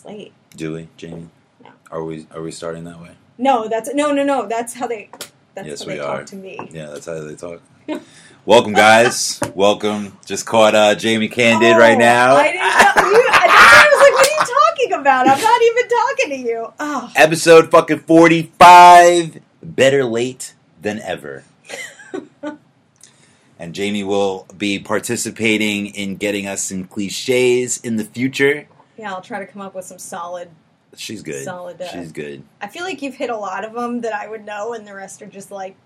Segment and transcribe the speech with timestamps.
[0.00, 0.32] It's late.
[0.56, 1.28] Do we, Jamie?
[1.62, 1.68] No.
[1.90, 3.10] Are we are we starting that way?
[3.36, 4.46] No, that's no, no, no.
[4.46, 5.10] That's how they.
[5.54, 6.16] That's Yes, how we they are.
[6.18, 6.58] talk to me.
[6.72, 7.60] Yeah, that's how they talk.
[8.46, 9.40] Welcome, guys.
[9.54, 10.16] Welcome.
[10.24, 12.36] Just caught uh, Jamie Candid right Oh, now.
[12.36, 13.10] I didn't know.
[13.10, 15.28] You, I, I was like, "What are you talking about?
[15.28, 19.38] I'm not even talking to you." Oh, Episode fucking forty-five.
[19.62, 21.44] Better late than ever.
[23.58, 28.66] and Jamie will be participating in getting us some cliches in the future.
[29.00, 29.12] Yeah.
[29.12, 30.50] I'll try to come up with some solid.
[30.96, 31.44] She's good.
[31.44, 32.42] Solid, uh, She's good.
[32.60, 34.94] I feel like you've hit a lot of them that I would know, and the
[34.94, 35.76] rest are just like,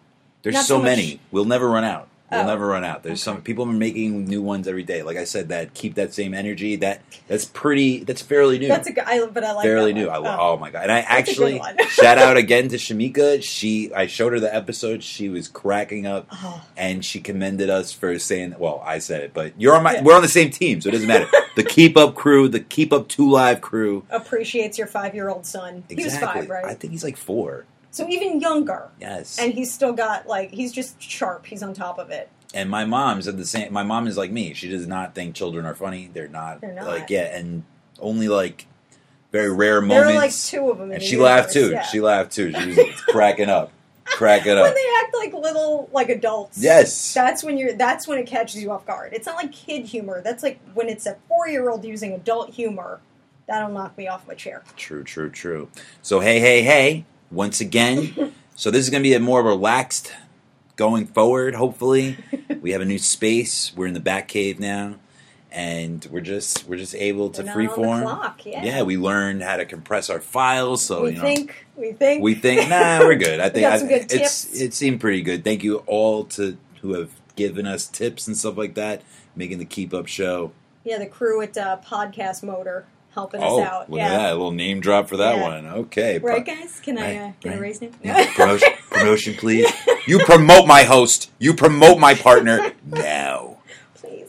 [0.42, 1.20] There's so so many.
[1.30, 2.08] We'll never run out.
[2.30, 2.46] We'll Oh.
[2.46, 3.02] never run out.
[3.02, 5.02] There's some people are making new ones every day.
[5.02, 6.74] Like I said, that keep that same energy.
[6.76, 8.02] That that's pretty.
[8.02, 8.66] That's fairly new.
[8.66, 10.08] "That's a good." I, but I like fairly new.
[10.08, 10.54] I, Oh.
[10.54, 10.56] oh.
[10.56, 10.84] my god!
[10.84, 11.60] And I That's actually
[11.90, 13.42] shout out again to Shamika.
[13.44, 15.02] She I showed her the episode.
[15.04, 16.64] She was cracking up, Oh.
[16.78, 18.54] and she commended us for saying.
[18.58, 19.94] Well, I said it, but you're on my.
[19.96, 20.02] Yeah.
[20.02, 21.28] We're on the same team, so it doesn't matter.
[21.56, 24.04] the Keep Up crew, the Keep Up Two Live crew.
[24.10, 25.84] appreciates your five-year-old son.
[25.90, 26.40] He was Exactly.
[26.42, 26.64] five, right?
[26.64, 27.66] I think he's like four.
[27.94, 29.38] So even younger, Yes.
[29.38, 31.46] and he's still got like he's just sharp.
[31.46, 32.28] He's on top of it.
[32.52, 33.72] And my mom said the same.
[33.72, 34.52] My mom is like me.
[34.54, 36.10] She does not think children are funny.
[36.12, 36.60] They're not.
[36.60, 36.86] They're not.
[36.86, 37.64] Like yeah, and
[38.00, 38.66] only like
[39.32, 40.06] very rare moments.
[40.08, 41.70] There are like two of them, and she laughed too.
[41.70, 41.82] yeah.
[41.82, 42.52] She laughed too.
[42.52, 43.72] She was cracking up,
[44.04, 44.62] cracking up.
[44.64, 46.58] when they act like little like adults.
[46.58, 47.14] Yes.
[47.14, 49.12] That's when you're that's when it catches you off guard.
[49.12, 50.20] It's not like kid humor.
[50.22, 53.00] That's like when it's a four year old using adult humor.
[53.46, 54.62] That'll knock me off my chair.
[54.76, 55.68] True, true, true.
[56.02, 57.04] So hey, hey, hey!
[57.30, 60.12] Once again, so this is going to be a more relaxed
[60.76, 61.54] going forward.
[61.54, 62.16] Hopefully,
[62.60, 63.72] we have a new space.
[63.76, 64.96] We're in the back cave now,
[65.50, 68.02] and we're just we're just able to We're not on the freeform.
[68.02, 68.82] clock, yeah.
[68.82, 70.84] we learned how to compress our files.
[70.84, 73.40] So we you know, think we think we think nah, we're good.
[73.40, 74.60] I think I, it's tips.
[74.60, 75.44] it seemed pretty good.
[75.44, 79.02] Thank you all to who have given us tips and stuff like that,
[79.34, 80.52] making the keep up show.
[80.84, 83.90] yeah the crew at uh, Podcast Motor helping Oh, us out.
[83.90, 84.06] look yeah.
[84.06, 84.30] at that!
[84.32, 85.42] A little name drop for that Yeah.
[85.42, 85.66] one.
[85.66, 86.80] Okay, Right, guys?
[86.82, 87.58] Can I uh, get right.
[87.58, 87.92] a raise name?
[88.02, 89.70] Yeah, promotion, promotion, please.
[90.06, 91.30] You promote my host.
[91.38, 93.56] You promote my partner now.
[93.94, 94.28] Please.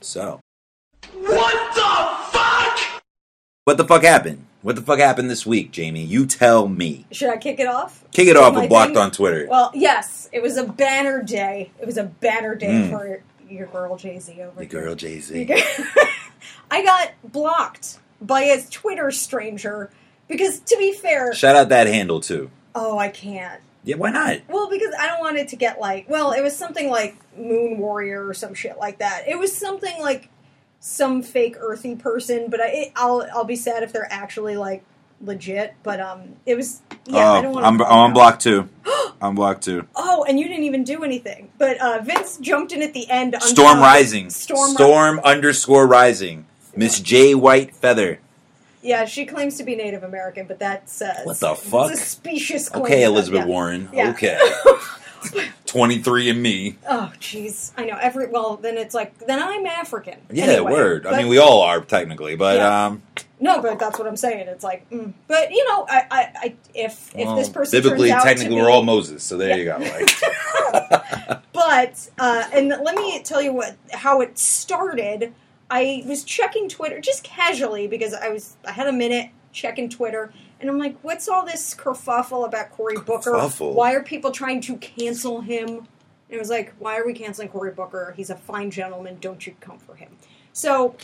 [0.00, 0.40] So,
[1.14, 3.02] What the fuck?
[3.66, 4.46] what the fuck happened?
[4.62, 6.02] What the fuck happened this week, Jamie?
[6.02, 7.06] You tell me.
[7.12, 8.04] Should I kick it off?
[8.10, 8.98] Kick it off my and blocked thing?
[8.98, 9.46] on Twitter.
[9.48, 11.70] Well, yes, it was a banner day.
[11.80, 12.90] It was a banner day Mm.
[12.90, 15.48] for your girl Jay Z over the girl Jay Z.
[16.70, 19.90] I got blocked by a Twitter stranger
[20.28, 22.50] because, to be fair, Shout out that handle too.
[22.74, 23.60] oh, I can't.
[23.82, 24.40] Yeah, why not?
[24.48, 27.78] Well, because I don't want it to get like, well, it was something like Moon
[27.78, 29.24] Warrior or some shit like that.
[29.26, 30.28] It was something like
[30.80, 34.84] some fake earthy person, but I, it, I'll I'll be sad if they're actually like
[35.22, 35.74] legit.
[35.82, 37.32] But um, it was yeah.
[37.32, 37.66] I don't oh, want.
[37.66, 38.68] I'm, I'm blocked too.
[39.22, 39.86] I'm blocked too.
[39.94, 41.50] Oh, and you didn't even do anything.
[41.58, 43.34] But uh, Vince jumped in at the end.
[43.40, 44.30] Storm top- Rising.
[44.30, 44.72] Storm.
[44.72, 46.46] Storm underscore Rising.
[46.80, 48.20] Miss J White Feather.
[48.80, 51.90] yeah, she claims to be Native American, but that's uh, What the fuck?
[51.90, 52.84] It's a specious claim.
[52.84, 53.46] Okay, but Elizabeth yeah.
[53.46, 53.88] Warren.
[53.92, 54.10] Yeah.
[54.10, 54.38] Okay.
[55.66, 56.76] 23 and me.
[56.88, 57.72] Oh, jeez.
[57.76, 57.98] I know.
[58.00, 60.18] Every well, then it's like then I'm African.
[60.30, 61.06] Yeah, Anyway, word.
[61.06, 62.86] I mean, we all are technically, but Yeah.
[62.86, 63.02] um,
[63.38, 64.48] No, but that's what I'm saying.
[64.48, 65.12] It's like, mm.
[65.28, 68.62] but you know, I, I, I if if well, this person biblically, out technically, to
[68.62, 69.22] we're all Moses.
[69.22, 69.76] So there you go.
[69.76, 75.34] Like, But uh, and let me tell you what how it started.
[75.70, 80.32] I was checking Twitter just casually because I was I had a minute checking Twitter,
[80.60, 83.32] and I'm like, what's all this kerfuffle about Cory Booker?
[83.32, 83.74] Kerfuffle?
[83.74, 85.68] Why are people trying to cancel him?
[85.68, 85.86] And
[86.28, 88.14] it was like, why are we canceling Cory Booker?
[88.16, 89.18] He's a fine gentleman.
[89.20, 90.16] Don't you come for him?
[90.52, 90.96] So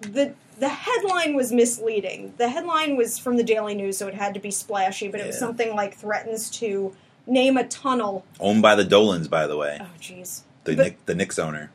[0.00, 2.34] the the headline was misleading.
[2.38, 5.26] The headline was from the Daily News, so it had to be splashy, but it
[5.26, 6.94] was something like threatens to
[7.26, 8.24] name a tunnel.
[8.38, 10.42] owned by the Dolans, by the way, Oh, jeez.
[10.64, 11.70] the but- Nick, the Knicks owner.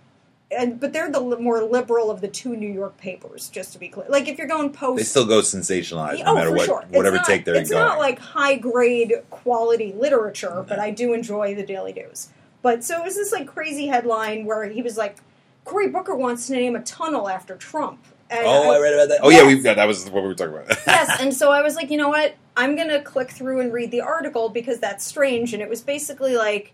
[0.51, 3.79] And but they're the li- more liberal of the two New York papers, just to
[3.79, 4.07] be clear.
[4.09, 7.17] Like if you're going post, They still go sensationalized, no oh matter what, sure, whatever
[7.17, 7.85] not- take they're It's going.
[7.85, 10.69] not like high grade quality literature, mm-hmm.
[10.69, 12.29] but I do enjoy the Daily News.
[12.61, 15.17] But so it was this like crazy headline where he was like,
[15.65, 18.03] Cory Booker wants to name a tunnel after Trump.
[18.31, 19.19] And oh, I read about that.
[19.23, 19.47] Oh yeah, Yes.
[19.47, 20.67] we, yeah, that was what we were talking about.
[20.87, 22.35] yes, and so I was like, you know what?
[22.57, 25.53] I'm gonna click through and read the article because that's strange.
[25.53, 26.73] And it was basically like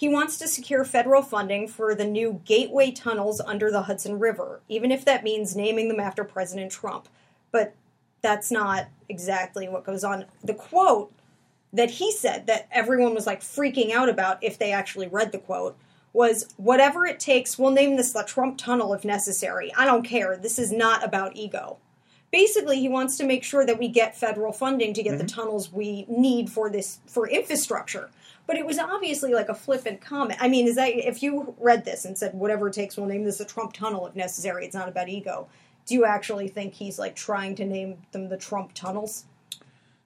[0.00, 4.62] he wants to secure federal funding for the new gateway tunnels under the Hudson River,
[4.66, 7.06] even if that means naming them after President Trump.
[7.52, 7.74] But
[8.22, 10.24] that's not exactly what goes on.
[10.42, 11.12] The quote
[11.74, 15.38] that he said that everyone was like freaking out about if they actually read the
[15.38, 15.76] quote
[16.14, 19.70] was whatever it takes, we'll name this the Trump tunnel if necessary.
[19.76, 20.34] I don't care.
[20.34, 21.76] This is not about ego
[22.30, 25.40] basically he wants to make sure that we get federal funding to get the mm-hmm.
[25.40, 28.10] tunnels we need for this for infrastructure
[28.50, 31.84] but it was obviously like a flippant comment i mean is that if you read
[31.84, 34.74] this and said whatever it takes we'll name this a trump tunnel if necessary it's
[34.74, 35.48] not about ego
[35.90, 39.24] do you actually think he's like trying to name them the Trump tunnels?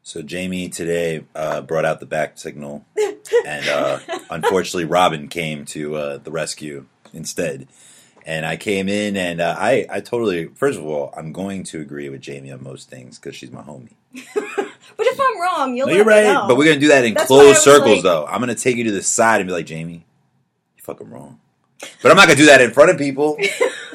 [0.02, 2.86] So Jamie today uh, brought out the back signal,
[3.46, 3.98] and uh,
[4.30, 7.68] unfortunately, Robin came to uh, the rescue instead.
[8.26, 10.46] And I came in, and uh, I, I totally.
[10.46, 13.60] First of all, I'm going to agree with Jamie on most things because she's my
[13.60, 13.92] homie.
[14.96, 15.86] But if I'm wrong, you'll.
[15.88, 18.26] No, you're right, but we're gonna do that in That's closed circles, like- though.
[18.26, 20.04] I'm gonna take you to the side and be like, Jamie,
[20.76, 21.40] you fucking wrong.
[22.02, 23.36] But I'm not gonna do that in front of people.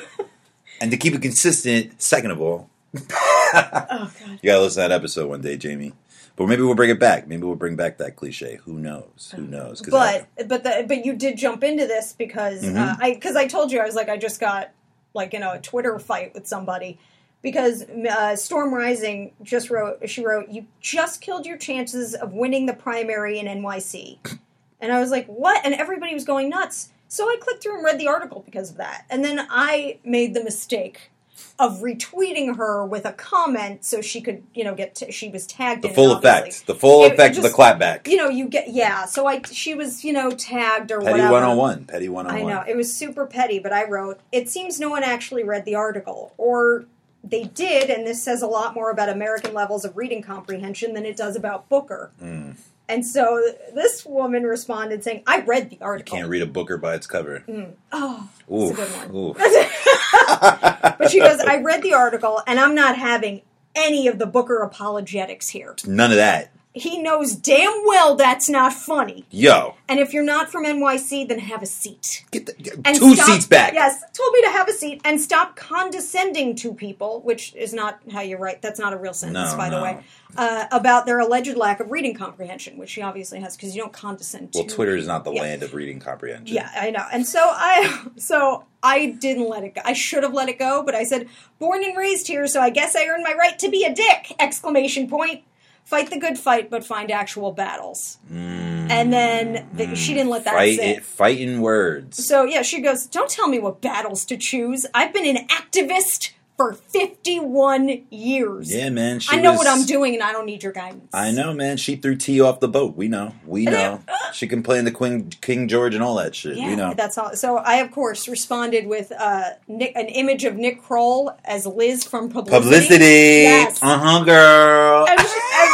[0.81, 4.12] and to keep it consistent, second of all, oh god.
[4.42, 5.94] you gotta listen to that episode one day, Jamie.
[6.36, 7.28] But maybe we'll bring it back.
[7.28, 8.60] Maybe we'll bring back that cliche.
[8.63, 9.34] Who knows?
[9.36, 9.81] Who knows?
[9.81, 12.78] But but the, but you did jump into this because Mm-hmm.
[12.78, 14.72] uh, I because I told you I was like I just got
[15.13, 16.98] like you know a Twitter fight with somebody
[17.41, 22.65] because uh, Storm Rising just wrote she wrote you just killed your chances of winning
[22.65, 24.39] the primary in NYC,
[24.81, 25.65] and I was like what?
[25.65, 26.89] And everybody was going nuts.
[27.07, 30.33] So I clicked through and read the article because of that, and then I made
[30.33, 31.12] the mistake
[31.57, 35.47] of retweeting her with a comment so she could you know get t- she was
[35.47, 36.50] tagged the in it, full obviously.
[36.50, 36.68] effect.
[36.68, 38.07] The full It- it effect of the clapback.
[38.07, 39.06] You know, you get yeah.
[39.06, 41.31] So I she was you know tagged or Petty whatever.
[41.31, 41.86] 101.
[41.86, 42.51] Petty 101.
[42.51, 44.19] I know it was super petty, but I wrote.
[44.33, 46.86] It seems no one actually read the article, or
[47.24, 51.06] they did, and this says a lot more about American levels of reading comprehension than
[51.06, 52.12] it does about Booker.
[52.21, 52.57] Mm.
[52.88, 56.77] And so this woman responded saying, "I read the article." You can't read a Booker
[56.77, 57.44] by its cover.
[57.92, 59.36] Oh, Ooh, that's a good one.
[61.00, 63.42] But she goes, "I read the article, and I'm not having
[63.75, 65.75] any of the Booker apologetics here.
[65.86, 66.51] None of that.
[66.79, 71.39] He knows damn well that's not funny." Yo, And if you're not from NYC, then
[71.39, 72.23] have a seat.
[72.31, 73.73] get, the, get And two stop- seats back.
[73.73, 77.99] Yes, told me to have a seat and stop condescending to people, which is not
[78.11, 78.61] how you write.
[78.61, 79.99] That's not a real sentence, No, by the way.
[80.37, 83.91] Uh, about their alleged lack of reading comprehension, which she obviously has because you don't
[83.93, 84.49] condescend.
[84.53, 85.41] Well, to Twitter is not the Yeah.
[85.41, 86.55] land of reading comprehension.
[86.55, 87.03] Yeah, I know.
[87.11, 89.81] And so I, so I didn't let it go.
[89.83, 91.27] I should have let it go, but I said,
[91.57, 94.35] "Born and raised here, so I guess I earned my right to be a dick!"
[94.39, 95.41] Exclamation point.
[95.89, 98.19] Fight the good fight, but find actual battles.
[98.31, 100.57] and then the, she didn't let that Mm.
[100.57, 100.97] Fight sit.
[100.97, 102.25] it, fighting words.
[102.27, 104.86] So yeah, she goes, "Don't tell me what battles to choose.
[104.94, 108.74] I've been an activist for 51 years.
[108.74, 109.19] Yeah, man.
[109.19, 111.53] She I know was- what I'm doing, and I don't need your guidance." I know,
[111.53, 111.77] man.
[111.77, 112.95] She threw tea off the boat.
[112.97, 113.33] We know.
[113.45, 114.00] We And know.
[114.33, 116.57] she can play in the Queen, King George and all that shit.
[116.57, 116.94] Yeah, we know.
[116.95, 117.33] that's all.
[117.36, 122.03] So I, of course, responded with uh, Nick, an image of Nick Kroll as Liz
[122.03, 122.63] from Publicity.
[122.63, 123.06] Publicity.
[123.06, 123.80] Yes.
[123.81, 125.06] Uh huh, girl.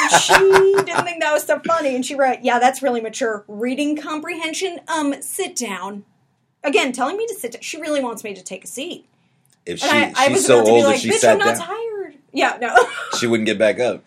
[0.09, 3.43] She, didn't think that was so funny, and she wrote, "Yeah, that's really mature.
[3.47, 4.79] Reading comprehension.
[4.87, 6.05] Um, sit down."
[6.63, 7.61] Again, telling me to sit down.
[7.61, 9.07] She really wants me to take a seat.
[9.65, 11.57] If she, And I, I she's was so old like, she "Bitch, sat I'm not
[11.57, 12.75] down, tired." Yeah, no.
[13.17, 14.03] she wouldn't get back up.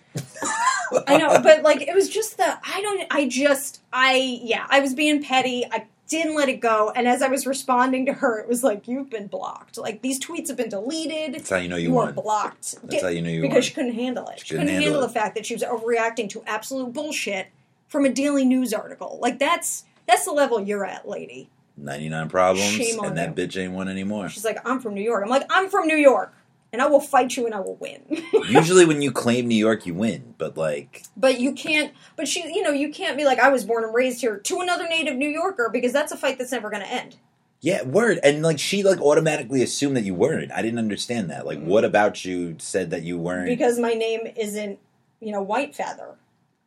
[1.07, 4.81] I know, but like it was just the I don't I just I yeah, I
[4.81, 5.65] was being petty.
[5.71, 6.91] I didn't let it go.
[6.97, 9.79] And as I was responding to her, it was like, You've been blocked.
[9.79, 11.35] Like these tweets have been deleted.
[11.35, 12.03] That's how you know you were.
[12.03, 12.15] You won.
[12.15, 12.77] blocked.
[12.85, 13.63] That's how you know you because won.
[13.63, 14.41] she couldn't handle it.
[14.41, 17.49] She, couldn't couldn't, handle handle, the fact that she was overreacting to absolute bullshit
[17.87, 19.19] from a daily news article.
[19.21, 21.51] Like that's that's the level you're at, lady.
[21.77, 23.47] 99 problems, Shame on and that you.
[23.47, 24.29] bitch ain't one anymore.
[24.29, 25.23] She's like, I'm from New York.
[25.23, 26.35] I'm like, I'm from New York.
[26.73, 28.03] And I will fight you and I will win.
[28.49, 30.35] Usually, when you claim New York, you win.
[30.37, 31.95] But like, But you can't.
[32.15, 34.61] But she, you know, you can't be like I was born and raised here to
[34.61, 37.17] another native New Yorker because that's a fight that's never going to end.
[37.61, 38.21] yeah, word.
[38.23, 40.53] And like, she like automatically assumed that you weren't.
[40.53, 41.47] I didn't understand that.
[41.47, 41.69] Like, mm-hmm.
[41.69, 43.47] what about you said that you weren't?
[43.47, 44.79] Because my name isn't,
[45.21, 46.17] you know, White Feather.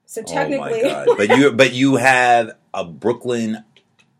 [0.05, 1.07] So oh technically, my god!
[1.17, 3.63] But you, but you have a Brooklyn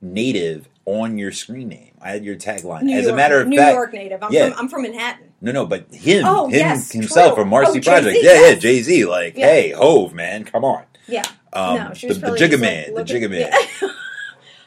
[0.02, 1.92] native on your screen name.
[2.02, 2.84] I had your tagline.
[2.84, 4.24] New As a matter of New fact, New York native.
[4.24, 4.50] I'm yeah.
[4.50, 5.31] from I'm from Manhattan.
[5.42, 7.44] No, no, but him, Oh, him yes, himself true.
[7.44, 8.18] from Marcy Oh, Project.
[8.22, 8.56] Yeah, yeah.
[8.56, 9.06] Jay Z.
[9.06, 9.48] Like, Yeah.
[9.48, 10.84] hey, Hove, man, come on.
[11.08, 11.24] Yeah.
[11.54, 13.52] Um, no, she was the, Jigga Man, like, the Jigga Man.
[13.82, 13.90] Yeah.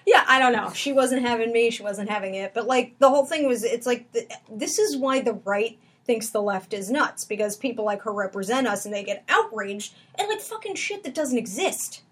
[0.06, 0.72] yeah, I don't know.
[0.74, 1.70] She wasn't having me.
[1.70, 2.52] She wasn't having it.
[2.54, 6.28] But like the whole thing was, it's like the, this is why the right thinks
[6.30, 10.28] the left is nuts because people like her represent us and they get outraged at
[10.28, 12.02] like fucking shit that doesn't exist.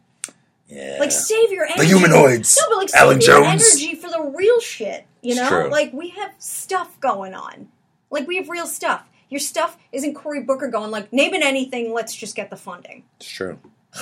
[0.68, 1.80] Yeah, Like save your energy.
[1.82, 2.56] The humanoids.
[2.58, 3.62] No, but like Alan save your Jones.
[3.74, 5.04] energy for the real shit.
[5.20, 7.68] You know, like we have stuff going on.
[8.12, 9.08] Like we have real stuff.
[9.28, 11.92] Your stuff isn't Cory Booker going like name it anything.
[11.92, 13.04] Let's just get the funding.
[13.16, 13.58] it's true.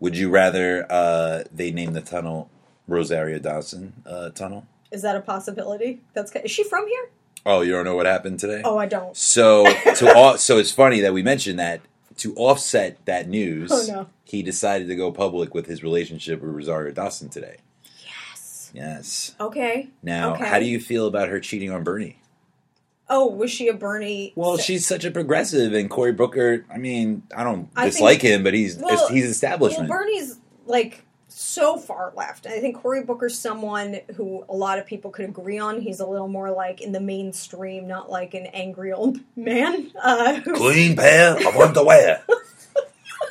[0.00, 2.50] Would you rather uh, they name the tunnel
[2.88, 4.66] Rosario Dawson uh, Tunnel?
[4.90, 6.00] Is that a possibility?
[6.14, 7.10] That's is she from here?
[7.46, 8.62] Oh, you don't know what happened today?
[8.64, 9.16] Oh, I don't.
[9.16, 11.80] So to all, so it's funny that we mentioned that
[12.18, 13.70] to offset that news.
[13.72, 14.06] Oh, no.
[14.24, 17.56] He decided to go public with his relationship with Rosario Dawson today.
[18.04, 18.70] Yes.
[18.74, 19.34] Yes.
[19.40, 19.88] Okay.
[20.02, 20.46] Now, Okay.
[20.46, 22.18] how do you feel about her cheating on Bernie?
[23.12, 24.32] Oh, was she a Bernie?
[24.36, 26.64] Well, so- she's such a progressive, and Cory Booker.
[26.72, 29.90] I mean, I don't I dislike think- his, but he's Well, he's establishment.
[29.90, 32.46] Well, Bernie's like so far left.
[32.46, 35.80] I think Cory Booker's someone who a lot of people could agree on.
[35.80, 39.90] He's a little more like in the mainstream, not like an angry old man.
[40.00, 42.22] Uh, Clean pair of underwear.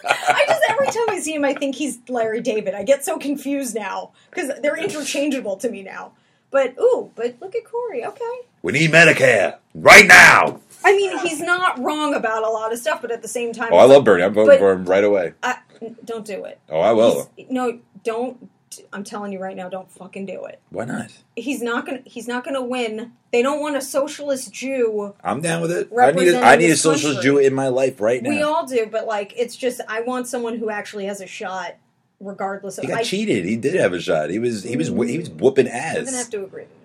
[0.07, 2.73] I just every time I see him, I think he's Larry David.
[2.73, 6.13] I get so confused now because they're interchangeable to me now.
[6.51, 8.05] But ooh, but look at Cory.
[8.05, 10.59] Okay, We need Medicare right now.
[10.83, 13.69] I mean he's not wrong about a lot of stuff, but at the same time,
[13.71, 14.23] Oh, I love Bernie.
[14.23, 15.33] I'm voting But- for him right away.
[15.43, 15.57] I,
[16.05, 16.59] don't do it.
[16.69, 17.29] Oh, I will.
[17.35, 18.49] He's- no, don't.
[18.93, 20.61] I'm telling you right now, don't fucking do it.
[20.69, 21.11] Why not?
[21.35, 22.01] He's not gonna.
[22.05, 23.13] He's not gonna win.
[23.31, 25.15] They don't want a socialist Jew.
[25.23, 25.75] I'm down with it.
[25.75, 27.19] I need a, Representing need a this social.
[27.19, 28.29] Jew in my life right now.
[28.29, 31.77] We all do, but like, it's just I want someone who actually has a shot,
[32.19, 32.83] regardless of.
[32.83, 33.43] he got I, cheated.
[33.45, 34.29] He did have a shot.
[34.29, 35.41] He was he was he was mm.
[35.41, 36.27] whooping I'm gonna have ass.
[36.29, 36.78] to agree to that.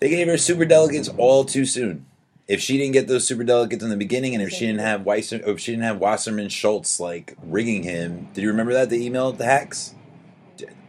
[0.00, 2.06] They gave her super delegates all too soon.
[2.46, 5.00] If she didn't get those super delegates in the beginning, and if she didn't have
[5.02, 9.02] Weiser, if she didn't have Wasserman Schultz like rigging him, did you remember that the
[9.04, 9.94] email the hacks?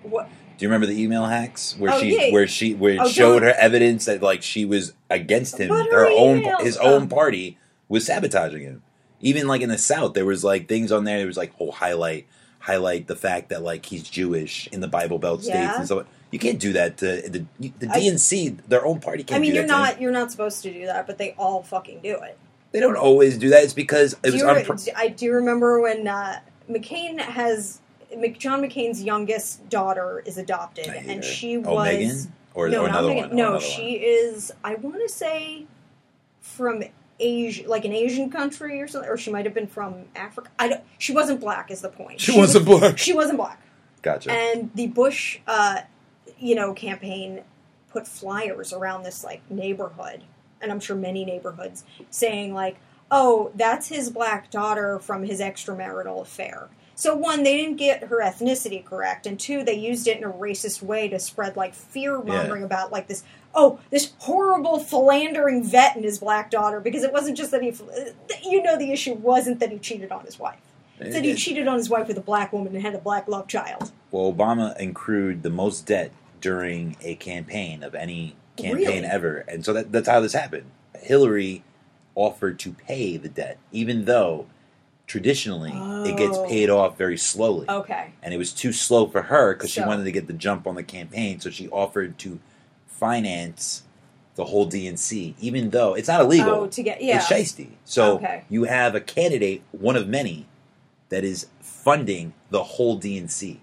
[0.03, 0.27] What?
[0.57, 2.33] Do you remember the email hacks where Oh, she yeah.
[2.33, 5.83] where she where it Oh, showed her evidence that like she was against him, her
[5.91, 7.57] her own his own party
[7.89, 8.81] was sabotaging him.
[9.21, 11.17] Even like in the South, there was like things on there.
[11.17, 12.27] There was like oh highlight
[12.59, 15.79] highlight the fact that like he's Jewish in the Bible Belt states Yeah.
[15.79, 18.67] and so you can't do that to the the I- DNC.
[18.67, 19.37] their own party can't.
[19.37, 22.01] I mean, do you're not you're not supposed to do that, but they all fucking
[22.01, 22.37] do it.
[22.73, 23.63] They don't always do that.
[23.63, 27.79] It's because it Do was you, re- unpro- I do remember when uh, McCain has
[28.37, 32.99] John McCain's youngest daughter is adopted, and she oh was Megan or, no, or not
[32.99, 33.29] another Megan.
[33.29, 33.31] one.
[33.31, 34.01] Oh, no, another she one.
[34.35, 34.51] is.
[34.65, 35.67] I want to say
[36.41, 36.83] from
[37.17, 40.49] Asia, like an Asian country or something, or she might have been from Africa.
[40.59, 40.83] I don't.
[40.97, 41.71] She wasn't black.
[41.71, 42.19] Is the point?
[42.19, 42.97] She wasn't black.
[42.97, 43.61] She wasn't black.
[44.01, 44.31] Gotcha.
[44.31, 45.79] And the Bush, uh,
[46.39, 47.41] you know, campaign
[47.91, 50.23] put flyers around this like neighborhood,
[50.61, 52.77] and I'm sure many neighborhoods, saying like,
[53.09, 58.21] "Oh, that's his black daughter from his extramarital affair." So one, they didn't get her
[58.21, 62.17] ethnicity correct, and two, they used it in a racist way to spread like fear
[62.21, 62.67] mongering Yeah.
[62.67, 63.23] about like this.
[63.53, 67.73] Oh, this horrible philandering vet and his black daughter, because it wasn't just that he,
[68.49, 70.59] you know, the issue wasn't that he cheated on his wife.
[70.99, 73.27] It's that he cheated on his wife with a black woman and had a black
[73.27, 73.91] love child.
[74.11, 76.11] Well, Obama accrued the most debt
[76.41, 79.05] during a campaign of any campaign Really?
[79.05, 80.65] ever, and so that, that's how this happened.
[80.97, 81.63] Hillary
[82.15, 84.45] offered to pay the debt, even though
[85.07, 85.71] traditionally
[86.09, 86.47] it gets Oh.
[86.47, 88.11] paid off very slowly, Okay.
[88.23, 90.75] and it was too slow for her because she wanted to get the jump on
[90.75, 91.39] the campaign.
[91.39, 92.39] So she offered to
[92.87, 93.83] finance
[94.35, 96.49] the whole DNC, even though it's not illegal.
[96.53, 97.17] Oh, to get yeah.
[97.17, 97.69] It's shisty.
[97.85, 98.43] So Okay.
[98.49, 100.47] you have a candidate, one of many,
[101.09, 103.57] that is funding the whole DNC.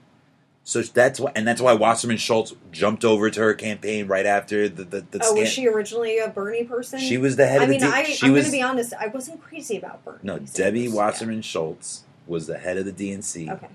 [0.72, 4.70] So that's why, and that's why Wasserman Schultz jumped over to her campaign right after
[4.70, 5.00] the the.
[5.02, 6.98] the oh, was she originally a Bernie person?
[6.98, 7.72] She was the head I of the.
[7.72, 8.94] mean, D- I, I'm going to be honest.
[8.98, 10.20] I wasn't crazy about Bernie.
[10.22, 10.38] no.
[10.38, 10.94] Debbie Yeah.
[10.94, 13.68] Wasserman Schultz was the head of the DNC, Okay.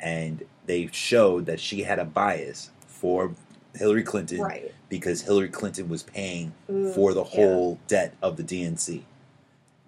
[0.00, 3.30] and they showed that she had a bias for
[3.76, 4.74] Hillary Clinton Right.
[4.88, 7.30] because Hillary Clinton was paying Ooh, for the yeah.
[7.36, 9.02] whole debt of the DNC.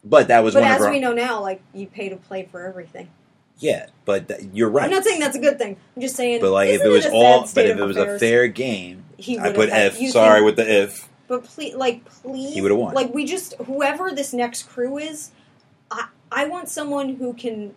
[0.05, 0.91] But that was But as her.
[0.93, 3.09] we know now, like you pay to play for everything.
[3.59, 4.85] Yeah, but th- you're right.
[4.85, 5.77] I'm not saying that's a good thing.
[5.97, 6.41] I'm just saying.
[6.41, 8.17] But like, if it was a all, but if it was affairs?
[8.17, 9.05] a fair game,
[9.41, 9.99] I put had- F.
[10.11, 11.09] Sorry think- with the if.
[11.27, 12.95] But please, like, please, He would've won.
[12.95, 15.31] Like, we just whoever this next crew is,
[15.91, 17.75] I I want someone who can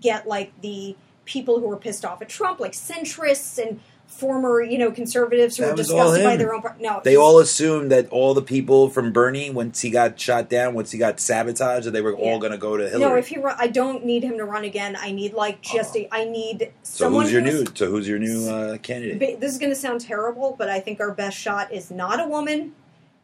[0.00, 4.78] get like the people who are pissed off at Trump, like centrists and former, you
[4.78, 6.62] know, conservatives who That all disgusted by their own.
[6.80, 10.74] No, They all assumed that all the people from Bernie, once he got shot down,
[10.74, 12.24] once he got sabotaged, that they were Yeah.
[12.24, 13.10] all going to go to Hillary.
[13.10, 14.96] No, if he, run, I don't need him to run again.
[14.98, 16.08] I need like just a.
[16.12, 17.64] I need so who's your new?
[17.74, 19.40] So who's your new uh, candidate?
[19.40, 22.26] This is going to sound terrible, but I think our best shot is not a
[22.26, 22.72] woman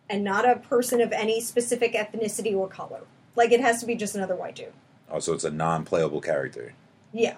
[0.09, 3.01] and not a person of any specific ethnicity or color.
[3.37, 4.73] Like it has to be just another white dude.
[5.11, 6.75] Oh, so it's a non-playable character.
[7.13, 7.37] Yeah.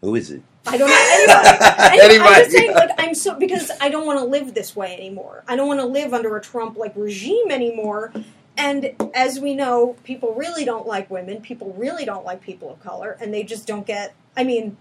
[0.00, 0.42] Who is it?
[0.66, 2.00] I don't know anybody.
[2.02, 2.34] Anybody.
[2.34, 5.44] I'm just saying, like, I'm so because I don't want to live this way anymore.
[5.46, 8.12] I don't want to live under a Trump like regime anymore.
[8.58, 11.40] And as we know, people really don't like women.
[11.42, 14.14] People really don't like people of color, and they just don't get.
[14.36, 14.76] I mean,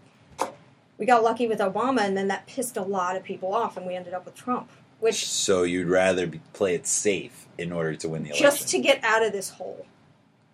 [0.97, 3.85] we got lucky with Obama, and then that pissed a lot of people off, and
[3.85, 4.69] we ended up with Trump,
[5.01, 8.45] which So you'd rather be, play it safe in order to win the election?
[8.45, 9.85] just to get out of this hole.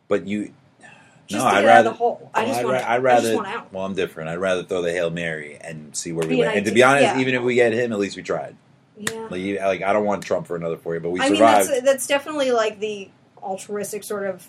[0.08, 0.54] but you.
[1.32, 1.90] Just no, I'd rather.
[1.90, 2.30] the hole.
[2.34, 2.78] I well, just I'd, want.
[2.78, 3.22] I'd I rather.
[3.22, 3.74] just want out.
[3.74, 4.30] Well, I'm different.
[4.30, 6.58] I'd rather throw the hail mary and see where we land.
[6.58, 7.20] And to be honest, yeah.
[7.20, 8.56] even if we get him, at least we tried.
[8.98, 9.28] Yeah.
[9.30, 11.82] Like, like I don't want Trump for another four years, but we I mean, that's
[11.82, 13.10] that's definitely like the
[13.42, 14.48] altruistic sort of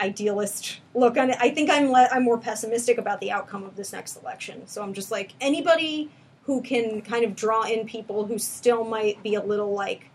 [0.00, 1.36] idealist look on it.
[1.40, 4.66] I think I'm le- I'm more pessimistic about the outcome of this next election.
[4.66, 6.10] So I'm just like anybody
[6.44, 10.10] who can kind of draw in people who still might be a little like,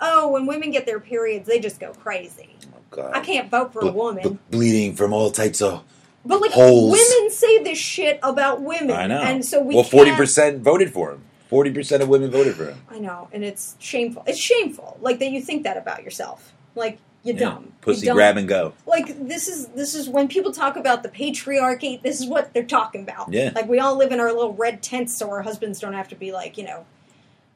[0.00, 2.56] oh, when women get their periods, they just go crazy.
[2.74, 3.12] oh, God.
[3.14, 5.82] I can't vote for a woman, ble- bleeding from all types of.
[6.24, 6.92] but like holes.
[6.92, 8.92] women say this shit about women.
[8.92, 9.20] I know.
[9.20, 11.22] And so we well, forty percent voted for him.
[11.48, 12.78] Forty percent of women voted for him.
[12.90, 14.24] I know, and it's shameful.
[14.26, 16.52] It's shameful, like that you think that about yourself.
[16.74, 17.40] Like you're Yeah.
[17.40, 17.72] dumb.
[17.80, 18.72] Pussy you don't- grab and go.
[18.86, 22.00] Like this is this is when people talk about the patriarchy.
[22.02, 23.32] This is what they're talking about.
[23.32, 23.50] Yeah.
[23.54, 26.16] Like we all live in our little red tents, so our husbands don't have to
[26.16, 26.84] be like you know,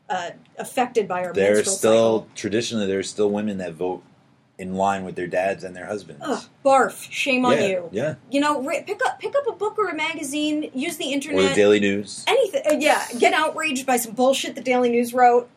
[0.08, 2.28] uh, affected by our There's still cycle.
[2.34, 4.02] traditionally there's still women that vote
[4.58, 6.20] in line with their dads and their husbands.
[6.24, 7.08] Ugh, barf.
[7.12, 7.88] Shame on yeah, you.
[7.92, 8.14] yeah.
[8.30, 10.70] You know, pick up pick up a book or a magazine.
[10.74, 11.48] Use the Or internet.
[11.50, 12.24] the Daily News.
[12.26, 12.62] anything.
[12.68, 15.48] Uh, yeah, get outraged by some bullshit the Daily News wrote.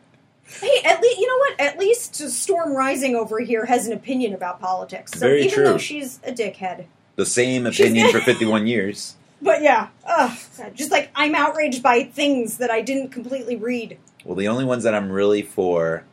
[0.60, 1.60] Hey, at least you know what?
[1.60, 5.12] At least Storm Rising over here has an opinion about politics.
[5.12, 5.64] So Very even true.
[5.64, 6.84] though she's a dickhead,
[7.16, 9.14] The same opinion for 51 years.
[9.40, 10.36] but yeah, ugh,
[10.74, 13.98] just like I'm outraged by things that I didn't completely read.
[14.24, 16.04] Well, the only ones that I'm really for,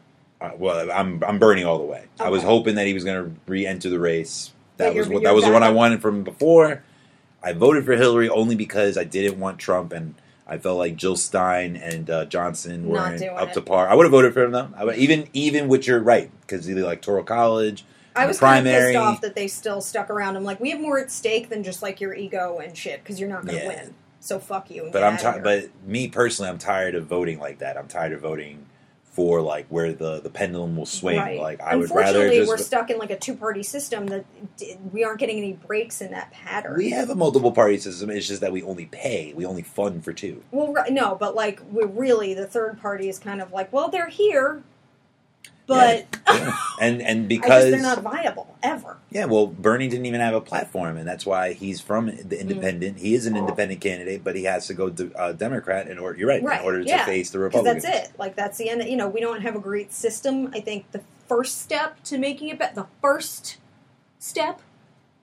[0.42, 2.06] uh, well, I'm I'm Bernie all the way.
[2.20, 4.52] I was hoping that he was going to re-enter the race.
[4.78, 6.84] That was what that was the one I wanted from before.
[7.44, 10.16] I voted for Hillary only because I didn't want Trump, and
[10.48, 13.54] I felt like Jill Stein and uh, Johnson weren't up it.
[13.54, 13.88] to par.
[13.88, 14.70] I would have voted for him though.
[14.76, 17.86] I would, even even with your right because the electoral college.
[18.16, 18.74] I was primary.
[18.74, 20.36] kind of pissed off that they still stuck around.
[20.36, 23.20] I'm like, we have more at stake than just like your ego and shit because
[23.20, 23.68] you're not going to Yeah.
[23.84, 23.94] win.
[24.20, 24.90] So fuck you.
[24.92, 25.44] But I'm tired.
[25.44, 27.78] But me personally, I'm tired of voting like that.
[27.78, 28.66] I'm tired of voting
[29.20, 31.18] for like where the the pendulum will swing.
[31.18, 31.40] Right.
[31.40, 34.78] Like I would rather just we're stuck in like a two party system that d-
[34.92, 36.78] we aren't getting any breaks in that pattern.
[36.78, 38.10] We have a multiple party system.
[38.10, 39.34] It's just that we only pay.
[39.36, 40.44] We only fund for two.
[40.52, 44.08] Well, no, but like we really the third party is kind of like, well, they're
[44.08, 44.64] here,
[45.70, 46.58] but Yeah.
[46.82, 48.96] And and because they're not viable ever.
[49.12, 53.00] yeah, well, Bernie didn't even have a platform, and that's why he's from the independent.
[53.00, 56.18] He is an independent candidate, but he has to go de- uh, Democrat in order.
[56.18, 57.84] You're right, Right, in order to face the Republicans.
[57.84, 58.18] that's it.
[58.18, 58.84] Like that's the end.
[58.86, 60.52] You know, we don't have a great system.
[60.54, 63.58] I think the first step to making it better, the first
[64.20, 64.62] step,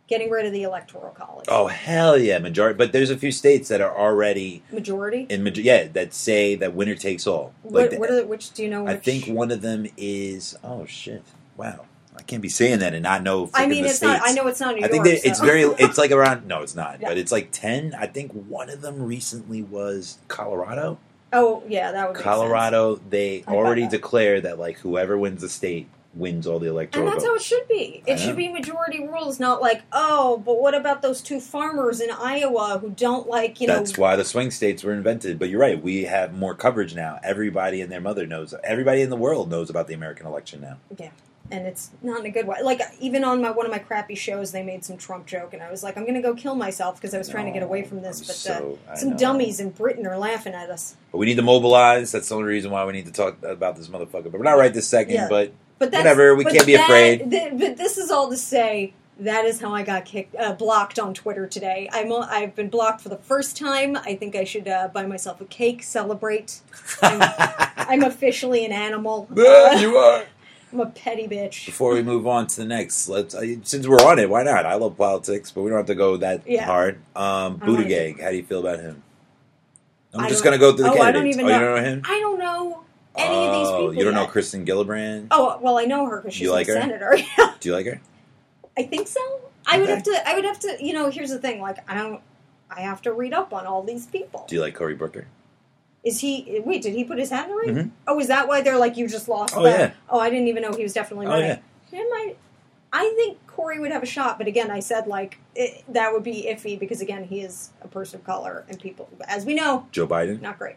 [0.09, 1.47] getting rid of the electoral college.
[1.49, 2.77] Oh hell yeah, majority.
[2.77, 5.27] But there's a few states that are already majority.
[5.29, 7.53] in major- yeah that say that winner takes all.
[7.63, 8.85] What, the- what are the, which do you know?
[8.85, 11.23] Which, I think one of them is oh shit,
[11.57, 11.87] wow.
[12.19, 13.51] I can't be saying that and not know.
[13.53, 14.23] I mean, it's not.
[14.25, 15.21] I know it's not New I think York.
[15.21, 15.63] that it's very.
[15.79, 16.47] It's like around.
[16.47, 16.99] No, it's not.
[16.99, 17.09] Yeah.
[17.09, 17.95] But it's like ten.
[17.95, 20.97] I think one of them recently was Colorado.
[21.35, 22.17] oh yeah, that would.
[22.17, 22.97] Colorado.
[23.11, 27.13] They I already declared that like whoever wins the state wins all the electoral And
[27.15, 28.03] that's how it should be.
[28.09, 28.37] I It should know.
[28.37, 32.91] be majority rules, not like, oh, but what about those two farmers in Iowa who
[32.91, 35.39] don't like, you know, That's why the swing states were invented.
[35.39, 35.81] But you're right.
[35.83, 37.19] We have more coverage now.
[37.23, 38.55] Everybody and their mother knows.
[38.65, 40.79] Everybody in the world knows about the American election now.
[40.97, 41.11] yeah.
[41.49, 42.57] And it's not in a good way.
[42.61, 45.63] Like even on my one of my crappy shows, they made some Trump joke, and
[45.63, 47.63] I was like, I'm going to go kill myself because I was trying to get
[47.63, 48.21] away from this.
[48.21, 49.17] I'm But so- uh, some know.
[49.17, 50.97] dummies in Britain are laughing at us.
[51.13, 52.11] But we need to mobilize.
[52.11, 54.25] That's the only reason why we need to talk about this motherfucker.
[54.25, 55.15] But we're not right this second.
[55.15, 55.29] Yeah.
[55.29, 57.31] But But that's, Whatever, we can't be that- afraid.
[57.31, 60.99] th- but this is all to say that is how I got kicked, uh, blocked
[60.99, 61.89] on Twitter today.
[61.93, 63.97] I'm i I've been blocked for the first time.
[63.97, 66.61] I think I should uh, buy myself a cake, celebrate.
[67.03, 67.21] I'm,
[67.77, 69.29] I'm officially an animal.
[69.37, 70.25] Yeah, Uh, you are.
[70.73, 71.65] I'm a petty bitch.
[71.67, 74.67] Before we move on to the next, let's uh, since we're on it, why not?
[74.67, 76.65] I love politics, but we don't have to go that Yeah.
[76.67, 76.97] hard.
[77.15, 79.03] Um, I how do you feel about him?
[80.13, 81.37] I'm I just gonna go through the oh, I candidates.
[81.37, 81.55] don't even oh, know.
[81.55, 82.03] you don't know him?
[82.05, 82.86] I don't know
[83.17, 83.95] any of these Oh, people.
[83.95, 84.27] You don't know.
[84.27, 85.29] Kirsten Gillibrand?
[85.31, 86.81] Oh well, I know her because she's You like a her?
[86.81, 87.17] senator.
[87.61, 88.01] Do you like her?
[88.79, 89.21] I think so.
[89.67, 90.23] I would have to.
[90.29, 90.77] I would have to.
[90.81, 91.61] You know, here's the thing.
[91.61, 92.21] Like, I don't.
[92.71, 94.45] I have to read up on all these people.
[94.49, 95.27] Do you like Cory Booker?
[96.05, 96.61] Is he?
[96.65, 97.75] Wait, did he put his hat in the ring?
[97.75, 97.91] Mhm.
[98.07, 99.55] Oh, is that why they're like you just lost?
[99.57, 99.91] Oh, the- yeah.
[100.09, 101.47] Oh, I didn't even know he was definitely Oh, running.
[101.49, 101.59] yeah.
[101.91, 102.35] Him, I,
[102.93, 106.23] I think Cory would have a shot, but again, I said like it, that would
[106.23, 109.87] be iffy because again, he is a person of color, and people, as we know,
[109.91, 110.41] Joe Biden?
[110.41, 110.77] not great.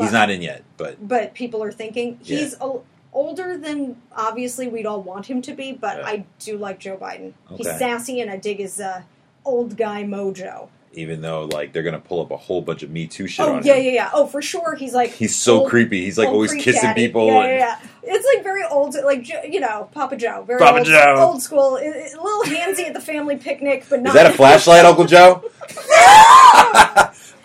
[0.00, 2.38] He's not in yet, but But people are thinking Yeah.
[2.38, 2.78] he's a,
[3.12, 5.72] older than obviously we'd all want him to be.
[5.72, 6.06] But Yeah.
[6.06, 7.32] I do like Joe Biden.
[7.56, 9.02] He's sassy, and I dig his uh,
[9.44, 10.68] old guy mojo.
[10.94, 13.54] even though like they're gonna pull up a whole bunch of Me Too shit Oh
[13.54, 13.84] on yeah, him.
[13.84, 14.10] yeah, yeah.
[14.12, 16.04] Oh, for sure, he's like He's so old- creepy.
[16.04, 17.06] He's like always kissing daddy.
[17.06, 17.26] people.
[17.28, 18.14] Yeah, and, yeah, yeah.
[18.14, 21.14] It's like very old, like you know, Papa Joe, very Papa old, Joe.
[21.18, 21.78] old school.
[21.80, 24.10] I- I- A little handsy at the family picnic, but not.
[24.14, 25.42] Is that a flashlight, Uncle Joe?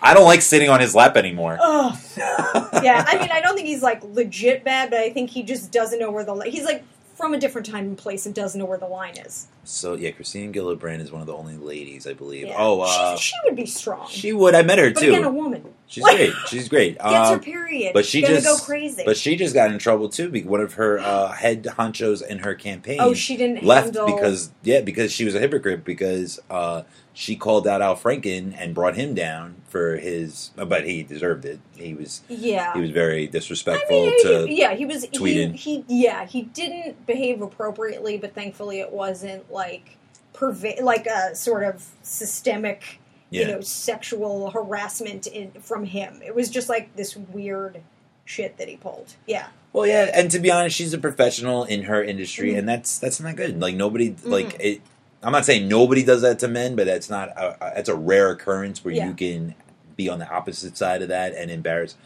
[0.00, 1.58] I don't like sitting on his lap anymore.
[1.60, 1.98] Ugh.
[2.16, 5.72] yeah, I mean, I don't think he's like legit bad, but I think he just
[5.72, 6.84] doesn't know where the li- he's like
[7.16, 9.48] from a different time and place and doesn't know where the line is.
[9.64, 12.46] So yeah, Christine Gillibrand is one of the only ladies I believe.
[12.46, 12.56] Yeah.
[12.56, 14.08] Oh, uh, she, she would be strong.
[14.08, 14.54] she would.
[14.54, 14.94] I met her too.
[14.94, 15.08] but too.
[15.10, 16.32] again, a woman She's Like- great.
[16.48, 16.98] She's great.
[16.98, 17.92] gets her Um, period.
[17.94, 19.02] but she just go crazy.
[19.04, 20.28] But she just got in trouble too.
[20.28, 24.14] Because one of her uh, head honchos in her campaign oh, she didn't left handle
[24.14, 26.82] because yeah, because she was a hypocrite because uh,
[27.14, 30.50] she called out Al Franken and brought him down for his.
[30.56, 31.58] But he deserved it.
[31.74, 32.74] He was yeah.
[32.74, 34.46] he was very disrespectful I mean, to.
[34.46, 35.04] he, yeah, he was.
[35.04, 35.54] He, tweeting.
[35.54, 39.96] he, yeah, he didn't behave appropriately, but thankfully, it wasn't like
[40.34, 46.20] perva- like a sort of systemic you know sexual harassment in, from him.
[46.24, 47.80] It was just like this weird
[48.24, 49.14] shit that he pulled.
[49.26, 49.48] Yeah.
[49.72, 52.58] Well, yeah, and to be honest, she's a professional in her industry, Mhm.
[52.60, 53.60] and that's that's not good.
[53.60, 54.30] Like nobody, Mm-hmm.
[54.30, 54.80] like it.
[55.22, 57.94] I'm not saying nobody does that to men, but that's not a, a- that's a
[57.94, 59.08] rare occurrence where Yeah.
[59.08, 59.54] you can
[59.96, 61.96] be on the opposite side of that and embarrass.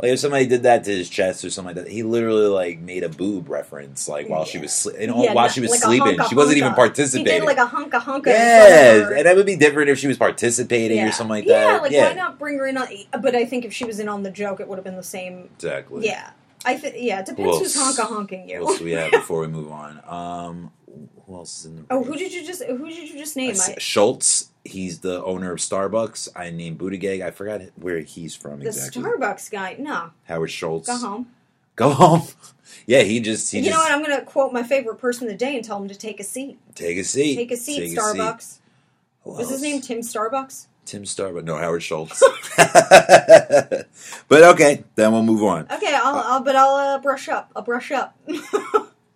[0.00, 2.78] Like if somebody did that to his chest or something like that, he literally like
[2.78, 5.60] made a boob reference, like while she was sli- you know, Yeah, while no- she
[5.60, 6.18] was like sleeping.
[6.28, 7.32] She wasn't even participating.
[7.32, 8.26] He did like a hunka hunka.
[8.26, 11.08] yes, and that would be different if she was participating yeah.
[11.08, 11.66] or something like that.
[11.66, 12.86] yeah, like yeah, why not bring her in on?
[13.20, 15.02] But I think if she was in on the joke, it would have been the
[15.02, 15.48] same.
[15.56, 16.06] exactly.
[16.06, 16.30] Yeah,
[16.64, 16.94] I think.
[16.98, 18.60] Yeah, it depends Who who's honka honking you.
[18.60, 20.00] What else do we have before we move on?
[20.06, 20.70] Um,
[21.26, 21.84] who else is in the?
[21.90, 22.62] Oh, who did you just?
[22.64, 23.50] Who did you just name?
[23.50, 24.50] I, Schultz.
[24.64, 26.28] He's the owner of Starbucks.
[26.36, 27.22] I named Buttigieg.
[27.22, 29.02] I forgot where he's from the exactly.
[29.02, 29.76] Starbucks guy.
[29.78, 30.86] No, Howard Schultz.
[30.86, 31.28] go home.
[31.76, 32.22] Go home.
[32.86, 33.92] yeah, he just he you just know what?
[33.92, 36.18] I'm going to quote my favorite person of the day and tell him to take
[36.18, 36.58] a seat.
[36.74, 37.36] take a seat.
[37.36, 38.58] Take a seat, Take a Starbucks.
[39.22, 40.66] Who Was his name Tim Starbucks?
[40.84, 41.44] Tim Starbucks?
[41.44, 42.20] No, Howard Schultz.
[42.56, 45.66] but okay, then we'll move on.
[45.70, 47.52] Okay, I'll, I'll but I'll uh, brush up.
[47.54, 48.18] I'll brush up.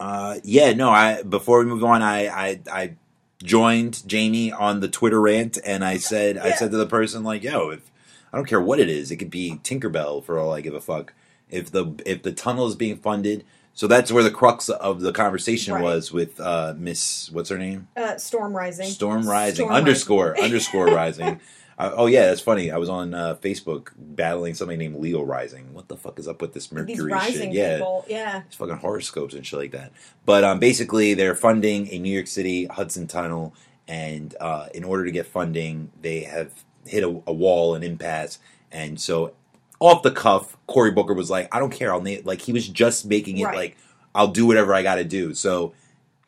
[0.03, 0.91] Uh, yeah, no.
[0.91, 2.95] I before we move on, I I, I
[3.43, 7.45] joined Jamie on the Twitter rant, and I said I said to the person like,
[7.45, 7.91] "Yo, if
[8.33, 10.81] I don't care what it is, it could be Tinkerbell for all I give a
[10.81, 11.13] fuck.
[11.49, 15.13] If the if the tunnel is being funded." So that's where the crux of the
[15.13, 15.83] conversation Right.
[15.83, 18.89] was with uh, Miss what's her name uh, Storm Rising.
[18.89, 20.45] Storm Rising Storm underscore Rising.
[20.45, 21.41] underscore Rising.
[21.79, 22.71] Uh, oh yeah, that's funny.
[22.71, 25.73] I was on uh, Facebook battling somebody named Leo Rising.
[25.75, 27.53] What the fuck is up with this Mercury rising shit?
[27.55, 28.05] Yeah, people.
[28.09, 28.43] Yeah.
[28.47, 29.93] it's fucking horoscopes and shit like that.
[30.27, 33.55] But um, basically, they're funding a New York City Hudson Tunnel,
[33.89, 36.53] and uh, in order to get funding, they have
[36.87, 38.39] hit a, a wall, an impasse,
[38.71, 39.33] and so
[39.81, 41.93] off the cuff, Cory Booker was like, "I don't care.
[41.93, 43.57] I'll name." Like he was just making it Right.
[43.57, 43.77] like,
[44.15, 45.73] "I'll do whatever I got to do." So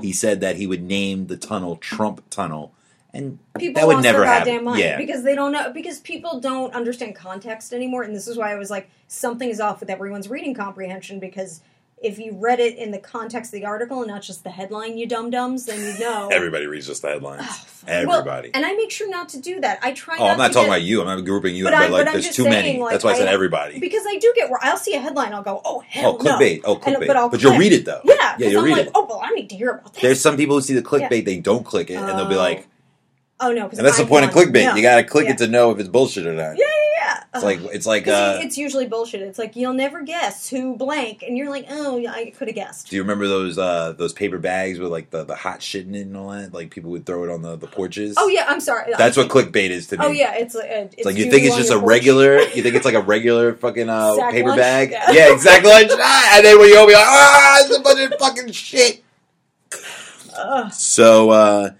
[0.01, 2.73] he said that he would name the tunnel Trump Tunnel,
[3.15, 4.49] and People that would lost never their happen.
[4.49, 8.29] goddamn mind Yeah, because they don't know because people don't understand context anymore, and this
[8.29, 11.61] is why I was like something is off with everyone's reading comprehension because
[12.03, 14.99] if you read it in the context of the article and not just the headline,
[14.99, 17.43] you dum dums, then you know everybody reads just the headlines.
[17.49, 18.51] Oh, Well, everybody.
[18.53, 19.79] and I make sure not to do that.
[19.83, 20.17] I try.
[20.19, 21.01] oh, I'm not to talking get- about you.
[21.01, 22.79] I'm not grouping you, But but, I- like, but I'm there's too saying, many.
[22.79, 23.79] like, That's why I said I- everybody.
[23.79, 26.63] because I do get where I'll see a headline, I'll go, oh hell Oh, clickbait.
[26.65, 26.69] no.
[26.71, 27.07] Oh, And- clickbait.
[27.07, 27.61] but I'll but you'll click.
[27.61, 28.01] read it though.
[28.05, 28.93] Yeah, Yeah, you'll I'm read like, it.
[28.95, 30.03] oh well, I need to hear about that.
[30.03, 32.67] There's some people who see the clickbait, they don't click it, and they'll be like,
[33.45, 34.77] oh no, and that's the point of clickbait.
[34.77, 35.33] You got to click yeah.
[35.33, 36.57] it to know if it's bullshit or not.
[36.57, 37.25] Yeah, yeah, yeah.
[37.35, 39.21] It's like it's like Uh, it's usually bullshit.
[39.23, 42.55] It's like you'll never guess who blank, and you're like, oh, yeah, I could have
[42.55, 42.91] guessed.
[42.91, 45.95] do you remember those uh, those paper bags with like the, the hot shit in
[45.95, 46.53] it and all that?
[46.53, 48.17] Like people would throw it on the, the porches.
[48.19, 48.93] Oh yeah, I'm sorry.
[48.97, 50.05] that's I what clickbait is to me.
[50.05, 51.89] Oh yeah, it's, uh, it's, It's like you think it's just a porch.
[51.89, 54.61] regular, you think it's like a regular fucking uh, paper lunch?
[54.61, 54.91] bag.
[54.93, 55.11] Yeah.
[55.11, 55.91] Yeah, exact lunch.
[56.07, 59.03] Ah, and then when you open, like, ah, it's a bunch of fucking shit.
[60.37, 60.73] Ugh.
[60.73, 61.71] So, uh,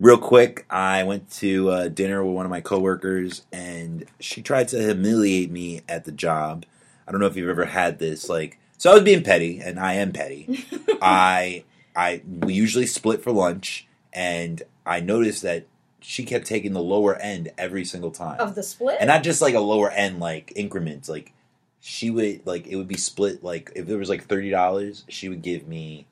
[0.00, 4.68] real quick, I went to uh, dinner with one of my coworkers, and she tried
[4.68, 6.64] to humiliate me at the job.
[7.06, 8.28] I don't know if you've ever had this.
[8.28, 10.64] Like, so I was being petty, and I am petty.
[11.02, 11.64] I,
[11.96, 15.66] I, we usually split for lunch, and I noticed that
[16.00, 18.98] she kept taking the lower end every single time, of the split.
[19.00, 21.08] and not just like a lower end like increments.
[21.08, 21.32] Like,
[21.80, 23.42] she would like it would be split.
[23.42, 26.06] Like, if there was like thirty dollars, she would give me,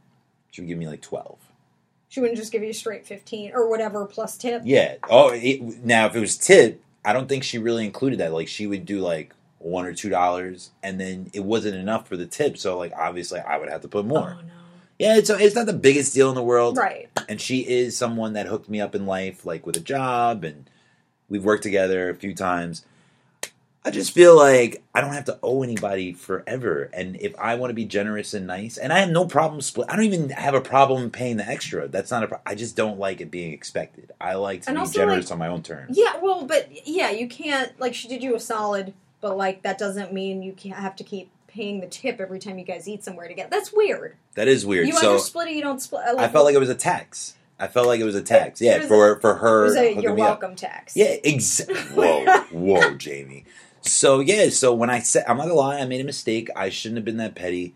[0.51, 1.39] she would give me like twelve.
[2.09, 4.63] She wouldn't just give you a straight fifteen or whatever plus tip.
[4.65, 4.97] Yeah.
[5.09, 8.33] Oh, it, now if it was tip, I don't think she really included that.
[8.33, 12.17] Like she would do like one or two dollars, and then it wasn't enough for
[12.17, 12.57] the tip.
[12.59, 14.37] So like obviously I would have to put oh, more.
[14.39, 14.53] Oh no.
[14.99, 17.11] Yeah, it's it's not the biggest deal in the world, Right.
[17.29, 20.71] and she is someone that hooked me up in life, like with a job, and
[21.29, 22.85] we've worked together a few times.
[23.87, 27.71] I just feel like I don't have to owe anybody forever, and if I want
[27.71, 29.87] to be generous and nice, and I have no problem split.
[29.89, 31.87] I don't even have a problem paying the extra.
[31.87, 32.27] That's not a.
[32.27, 34.11] Pro- I just don't like it being expected.
[34.21, 35.97] I like to And be also, generous like- on my own terms.
[35.97, 36.17] Yeah.
[36.21, 40.13] Well, but yeah, you can't like she did you a solid, but like that doesn't
[40.13, 43.29] mean you can't have to keep paying the tip every time you guys eat somewhere
[43.29, 43.49] together.
[43.53, 44.17] That's weird.
[44.35, 44.89] That is weird.
[44.89, 46.03] You so either split it, you don't split.
[46.19, 47.35] I felt like it was a tax.
[47.59, 48.61] I felt like it was a tax.
[48.61, 49.63] It Yeah, for for her.
[49.63, 50.29] it was a hooking you're me up.
[50.43, 50.95] welcome tax.
[50.97, 51.77] Yeah, exactly.
[51.95, 53.45] Whoa, whoa, Jamie.
[53.87, 56.49] So yeah, so when I said, I'm not gonna lie, I made a mistake.
[56.57, 57.75] I shouldn't have been that petty.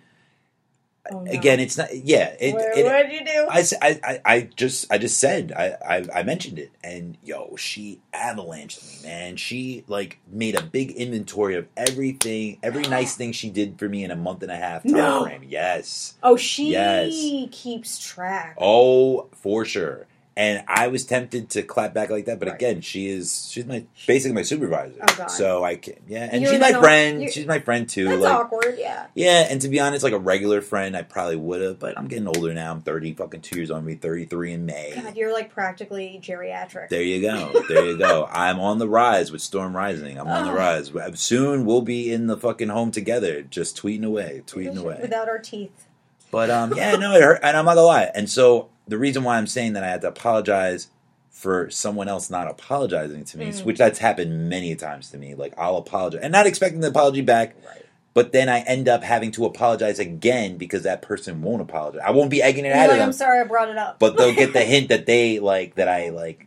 [1.11, 1.31] Oh, no.
[1.33, 1.89] Again, it's not.
[1.97, 2.53] Yeah, it.
[2.55, 3.47] what it did you do?
[3.51, 3.65] I-
[4.05, 9.03] I- I just I just said I, I I mentioned it and yo she avalanched
[9.03, 13.79] me man she like made a big inventory of everything every nice thing she did
[13.79, 15.25] for me in a month and a half time No.
[15.25, 17.15] frame yes oh, she Yes.
[17.51, 18.57] keeps track.
[18.61, 22.55] oh for sure And I was tempted to clap back like that, but Right.
[22.55, 24.95] again, she is she's my basically my supervisor.
[25.03, 25.27] Oh, God.
[25.27, 27.31] So I can yeah, and You're she's my friend.
[27.31, 28.07] She's my friend too.
[28.09, 28.77] That's like awkward.
[28.79, 29.07] Yeah.
[29.15, 32.07] yeah, and to be honest, like a regular friend, I probably would have, but I'm
[32.07, 32.71] getting older now.
[32.71, 34.93] I'm 30 fucking two years on me, 33 in May.
[34.95, 36.89] God, you're like practically geriatric.
[36.89, 37.53] There you go.
[37.69, 38.27] There you go.
[38.31, 40.19] I'm on the rise with Storm Rising.
[40.19, 40.93] I'm on the rise.
[41.21, 44.99] Soon we'll be in the fucking home together, just tweeting away, tweeting away.
[45.03, 45.87] Without our teeth.
[46.31, 48.11] But um, yeah, no, it hurt, and I'm not gonna lie.
[48.15, 50.89] And so the reason why I'm saying that I had to apologize
[51.31, 53.65] for someone else not apologizing to me, Mhm.
[53.65, 55.35] which that's happened many times to me.
[55.35, 57.85] Like I'll apologize and not expecting the apology back, Right.
[58.13, 62.03] but then I end up having to apologize again because that person won't apologize.
[62.05, 63.79] I won't be egging it You're out like, of them, I'm sorry I brought it
[63.79, 63.99] up.
[64.01, 66.47] but they'll get the hint that they like that I like.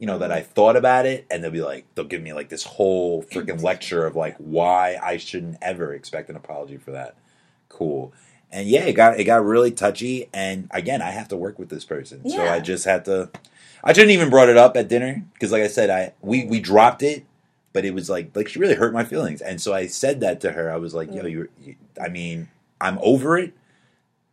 [0.00, 2.48] You know that I thought about it, and they'll be like, they'll give me like
[2.50, 7.14] this whole freaking lecture of like why I shouldn't ever expect an apology for that.
[7.70, 8.12] Cool,
[8.54, 11.68] and yeah, it got it got really touchy, and again, I have to work with
[11.68, 13.28] this person, so I just had to.
[13.82, 16.60] I shouldn't even brought it up at dinner because, like I said, I we we
[16.60, 17.24] dropped it,
[17.74, 20.40] but it was like like she really hurt my feelings, and so I said that
[20.42, 20.70] to her.
[20.72, 21.30] I was like, "Yo, Mm.
[21.30, 22.48] you, you I mean,
[22.80, 23.52] I'm over it."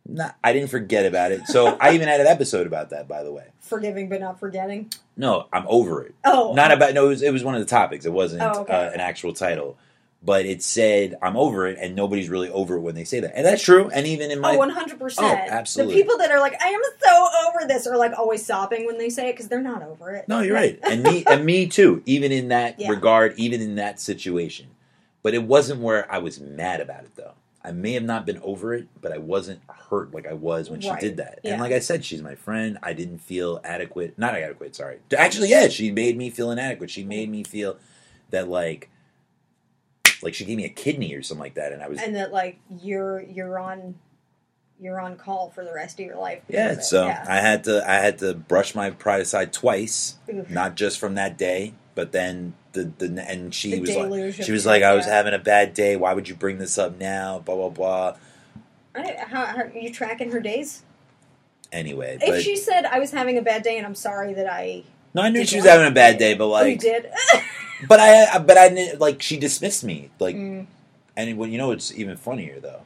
[0.04, 1.46] Not, I didn't forget about it.
[1.46, 3.44] So I even had an episode about that, by the way.
[3.60, 4.90] Forgiving but not forgetting.
[5.16, 6.14] No, I'm over it.
[6.24, 6.52] Oh.
[6.54, 7.06] Not about no.
[7.06, 8.04] It was, it was one of the topics.
[8.04, 8.72] It wasn't Oh, okay.
[8.72, 9.78] uh, an actual title,
[10.24, 13.32] but it said I'm over it, and nobody's really over it when they say that,
[13.36, 13.88] and that's true.
[13.90, 15.14] And even in my Oh, 100%.
[15.18, 15.94] Oh, absolutely.
[15.96, 18.98] The people that are like, I am so over this are like always sobbing when
[18.98, 20.28] they say it because they're not over it.
[20.28, 20.78] No, you're right.
[20.82, 22.90] And me and me too, even in that Yeah.
[22.90, 24.68] regard, even in that situation.
[25.22, 27.32] But it wasn't where I was mad about it though.
[27.64, 30.80] I may have not been over it, but I wasn't hurt like I was when
[30.80, 31.00] she Right.
[31.00, 31.38] did that.
[31.44, 31.52] Yeah.
[31.52, 32.76] And like I said, she's my friend.
[32.82, 34.18] I didn't feel adequate.
[34.18, 34.98] Not adequate, sorry.
[35.16, 36.90] Actually, yeah, she made me feel inadequate.
[36.90, 37.76] She made me feel
[38.30, 38.88] that like
[40.22, 42.32] like she gave me a kidney or something like that and I was and that
[42.32, 43.94] like you're you're on
[44.82, 46.42] you're on call for the rest of your life.
[46.48, 47.24] yeah, so yeah.
[47.28, 50.50] I had to I had to brush my pride aside twice, Oof.
[50.50, 54.50] not just from that day, but then the the and she The was like she
[54.50, 55.12] was like I was yeah.
[55.14, 55.94] having a bad day.
[55.94, 57.38] Why would you bring this up now?
[57.38, 58.16] Blah blah blah.
[58.94, 60.82] I, how, how, are you tracking her days?
[61.70, 64.52] Anyway, If but she said I was having a bad day and I'm sorry that
[64.52, 64.82] I
[65.14, 67.10] no, I knew did she was having a bad day, but oh, you like, did.
[67.88, 70.66] but I but I didn't like she dismissed me like, Mm.
[71.16, 72.82] and when you know it's even funnier though,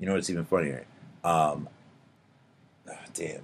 [0.00, 0.86] you know it's even funnier.
[1.24, 1.68] Um,
[2.88, 3.40] ah, damn,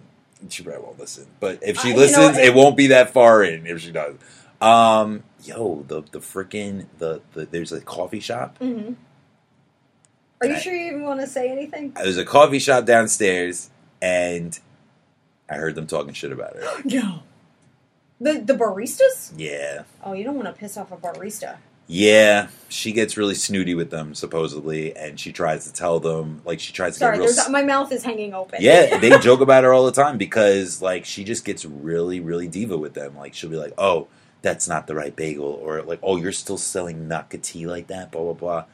[0.48, 1.26] she probably won't listen.
[1.40, 3.80] But if she Uh, you know, listens, it- it won't be that far in if
[3.80, 4.16] she does.
[4.60, 8.58] Um, yo, the the freaking the, the there's a coffee shop.
[8.60, 8.92] Mm-hmm.
[10.42, 11.92] Are you I- sure you even want to say anything?
[11.92, 13.70] There's a coffee shop downstairs,
[14.02, 14.58] and
[15.48, 16.62] I heard them talking shit about her.
[16.84, 17.22] No.
[18.20, 19.32] The the baristas?
[19.36, 21.56] Yeah, Oh, you don't want to piss off a barista.
[21.86, 22.48] yeah.
[22.68, 26.72] She gets really snooty with them supposedly, and she tries to tell them like she
[26.72, 27.50] tries to Sorry, get real.
[27.50, 28.58] my mouth is hanging open.
[28.60, 32.46] Yeah, they joke about her all the time because like she just gets really, really
[32.46, 33.16] diva with them.
[33.16, 34.06] Like she'll be like, "Oh,
[34.42, 38.10] that's not the right bagel," or like, "Oh, you're still selling maca tea like that."
[38.12, 38.64] Blah blah blah.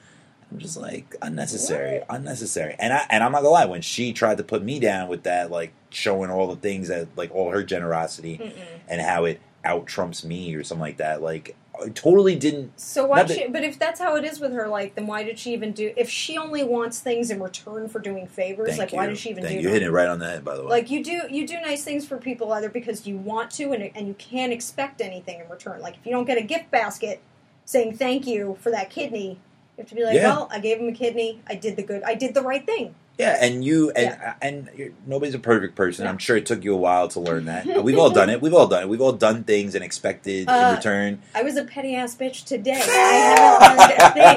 [0.52, 2.76] I'm just like unnecessary, unnecessary.
[2.78, 5.22] And I and I'm not gonna lie, when she tried to put me down with
[5.24, 8.52] that, like showing all the things that like all her generosity Mm-mm.
[8.86, 12.78] and how it out trumps me or something like that, like I totally didn't.
[12.78, 13.22] So why?
[13.22, 15.52] That- She, but if that's how it is with her, like, then why did she
[15.52, 15.92] even do?
[15.96, 18.96] If she only wants things in return for doing favors, like, you.
[18.96, 19.68] why did she even Thank do you?
[19.68, 20.68] Hitting it right on the head, by the way.
[20.70, 23.90] Like you do, you do nice things for people either because you want to, and
[23.94, 25.80] and you can't expect anything in return.
[25.80, 27.20] Like if you don't get a gift basket
[27.64, 29.30] saying thank you for that kidney,
[29.76, 30.28] you have to be like, Yeah.
[30.28, 31.40] well, I gave him a kidney.
[31.46, 32.02] I did the good.
[32.04, 32.94] I did the right thing.
[33.18, 34.34] Yeah, and you and Yeah.
[34.42, 36.04] and you're, nobody's a perfect person.
[36.04, 36.10] Yeah.
[36.10, 37.66] I'm sure it took you a while to learn that.
[37.66, 38.42] Uh, We've all done it.
[38.42, 38.88] We've all done it.
[38.90, 41.22] We've all done things and expected Uh, in return.
[41.34, 42.72] I was a petty ass bitch today.
[42.78, 44.36] I haven't learned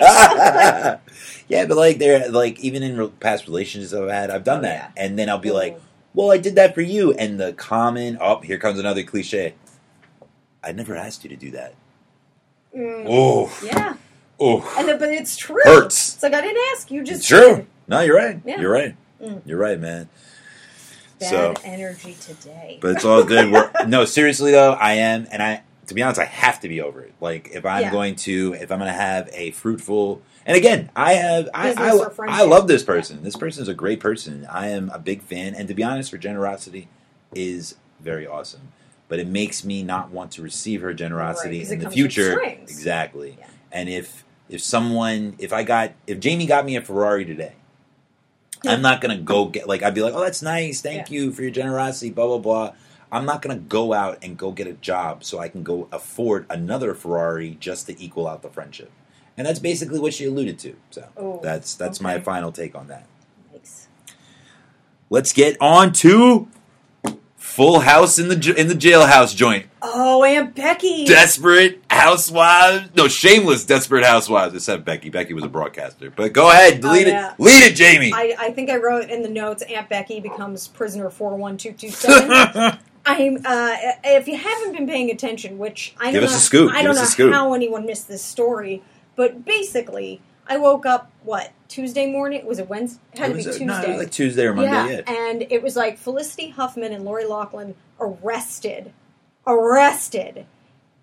[0.82, 1.44] a thing.
[1.50, 4.94] yeah, but like there, like even in past relationships I've had, I've done Oh, that,
[4.96, 5.04] yeah.
[5.04, 5.78] and then I'll be like,
[6.14, 9.56] "Well, I did that for you," and the common, oh, here comes another cliche.
[10.64, 11.74] I never asked you to do that.
[12.76, 13.96] Mm, Oh, yeah,
[14.40, 15.60] oh, and then, but it's true.
[15.66, 16.14] hurts.
[16.16, 16.90] It's like I didn't ask.
[16.92, 17.56] You just It's true.
[17.58, 17.68] did.
[17.90, 18.40] No, you're right.
[18.46, 18.62] Yeah.
[18.62, 18.96] You're right.
[19.22, 19.42] Mm.
[19.46, 20.08] You're right, man.
[21.20, 22.78] Bad So- energy today.
[22.82, 23.52] But it's all good.
[23.52, 26.82] We're, no, seriously though, I am, and I to be honest, I have to be
[26.82, 27.14] over it.
[27.20, 27.92] Like if I'm Yeah.
[27.92, 32.10] going to, if I'm going to have a fruitful, and again, I have, I, I.
[32.28, 33.24] I love this person.
[33.24, 34.48] This person is a great person.
[34.50, 36.88] I am a big fan, and to be honest, her generosity
[37.34, 38.72] is very awesome.
[39.08, 42.40] But it makes me not want to receive her Right, in the future.
[42.40, 43.38] Exactly.
[43.40, 43.48] Yeah.
[43.72, 47.54] And if if someone, if I got, if Jamie got me a Ferrari today.
[48.66, 51.42] I'm not gonna go get like I'd be like, oh, that's nice, thank you for
[51.42, 52.74] your generosity, blah blah blah.
[53.12, 56.46] I'm not gonna go out and go get a job so I can go afford
[56.50, 58.92] another Ferrari just to equal out the friendship.
[59.38, 60.76] And that's basically what she alluded to.
[60.92, 63.08] So Oh, that's that's my final take on that.
[63.54, 63.88] Yikes.
[65.10, 66.50] Let's get on to
[67.50, 69.66] Full House in the in the jailhouse joint.
[69.82, 71.06] Oh, Aunt Becky.
[71.06, 72.90] Desperate Housewives.
[72.96, 74.54] No, Shameless Desperate Housewives.
[74.54, 75.10] It said Becky.
[75.10, 76.12] Becky was a broadcaster.
[76.12, 77.34] But go ahead, Oh, lead yeah.
[77.34, 77.40] it.
[77.40, 78.12] Lead it, Jamie.
[78.14, 82.80] I, I think I wrote in the notes Aunt Becky becomes prisoner 41227.
[83.06, 86.40] I'm uh, if you haven't been paying attention, which I Give don't us know, a
[86.42, 86.72] scoop.
[86.72, 88.84] I Give don't know how anyone missed this story,
[89.16, 92.40] but basically, I woke up what Tuesday morning?
[92.40, 93.00] It Was it Wednesday?
[93.14, 93.66] It had It to be uh, Tuesday.
[93.66, 94.72] no, it was like Tuesday or Monday.
[94.72, 95.02] yeah, Yeah.
[95.30, 98.92] and it was like Felicity Huffman and Lori Laughlin arrested,
[99.48, 100.46] arrested,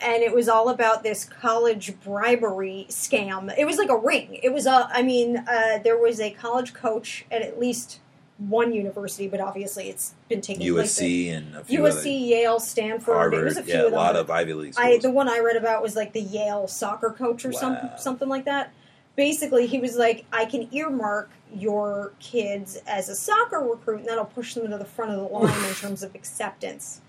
[0.01, 3.53] and it was all about this college bribery scam.
[3.57, 4.39] It was like a ring.
[4.43, 4.89] It was a.
[4.93, 8.01] I mean, uh, there was a college coach at at least
[8.39, 10.99] one university, but obviously it's been taking place.
[11.01, 13.15] USC and a few USC, other Yale, Stanford.
[13.15, 13.45] Harvard.
[13.45, 14.87] was a few yeah, of a lot of Ivy League schools.
[14.87, 18.29] I the one I read about was like the Yale soccer coach or some something
[18.29, 18.73] like that.
[19.17, 24.25] Basically, he was like, "I can earmark your kids as a soccer recruit, and that'll
[24.27, 27.01] push them to the front of the line in terms of acceptance,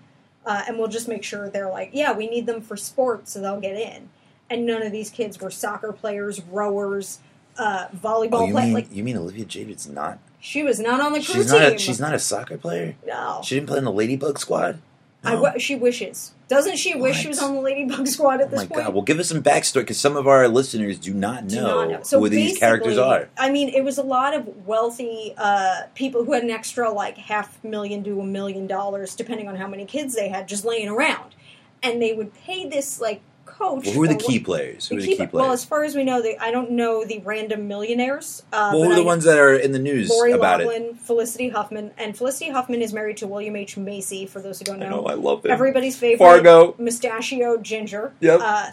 [0.46, 3.40] uh, and we'll just make sure they're like, yeah, we need them for sports, so
[3.40, 4.08] they'll get in."
[4.50, 7.18] And none of these kids were soccer players, rowers,
[7.58, 8.64] uh, volleyball oh, you players.
[8.66, 10.18] mean Like you mean Olivia Jade's not?
[10.40, 11.60] she was not on the crew She's team.
[11.60, 11.72] not.
[11.74, 12.94] A, she's not a soccer player.
[13.06, 13.40] no.
[13.44, 14.80] She didn't play in the Ladybug squad.
[15.24, 15.42] I No?
[15.42, 16.32] w- she wishes.
[16.48, 18.84] Doesn't she wish she was on the Ladybug Squad at Oh this my point?
[18.86, 18.94] god!
[18.94, 21.90] Well, give us some backstory because some of our listeners do not Do know, not
[21.90, 22.02] know.
[22.02, 23.28] So who these characters are.
[23.36, 27.18] I mean, it was a lot of wealthy uh, people who had an extra like
[27.18, 30.88] half million to a million dollars, depending on how many kids they had, just laying
[30.88, 31.34] around,
[31.82, 33.20] and they would pay this like
[33.58, 33.84] coach.
[33.86, 34.88] Well, who are the key players?
[34.88, 36.70] Who the are the key- key Well, as far as we know, they, I don't
[36.72, 38.42] know the random millionaires.
[38.52, 40.96] Uh, Well, who are the I- ones that are in the news Lori about it?
[40.98, 44.26] Felicity Huffman, and Felicity Huffman is married to William H Macy.
[44.26, 45.06] For those who don't I know, know.
[45.06, 45.50] I love it.
[45.50, 46.74] everybody's favorite Fargo.
[46.78, 48.12] mustachio ginger.
[48.20, 48.40] Yep.
[48.42, 48.70] Uh,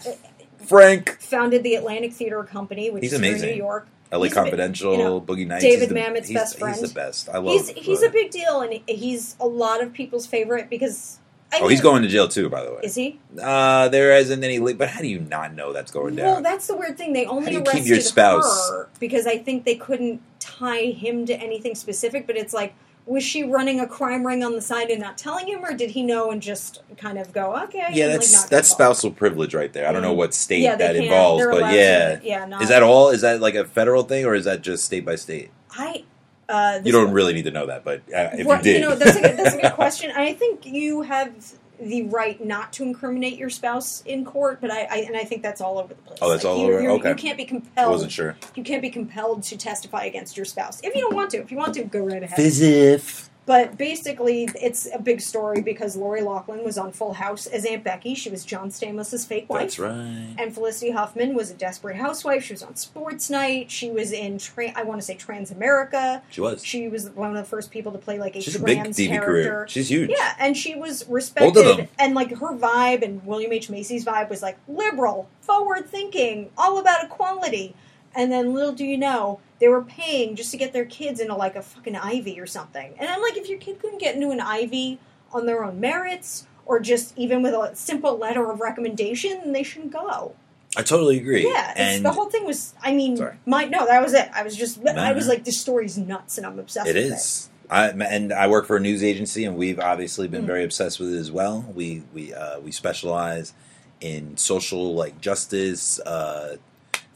[0.66, 1.18] Frank.
[1.20, 3.50] founded the Atlantic Theater Company, which He's is here in amazing.
[3.50, 3.86] New York.
[4.12, 5.64] LA He's a bit- Confidential, you know, Boogie Nights.
[5.64, 6.76] David the, Mamet's best friend.
[6.76, 7.28] He's the best.
[7.28, 7.52] I love.
[7.54, 11.18] He's he's a big deal, and he's a lot of people's favorite because.
[11.52, 12.48] I Oh, mean, he's going to jail too.
[12.48, 13.18] By the way, Is he?
[13.40, 14.58] uh, there isn't any.
[14.58, 16.42] li- But how do you not know that's going Well, down?
[16.42, 17.12] that's the weird thing.
[17.12, 18.70] They only How you arrested your spouse?
[18.70, 22.26] her because I think they couldn't tie him to anything specific.
[22.26, 22.74] But it's like,
[23.06, 25.90] was she running a crime ring on the side and not telling him, or did
[25.92, 27.86] he know and just kind of go, okay?
[27.92, 28.96] yeah, that's like, not that's involved?
[28.96, 29.88] spousal privilege right there.
[29.88, 30.16] I don't know Mm.
[30.16, 32.44] what state Yeah, that involves, they're but to- yeah, yeah.
[32.46, 33.10] Not, is that all?
[33.10, 35.50] Is that like a federal thing, or is that just state by state?
[35.70, 36.02] I?
[36.48, 38.94] Uh, You don't really need to know that, but uh, if Well, you did, know,
[38.94, 40.10] that's a good, that's a good question.
[40.14, 41.32] I think you have
[41.80, 45.42] the right not to incriminate your spouse in court, but I, I and I think
[45.42, 46.18] that's all over the place.
[46.22, 46.90] Oh, that's all you, over?
[46.92, 47.08] Okay.
[47.10, 47.72] You can't be compelled.
[47.72, 47.90] I compelled.
[47.92, 48.36] wasn't sure.
[48.54, 51.38] You can't be compelled to testify against your spouse if you don't want to.
[51.38, 52.38] If you want to, go right ahead.
[52.38, 53.28] Fizif.
[53.46, 57.84] But basically, it's a big story because Lori Laughlin was on Full House as Aunt
[57.84, 58.16] Becky.
[58.16, 59.60] She was John Stamos's fake wife.
[59.60, 60.34] That's right.
[60.36, 62.42] And Felicity Huffman was a desperate housewife.
[62.42, 63.70] She was on Sports Night.
[63.70, 66.22] She was in, tra- I want to say, Transamerica.
[66.28, 66.64] She was.
[66.66, 68.96] She was one of the first people to play like a She's a big trans
[68.96, 69.26] TV character.
[69.26, 69.66] career.
[69.68, 70.10] She's huge.
[70.10, 74.42] Yeah, and she was respected, and like her vibe and William H Macy's vibe was
[74.42, 77.76] like liberal, forward thinking, all about equality.
[78.12, 81.34] And then little do you know, they were paying just to get their kids into
[81.34, 82.94] like a fucking Ivy or something.
[82.98, 84.98] And I'm like, if your kid couldn't get into an Ivy
[85.32, 89.62] on their own merits, or just even with a simple letter of recommendation, then they
[89.62, 90.34] shouldn't go.
[90.76, 91.44] I totally agree.
[91.48, 92.74] Yeah, and the whole thing was.
[92.82, 93.36] I mean, Sorry.
[93.46, 94.28] my no, that was it.
[94.34, 96.88] I was just, I was like, this story's nuts, and I'm obsessed.
[96.88, 97.48] It is.
[97.70, 100.46] I, and I work for a news agency, and we've obviously been Mm.
[100.46, 101.64] very obsessed with it as well.
[101.74, 103.54] We we uh, we specialize
[104.00, 106.56] in social like justice uh,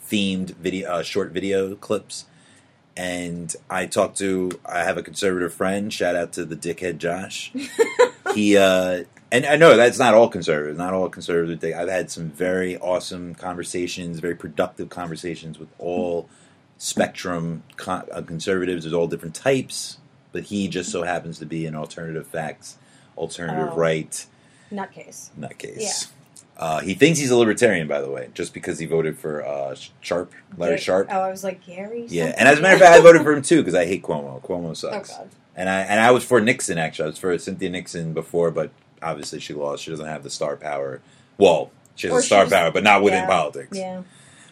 [0.08, 2.24] themed video, uh, short video clips.
[3.00, 5.90] And I talked to, I have a conservative friend.
[5.90, 7.50] Shout out to the dickhead Josh.
[8.34, 11.64] he uh, and I know that's not all conservatives, not all conservatives.
[11.64, 16.28] I've had some very awesome conversations, very productive conversations with all
[16.76, 18.84] spectrum con- uh, conservatives.
[18.84, 19.96] There's all different types,
[20.32, 22.76] but he just so happens to be an alternative facts,
[23.16, 23.76] alternative Oh.
[23.76, 24.26] right
[24.70, 25.30] Nutcase.
[25.38, 26.08] nutcase.
[26.60, 29.74] Uh, he thinks he's a libertarian, by the way, just because he voted for uh,
[30.02, 31.08] Sharpe, Larry Ga- Sharpe.
[31.10, 32.04] Oh, I was like Gary.
[32.06, 32.38] Yeah, something?
[32.38, 34.42] and as a matter of fact, I voted for him too because I hate Cuomo.
[34.42, 35.08] Cuomo Oh sucks.
[35.16, 35.30] God.
[35.56, 37.04] And I and I was for Nixon actually.
[37.04, 38.70] I was for Cynthia Nixon before, but
[39.02, 39.82] obviously she lost.
[39.84, 41.00] She doesn't have the star power.
[41.38, 43.76] Well, she has Or the star power, but not within yeah, politics.
[43.78, 44.02] Yeah.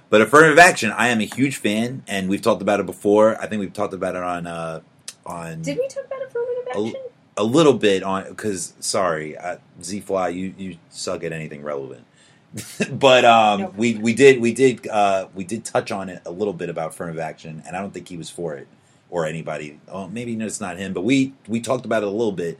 [0.08, 3.38] But affirmative action, I am a huge fan, and we've talked about it before.
[3.38, 4.80] I think we've talked about it on uh,
[5.26, 6.86] on Did we talk about affirmative action?
[6.96, 12.04] a little bit on because sorry, uh, Z Fly, you you suck at anything relevant.
[12.92, 16.54] but um, we we did we did uh, we did touch on it a little
[16.54, 18.68] bit about affirmative action, and I don't think he was for it
[19.10, 19.80] or anybody.
[19.88, 22.58] Oh, maybe no, it's not him, but we we talked about it a little bit.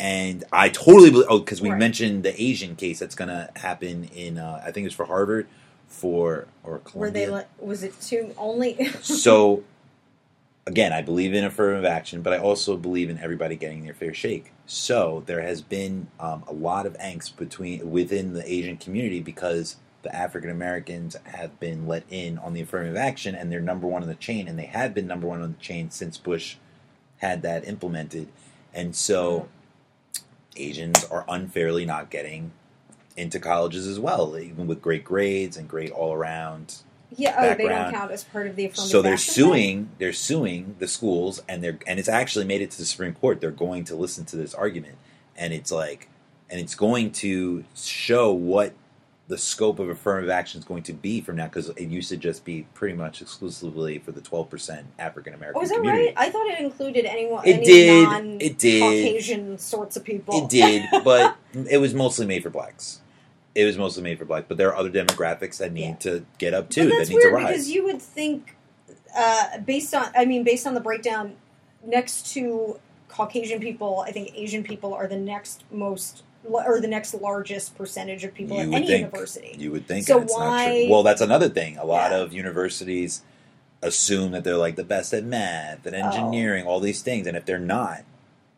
[0.00, 1.78] And I totally believe, oh, because we Right.
[1.78, 5.46] mentioned the Asian case that's going to happen in, uh, I think it's for Harvard,
[5.88, 7.46] for or Were they Columbia.
[7.58, 8.76] was it too only?
[9.02, 9.64] so
[10.70, 14.14] again, I believe in affirmative action, but I also believe in everybody getting their fair
[14.14, 14.52] shake.
[14.66, 19.76] So there has been um, a lot of angst between within the Asian community because
[20.02, 24.02] the African Americans have been let in on the affirmative action, and they're number one
[24.02, 26.56] on the chain, and they have been number one on the chain since Bush
[27.16, 28.28] had that implemented,
[28.72, 29.48] and so
[30.56, 32.52] Asians are unfairly not getting
[33.16, 36.76] into colleges as well, even with great grades and great all around
[37.16, 38.90] Yeah, oh, they don't count as part of the affirmative action.
[38.90, 39.88] so they're action suing.
[39.98, 43.40] They're suing the schools, and they're and it's actually made it to the Supreme Court.
[43.40, 44.96] They're going to listen to this argument,
[45.36, 46.08] and it's like,
[46.48, 48.74] and it's going to show what
[49.28, 52.16] the scope of affirmative action is going to be from now, because it used to
[52.16, 56.06] just be pretty much exclusively for the twelve percent African American Oh, is that community.
[56.06, 56.14] right?
[56.16, 57.44] I thought it included anyone.
[57.46, 58.02] It any did.
[58.08, 58.80] Non- It did.
[58.82, 60.44] Caucasian sorts of people.
[60.44, 61.36] It did, but
[61.70, 63.00] it was mostly made for blacks.
[63.54, 65.94] It was mostly made for black, but there are other demographics that need Yeah.
[65.96, 66.84] to get up too.
[66.84, 67.46] But That that's need to rise.
[67.48, 68.54] because you would think,
[69.16, 71.34] uh, based on, I mean, based on the breakdown,
[71.84, 72.78] next to
[73.08, 78.22] Caucasian people, I think Asian people are the next most, or the next largest percentage
[78.24, 79.00] of people You at any think.
[79.00, 79.56] university.
[79.58, 80.90] You would think So and it's not why- true.
[80.90, 81.76] Well, that's another thing.
[81.76, 82.18] A lot Yeah.
[82.18, 83.22] of universities
[83.82, 85.98] assume that they're like the best at math and Oh.
[86.06, 88.04] engineering, all these things, and if they're not,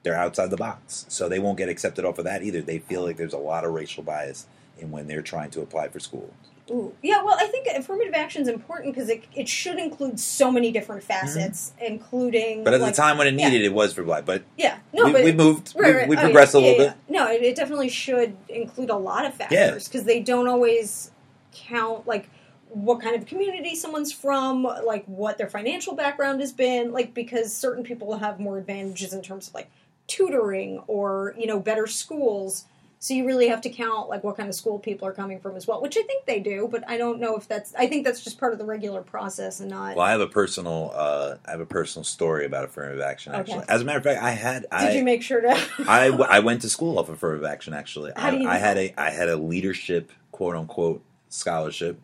[0.03, 1.07] they're outside the box.
[1.09, 2.61] So they won't get accepted off of that either.
[2.61, 4.47] They feel like there's a lot of racial bias
[4.83, 6.33] in when they're trying to apply for school.
[6.71, 6.95] Ooh.
[7.03, 10.71] Yeah, well, I think affirmative action is important because it, it should include so many
[10.71, 12.59] different facets, including.
[12.59, 12.65] Mm-hmm.
[12.65, 13.49] But at like, the time when it yeah.
[13.49, 14.25] needed, it was for black.
[14.25, 15.75] But yeah, no, we, but we moved.
[15.77, 16.09] Right, we, right.
[16.09, 16.91] we Oh, yeah, progressed a yeah, little yeah.
[16.91, 16.99] bit.
[17.09, 21.11] No, it, it definitely should include a lot of factors because they don't always
[21.53, 22.31] count like
[22.69, 27.55] what kind of community someone's from, like what their financial background has been, like because
[27.55, 29.71] certain people have more advantages in terms of like
[30.07, 32.67] tutoring or you know better schools.
[33.03, 35.57] So you really have to count like what kind of school people are coming from
[35.57, 37.75] as well, which I think they do, but I don't know if that's.
[37.75, 39.97] I think that's just part of the regular process and not.
[39.97, 43.35] Well, I have a personal, uh, I have a personal story about affirmative action.
[43.35, 43.67] Actually, Okay.
[43.71, 45.51] as a matter of fact, I had, Did I, you make sure to?
[45.89, 47.75] I, w- I went to school off affirmative action.
[47.75, 52.01] Actually, How I, do you I had a I had a leadership quote unquote scholarship,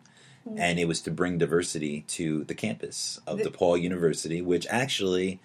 [0.47, 0.57] Mm.
[0.59, 5.39] and it was to bring diversity to the campus of The- DePauw University, which actually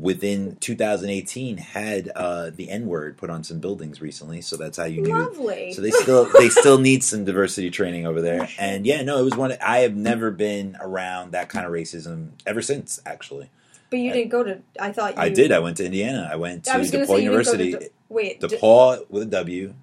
[0.00, 4.40] within 2018 had uh, the N word put on some buildings recently.
[4.40, 5.14] So that's how you knew.
[5.14, 5.72] Lovely.
[5.72, 8.48] So they still they still need some diversity training over there.
[8.58, 9.56] And yeah, no, it was one.
[9.64, 13.00] I have never been around that kind of racism ever since.
[13.06, 13.50] Actually,
[13.90, 14.60] but you didn't go to.
[14.80, 15.52] I thought you I did.
[15.52, 16.28] I went to Indiana.
[16.30, 17.72] I went to I DePauw say you didn't go University.
[17.72, 18.40] to wait.
[18.40, 19.74] De- DePauw with a W.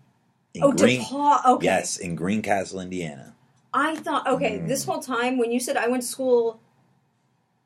[0.53, 1.45] In oh, Green, DePauw.
[1.45, 1.65] Okay.
[1.65, 3.33] Yes, in Greencastle, Indiana.
[3.73, 4.25] I thought.
[4.27, 4.67] Okay, Mm.
[4.69, 6.61] this whole time when you said I went to school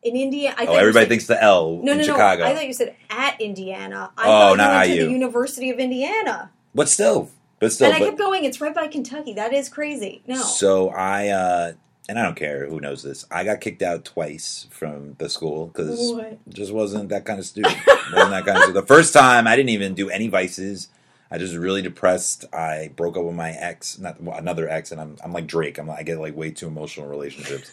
[0.04, 2.44] in India, I oh, everybody said, thinks the L no, in no, Chicago.
[2.44, 2.50] no.
[2.50, 4.12] I thought you said at Indiana.
[4.18, 5.06] I Oh, thought not you IU.
[5.06, 7.30] the University of Indiana, but still,
[7.60, 8.46] but still, and I but kept going.
[8.46, 9.34] It's right by Kentucky.
[9.34, 10.22] That is crazy.
[10.28, 10.42] No.
[10.42, 11.74] so I uh,
[12.08, 13.26] and I don't care who knows this.
[13.30, 16.14] I got kicked out twice from the school because
[16.50, 17.76] just wasn't that kind of student.
[17.88, 18.74] wasn't that kind of student.
[18.88, 20.88] The first time I didn't even do any vices.
[21.32, 22.46] I just really depressed.
[22.52, 25.78] I broke up with my ex, not well, another ex, and I'm I'm like Drake.
[25.78, 27.70] I'm I get like way too emotional in relationships.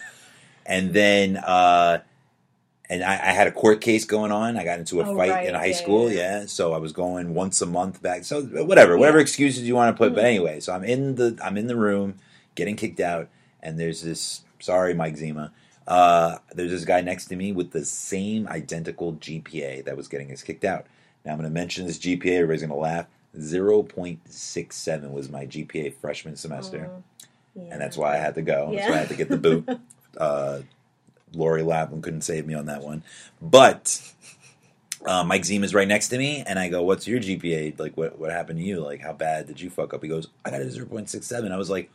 [0.66, 2.01] and then uh
[2.89, 4.57] and I, I had a court case going on.
[4.57, 5.47] I got into a Oh, fight right.
[5.47, 6.47] in high Yeah, school, yeah, yeah.
[6.47, 8.24] So I was going once a month back.
[8.24, 10.14] So whatever, whatever excuses you want to put.
[10.14, 10.28] But Mhm.
[10.28, 12.14] anyway, so I'm in the I'm in the room
[12.55, 13.28] getting kicked out,
[13.62, 14.43] and there's this.
[14.61, 15.53] Sorry, Mike Zima.
[15.87, 20.32] Uh, there's this guy next to me with the same identical GPA that was getting
[20.32, 20.87] us kicked out.
[21.24, 22.34] Now I'm going to mention this GPA.
[22.37, 23.07] Everybody's going to laugh.
[23.39, 26.91] Zero point six seven was my GPA freshman semester,
[27.55, 27.64] Yeah.
[27.72, 28.72] and that's why I had to go.
[28.74, 29.68] That's why I had to get the boot.
[30.16, 30.61] uh,
[31.33, 33.03] Lori Lapham couldn't save me on that one,
[33.43, 34.01] but
[35.05, 37.79] uh, Mike Zima's right next to me, and I go, "What's your GPA?
[37.79, 38.81] Like, what what happened to you?
[38.81, 41.27] Like, how bad did you fuck up?" He goes, "I got a zero point six
[41.27, 41.53] seven.
[41.53, 41.91] I was like,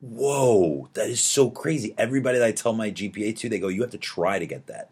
[0.00, 3.82] "Whoa, that is so crazy!" Everybody that I tell my GPA to, they go, "You
[3.82, 4.90] have to try to get that."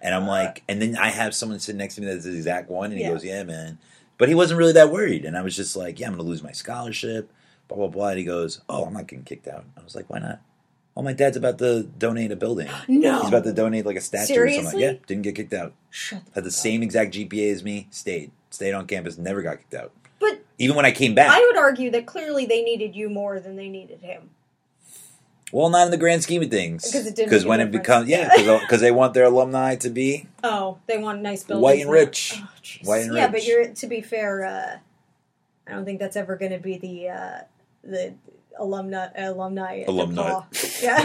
[0.00, 2.68] And I'm like, and then I have someone sitting next to me that's the exact
[2.70, 3.12] one, and he Yeah.
[3.12, 3.78] goes, "Yeah, man,"
[4.18, 6.42] but he wasn't really that worried, and I was just like, "Yeah, I'm gonna lose
[6.42, 7.30] my scholarship."
[7.68, 8.08] Blah blah blah.
[8.08, 10.40] And he goes, "Oh, I'm not getting kicked out." I was like, "Why not?"
[10.96, 12.68] Oh, my dad's about to donate a building.
[12.86, 13.20] No.
[13.20, 14.62] He's about to donate like a statue or something.
[14.70, 14.82] Seriously?
[14.82, 15.72] Yeah, didn't get kicked out.
[15.90, 17.88] Shut the Had the same exact GPA as me.
[17.90, 18.30] Stayed.
[18.50, 19.16] Stayed on campus.
[19.16, 19.92] Never got kicked out.
[20.20, 21.30] But Even when I came back.
[21.30, 24.30] I would argue that clearly they needed you more than they needed him.
[25.50, 26.82] well, not in the grand scheme of things.
[26.82, 28.28] 'Cause it didn't Because when it becomes yeah,
[28.60, 31.62] because they want their alumni to be Oh, they want nice buildings.
[31.62, 31.92] White and now.
[31.92, 32.34] rich.
[32.36, 32.48] Oh.
[32.84, 33.24] White and yeah, rich.
[33.24, 34.44] Yeah, but you're to be fair.
[34.44, 34.78] Uh,
[35.66, 37.40] I don't think that's ever going to be the uh,
[37.82, 38.14] the
[38.58, 40.40] alumni alumni Alumni.
[40.82, 40.98] Yeah,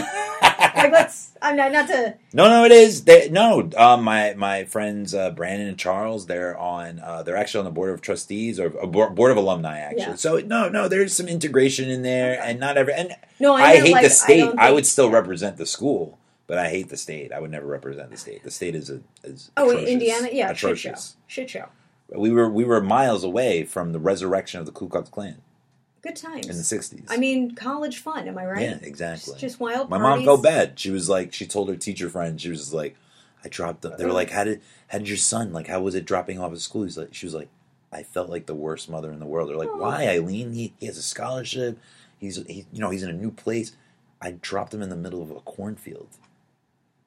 [0.76, 1.32] like let's.
[1.40, 2.16] I'm not not to.
[2.32, 3.04] No, no, it is.
[3.04, 6.98] They, no, um, my my friends uh, Brandon and Charles, they're on.
[6.98, 10.00] Uh, they're actually on the board of trustees or a board, board of alumni, actually.
[10.02, 10.14] Yeah.
[10.16, 12.50] So no, no, there's some integration in there, Okay.
[12.50, 12.94] and not every.
[12.94, 14.40] And No, I, I hate like, the state.
[14.40, 16.18] don't I, would still represent the school,
[16.48, 17.32] But I hate the state.
[17.32, 18.42] I would never represent the state.
[18.42, 19.88] The state is a is Oh, atrocious.
[19.90, 21.16] Indiana, yeah, shit show, atrocious.
[21.28, 21.66] shit show.
[22.14, 25.36] We were we were miles away from the resurrection of the Ku Klux Klan
[26.08, 26.46] Good times.
[26.46, 27.04] in the '60s.
[27.10, 28.26] I mean, college fun.
[28.28, 28.62] Am I right?
[28.62, 29.34] yeah, exactly.
[29.34, 29.90] Just, just wild.
[29.90, 30.24] My parties.
[30.26, 30.78] mom felt bad.
[30.78, 32.96] She was like, she told her teacher friend, she was like,
[33.44, 33.92] I dropped them.
[33.98, 35.66] They were like, how did how did your son like?
[35.66, 36.84] How was it dropping off at school?
[36.84, 37.48] He's like, she was like,
[37.92, 39.50] I felt like the worst mother in the world.
[39.50, 39.76] They're like, Aw.
[39.76, 40.54] why, Eileen?
[40.54, 41.78] He he has a scholarship.
[42.18, 43.72] He's he, you know he's in a new place.
[44.20, 46.08] I dropped him in the middle of a cornfield.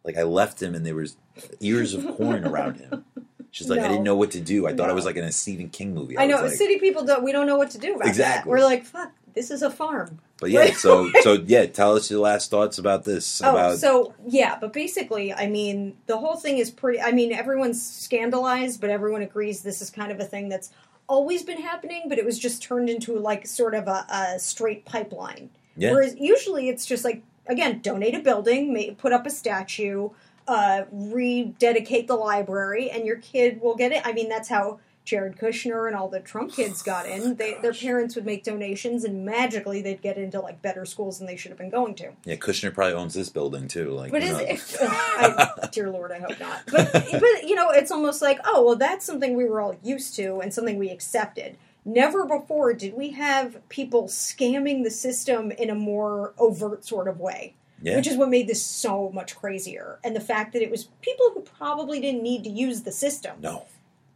[0.04, 1.18] Like I left him and there was
[1.60, 3.06] ears of corn around him.
[3.52, 4.66] She's like, I didn't know what to do.
[4.66, 6.18] I thought I was like in a Stephen King movie.
[6.18, 7.22] I know like- city people don't.
[7.24, 8.49] We don't know what to do about Exactly.
[8.49, 8.49] that.
[8.49, 9.12] We're like, fuck.
[9.34, 10.20] This is a farm.
[10.41, 13.41] But yeah, so so yeah, tell us your last thoughts about this.
[13.41, 16.99] Oh, about so yeah, but basically, I mean, the whole thing is pretty.
[16.99, 20.72] I mean, everyone's scandalized, but everyone agrees this is kind of a thing that's
[21.08, 24.84] always been happening, but it was just turned into like sort of a, a straight
[24.86, 25.49] pipeline.
[25.78, 25.91] yeah.
[25.91, 30.10] Whereas usually it's just like again, donate a building, put up a statue,
[30.48, 34.02] uh, rededicate the library, and your kid will get it.
[34.06, 37.36] I mean, that's how Jared Kushner and all the Trump kids got in.
[37.36, 41.28] They, their parents would make donations, and magically they'd get into like better schools than
[41.28, 42.12] they should have been going to.
[42.26, 43.92] Yeah, Kushner probably owns this building too.
[43.92, 46.62] Like, But is it, I, dear Lord, I hope not.
[46.72, 50.16] But but you know, it's almost like oh well, that's something we were all used
[50.18, 51.58] to and something we accepted.
[51.84, 57.20] Never before did we have people scamming the system in a more overt sort of
[57.20, 59.99] way, yeah, which is what made this so much crazier.
[60.03, 63.38] And the fact that it was people who probably didn't need to use the system.
[63.41, 63.65] no,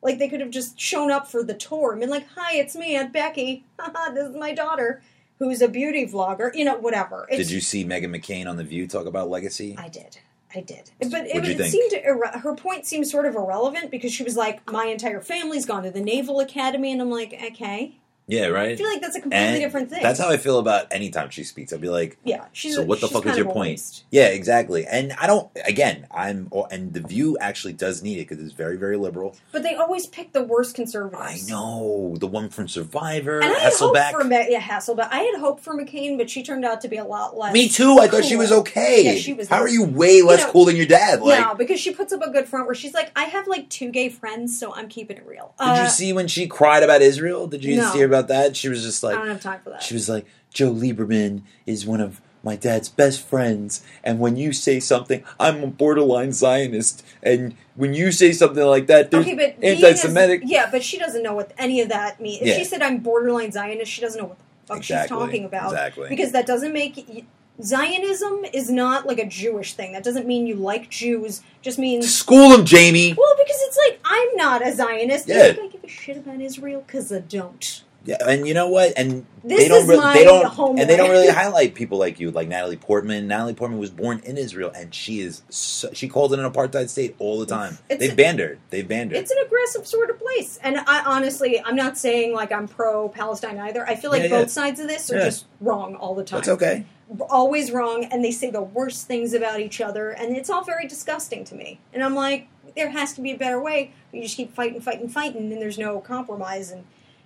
[0.01, 2.75] Like they could have just shown up for the tour and been like, "Hi, it's
[2.75, 3.65] me, Aunt Becky.
[4.13, 5.01] This is my daughter,
[5.39, 6.53] who's a beauty vlogger.
[6.55, 9.75] You know, whatever." It's, did you see Meghan McCain on the View talk about legacy?
[9.77, 10.17] I did.
[10.55, 10.89] I did.
[11.11, 14.71] But it, it seemed irre- her point seemed sort of irrelevant because she was like,
[14.71, 17.97] "My entire family's gone to the Naval Academy," and I'm like, "Okay."
[18.27, 18.69] Yeah, right.
[18.71, 20.01] I feel like that's a completely And different thing.
[20.01, 21.71] That's how I feel about any time she speaks.
[21.71, 22.75] I'd be like, Yeah, she's.
[22.75, 24.03] so what the she's fuck is your point?
[24.09, 24.85] Yeah, exactly.
[24.87, 25.49] And I don't.
[25.65, 26.49] Again, I'm.
[26.71, 29.35] And the View actually does need it because it's very, very liberal.
[29.51, 31.47] But they always pick the worst conservatives.
[31.47, 35.07] I know the one from Survivor, And I had hope for yeah Hasselbeck.
[35.11, 37.53] I had hope for McCain, but she turned out to be a lot less.
[37.53, 37.99] Me too.
[37.99, 39.03] I thought she was okay.
[39.03, 41.21] Yeah, she was How not- are you way less know, cool than your dad?
[41.21, 43.69] Like, yeah, because she puts up a good front where she's like, "I have like
[43.69, 46.81] two gay friends, so I'm keeping it real." did Uh, you see when she cried
[46.81, 47.45] about Israel?
[47.47, 47.91] Did you No.
[47.91, 48.55] hear about that?
[48.55, 49.83] She was just like, I don't have time for that.
[49.83, 54.53] She was like, Joe Lieberman is one of my dad's best friends, and when you
[54.53, 59.33] say something, I'm a borderline Zionist, and when you say something like that, there's Okay,
[59.33, 60.41] but anti-Semitic.
[60.45, 62.41] yeah, but she doesn't know what any of that means.
[62.43, 62.57] If Yeah.
[62.57, 65.71] she said I'm borderline Zionist, she doesn't know what the fuck Exactly, she's talking about.
[65.71, 66.07] exactly.
[66.07, 67.25] Because that doesn't make
[67.63, 69.93] Zionism is not like a Jewish thing.
[69.93, 71.41] That doesn't mean you like Jews.
[71.63, 73.15] Just means School him, Jamie.
[73.17, 75.27] well, because it's like I'm not a Zionist.
[75.27, 75.53] Yeah.
[75.59, 76.83] I give a shit about Israel?
[76.85, 77.81] Because I don't.
[78.05, 78.93] Yeah, and you know what?
[78.97, 79.87] And This they don't.
[79.87, 80.45] really, they don't.
[80.45, 80.79] homeland.
[80.81, 83.27] And they don't really highlight people like you, like Natalie Portman.
[83.27, 85.41] Natalie Portman was born in Israel, and she is.
[85.49, 87.79] So, she calls it an apartheid state all the time.
[87.89, 88.59] It's They've a- banned her.
[88.69, 89.17] They've banned her.
[89.17, 93.09] It's an aggressive sort of place, and I honestly, I'm not saying like I'm pro
[93.09, 93.85] Palestine either.
[93.87, 94.41] I feel like Yeah, yeah.
[94.41, 95.25] both sides of this are Yeah.
[95.25, 96.37] just wrong all the time.
[96.39, 96.85] That's okay.
[97.29, 100.87] always wrong and they say the worst things about each other and it's all very
[100.87, 104.35] disgusting to me and i'm like there has to be a better way you just
[104.35, 106.83] keep fighting fighting fighting and there's no compromise and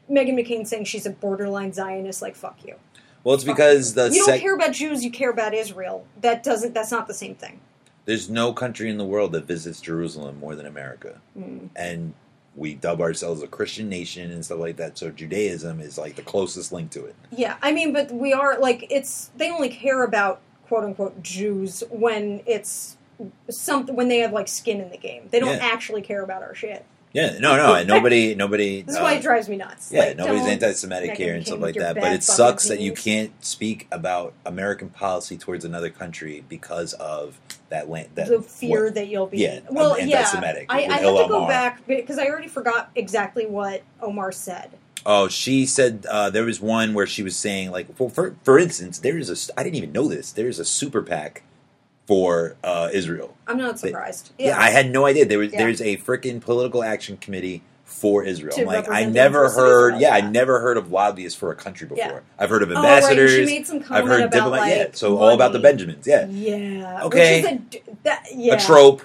[0.09, 2.75] meghan mccain saying she's a borderline zionist like fuck you
[3.23, 6.43] Well, it's because the you don't sec- care about jews you care about israel that
[6.43, 7.59] doesn't that's not the same thing
[8.05, 11.69] there's no country in the world that visits Jerusalem more than America, Mm.
[11.75, 12.13] and
[12.55, 14.97] we dub ourselves a Christian nation and stuff like that.
[14.97, 17.15] So Judaism is like the closest link to it.
[17.31, 21.83] yeah i mean but we are like it's they only care about quote unquote jews
[21.91, 22.97] when it's
[23.49, 25.69] something when they have like skin in the game they don't Yeah.
[25.73, 28.81] actually care about our shit Yeah, no, no, nobody, nobody.
[28.83, 31.75] That's uh, why it drives me nuts Yeah, Like, nobody's anti-Semitic here and stuff like
[31.75, 31.95] that.
[31.95, 37.39] But it sucks that you can't speak about American policy towards another country because of
[37.69, 38.09] that land.
[38.15, 40.99] That the fear what- that you'll be yeah, well I'm yeah anti-Semitic I, I had
[40.99, 44.71] to go back because I already forgot exactly what Omar said
[45.05, 48.59] Oh, she said uh, there was one where she was saying like, for for, for
[48.59, 49.59] instance, there is a.
[49.59, 50.31] I didn't even know this.
[50.31, 51.43] There is a super PAC
[52.09, 53.37] for uh, Israel.
[53.47, 54.59] I'm not surprised Yeah.
[54.59, 55.59] I had no idea there was Yeah.
[55.59, 58.51] there's a freaking political action committee for Israel.
[58.55, 59.93] To I'm like I never heard.
[59.93, 62.03] Israel, Yeah, I never heard of lobbyists for a country before.
[62.03, 62.19] Yeah.
[62.39, 63.31] I've heard of oh right ambassadors.
[63.35, 64.59] she made some I've heard about diplomat.
[64.59, 65.59] like yeah, so all about the.
[65.59, 66.07] Benjamins.
[66.07, 67.43] Yeah, yeah Okay.
[67.43, 69.03] which is a that yeah a trope,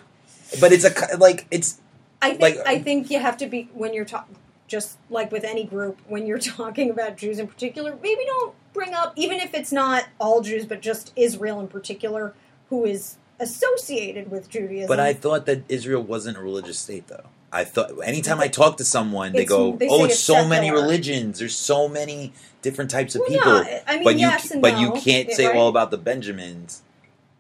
[0.59, 1.79] but it's a like it's
[2.23, 4.37] I think like- I think you have to be when you're talking
[4.67, 8.95] just like with any group when you're talking about Jews in particular maybe don't bring
[8.95, 12.33] up even if it's not all Jews but just Israel in particular
[12.75, 17.27] who is associated with Judaism But I thought that Israel wasn't a religious state, though.
[17.53, 20.45] I thought anytime I talk to someone, they It's- go, they "Oh, it's it's so
[20.45, 21.39] many secular." religions.
[21.39, 24.61] There's so many different types of Well, people." yeah, I mean, but you yes and
[24.61, 25.57] but no, you can't say right?
[25.57, 26.83] all about the Benjamins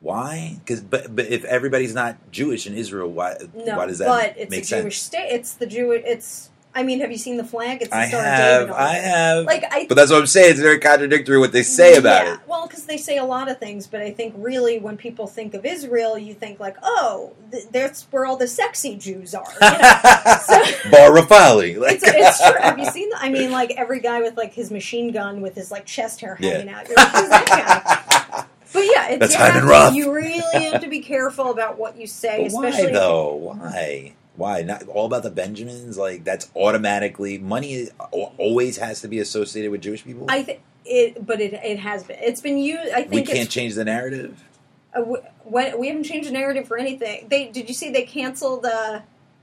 [0.00, 0.56] Why?
[0.62, 4.34] Because but but if everybody's not Jewish in Israel, why No, why does that but
[4.36, 4.82] it's make a sense?
[4.82, 5.28] Jewish state.
[5.30, 6.02] It's the Jewish.
[6.04, 6.50] It's.
[6.76, 7.82] I mean, have you seen the flag?
[7.82, 9.44] It's the I Star of have, David I have.
[9.44, 9.86] Like I.
[9.88, 10.50] but that's what I'm saying.
[10.52, 12.40] It's very contradictory what they say about yeah, it.
[12.48, 15.54] Well, because they say a lot of things, but I think really when people think
[15.54, 19.46] of Israel, you think like, oh, th- that's where all the sexy Jews are.
[19.62, 19.78] You know?
[20.44, 21.78] So- Bar Refaeli.
[21.78, 22.60] Like, it's, it's true.
[22.60, 23.08] Have you seen?
[23.10, 26.20] The, I mean, like every guy with like his machine gun with his like chest
[26.20, 26.50] hair Yeah.
[26.54, 26.88] hanging out.
[26.88, 28.44] You're like, who's that guy?
[28.74, 29.94] But yeah, it's, That's Hyman Roth.
[29.94, 33.34] you really have to be careful about what you say, But why especially though?
[33.36, 34.14] Why?
[34.36, 35.96] Why not all about the Benjamins?
[35.96, 37.88] Like that's automatically money.
[38.10, 40.26] Always has to be associated with Jewish people.
[40.28, 42.18] I think it, but it it has been.
[42.20, 42.92] It's been used.
[42.92, 44.42] I think we can't change the narrative.
[44.94, 47.28] Uh, w- when, we haven't changed the narrative for anything.
[47.28, 48.66] They did you see they canceled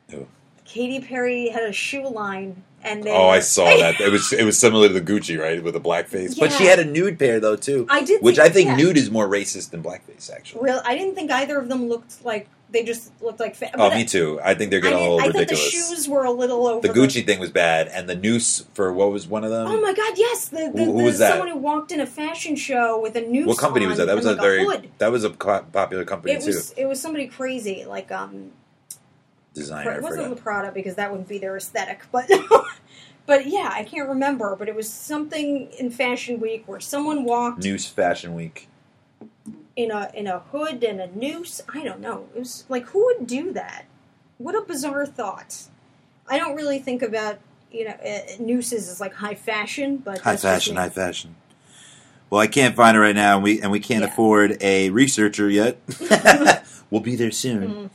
[0.10, 0.28] Who?
[0.66, 4.00] Katy Perry had a shoe line and they Oh, I saw that.
[4.00, 6.40] It was it was similar to the Gucci, right, with the blackface.
[6.40, 8.76] But she had a nude pair though too, I did, which I think yeah.
[8.76, 10.32] nude is more racist than blackface.
[10.32, 13.56] Actually, Real, I didn't think either of them looked like they just looked like.
[13.56, 14.40] Fa- oh, me too.
[14.44, 15.90] I think they're getting a didn't- little I thought the ridiculous.
[15.90, 16.88] shoes were a little over.
[16.88, 19.68] The Gucci thing was bad, and the noose for what was one of them?
[19.68, 20.14] Oh my god!
[20.18, 21.32] Yes, the, the, Who- who the was that?
[21.32, 23.48] someone who walked in a fashion show with a noose.
[23.48, 24.06] what company was that?
[24.06, 24.90] That was a like, very hood.
[25.00, 26.48] that was a popular company It too.
[26.48, 28.52] was it was somebody crazy like um
[29.54, 32.30] Designer, it wasn't the Prada because that wouldn't be their aesthetic, but
[33.26, 34.56] but yeah, I can't remember.
[34.56, 38.70] But it was something in Fashion Week where someone walked Noose Fashion Week.
[39.76, 41.62] In a in a hood and a noose.
[41.74, 42.28] I don't know.
[42.36, 43.86] It was like who would do that?
[44.38, 45.64] What a bizarre thought.
[46.28, 47.40] I don't really think about
[47.72, 51.36] you know uh, nooses as like high fashion, but High fashion, high fashion.
[52.30, 54.10] Well, I can't find it right now, and we and we can't Yeah.
[54.10, 55.78] afford a researcher yet.
[56.90, 57.70] we'll be there soon.
[57.70, 57.90] Mhm.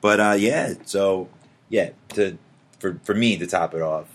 [0.00, 1.28] But uh, yeah, so
[1.68, 2.36] yeah, to
[2.78, 4.11] for for me to top it off,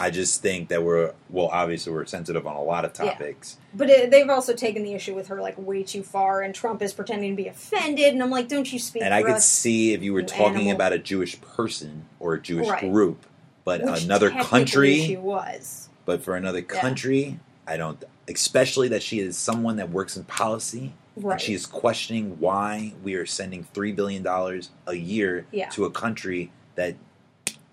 [0.00, 3.10] I just think that we're well, obviously we're sensitive on a lot of Yeah.
[3.12, 3.56] topics.
[3.74, 6.82] But it, they've also taken the issue with her like way too far, and Trump
[6.82, 9.46] is pretending to be offended, and I'm like, don't you speak And I could us?
[9.46, 10.72] see if you were you talking animal.
[10.76, 12.80] about a Jewish person or a Jewish Right.
[12.90, 13.26] group,
[13.64, 15.88] but Which another country, she was.
[16.04, 16.80] but for another Yeah.
[16.80, 18.02] country, I don't.
[18.28, 20.92] Especially that she is someone that works in policy.
[21.16, 21.32] Right.
[21.32, 25.68] And she is questioning why we are sending three billion dollars a year Yeah.
[25.70, 26.94] to a country that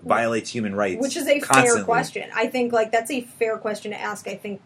[0.06, 1.76] violates human rights, Which is a constantly.
[1.80, 2.30] fair question.
[2.36, 4.28] I think like that's a fair question to ask.
[4.28, 4.62] I think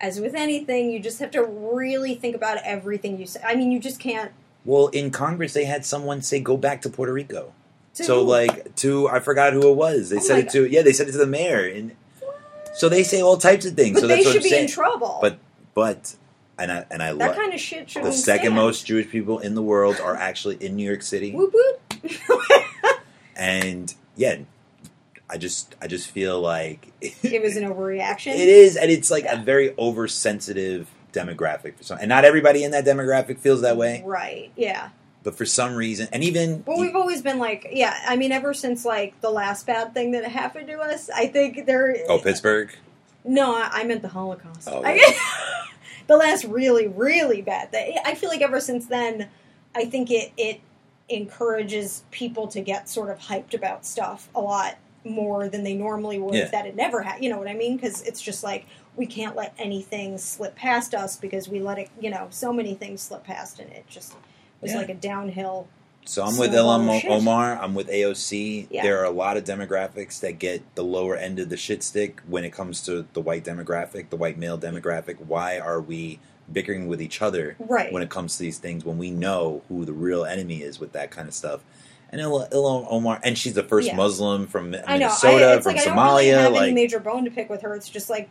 [0.00, 3.40] as with anything, you just have to really think about everything you say.
[3.44, 4.32] I mean, you just can't.
[4.64, 7.52] Well, in Congress, they had someone say, "Go back to Puerto Rico."
[7.94, 10.10] to- So, like, to I forgot who it was.
[10.10, 11.92] They Oh said it to yeah, they said it to the mayor, and
[12.74, 13.94] so they say all types of things.
[13.94, 14.64] but so they that's what should I'm be saying.
[14.64, 15.18] in trouble.
[15.20, 15.38] But
[15.74, 16.14] but
[16.58, 19.38] and I and I that love kind of shit should the second most Jewish people
[19.40, 21.80] in the world are actually in New York City, Whoop whoop.
[23.36, 24.38] and yeah,
[25.30, 28.34] I just I just feel like it was an overreaction.
[28.34, 29.40] It is, and it's like Yeah.
[29.40, 34.02] a very oversensitive demographic for some, and not everybody in that demographic feels that way.
[34.04, 34.50] Right.
[34.56, 34.90] Yeah.
[35.24, 37.96] But for some reason, and even Well, we've always been like, yeah.
[38.08, 41.64] I mean, ever since like the last bad thing that happened to us, I think
[41.66, 41.96] there.
[42.08, 42.70] oh Pittsburgh,
[43.24, 44.68] No, I, I meant the Holocaust.
[44.70, 45.14] Oh, I-
[46.08, 47.96] the last really, really bad thing.
[48.04, 49.28] I feel like ever since then,
[49.76, 50.60] I think it it
[51.14, 56.18] encourages people to get sort of hyped about stuff a lot more than they normally
[56.18, 56.42] would Yeah.
[56.44, 57.24] if that had never happened.
[57.24, 57.76] You know what I mean?
[57.76, 61.88] Because it's just like we can't let anything slip past us because we let it.
[62.00, 64.14] You know, so many things slip past, and it just
[64.60, 64.78] was Yeah.
[64.78, 65.66] like a downhill.
[66.04, 67.04] So I'm with Snowball Ilhan.
[67.10, 67.58] Omar.
[67.62, 68.66] I'm with AOC.
[68.70, 68.82] Yeah.
[68.82, 72.20] There are a lot of demographics that get the lower end of the shit stick
[72.26, 75.18] when it comes to the white demographic, the white male demographic.
[75.20, 76.18] Why are we
[76.52, 77.92] bickering with each other Right.
[77.92, 80.92] when it comes to these things when we know who the real enemy is with
[80.92, 81.60] that kind of stuff?
[82.10, 83.96] And Il- Ilhan Omar, and she's the first Yeah.
[83.96, 86.38] Muslim from Minnesota, I, it's from like I don't really Somalia.
[86.42, 87.74] have like, any major bone to pick with her.
[87.74, 88.28] It's just like,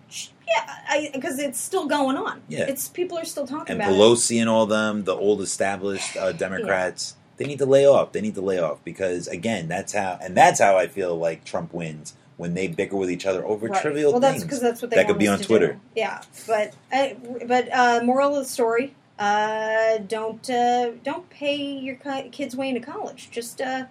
[0.48, 2.42] yeah, because it's still going on.
[2.48, 2.66] Yeah.
[2.68, 3.98] it's people are still talking and about it.
[3.98, 8.12] Pelosi and all them, the old established uh, Democrats, they need to lay off.
[8.12, 11.44] They need to lay off because again, that's how, and that's how I feel like
[11.44, 13.82] Trump wins when they bicker with each other over Right.
[13.82, 14.44] trivial well, that's things.
[14.44, 15.74] because that's what they that could be on Twitter.
[15.74, 15.80] do.
[15.96, 17.10] Yeah, but uh,
[17.48, 21.96] but uh, moral of the story: uh, don't uh, don't pay your
[22.32, 23.30] kids way into college.
[23.32, 23.86] Just uh,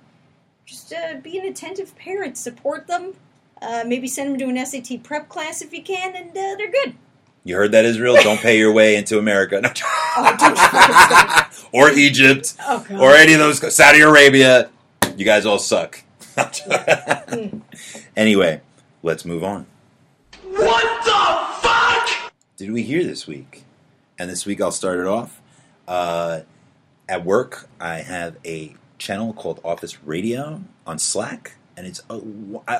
[0.64, 2.38] just uh, be an attentive parent.
[2.38, 3.14] Support them.
[3.60, 6.70] Uh, maybe send them to an SAT prep class if you can, and uh, they're
[6.70, 6.94] good.
[7.44, 8.16] You heard that, Israel?
[8.22, 9.70] Don't pay your way into America, No.
[10.16, 11.52] Oh, don't you fucking stop.
[11.72, 13.74] or Egypt, Oh or any of those.
[13.74, 14.68] Saudi Arabia.
[15.16, 16.02] You guys all suck.
[18.16, 18.60] anyway,
[19.02, 19.66] let's move on.
[20.44, 22.32] What the fuck?
[22.56, 23.64] did we hear this week?
[24.18, 25.40] And this week I'll start it off.
[25.88, 26.40] Uh,
[27.08, 31.52] at work, I have a channel called Office Radio on Slack.
[31.80, 32.20] And it's uh,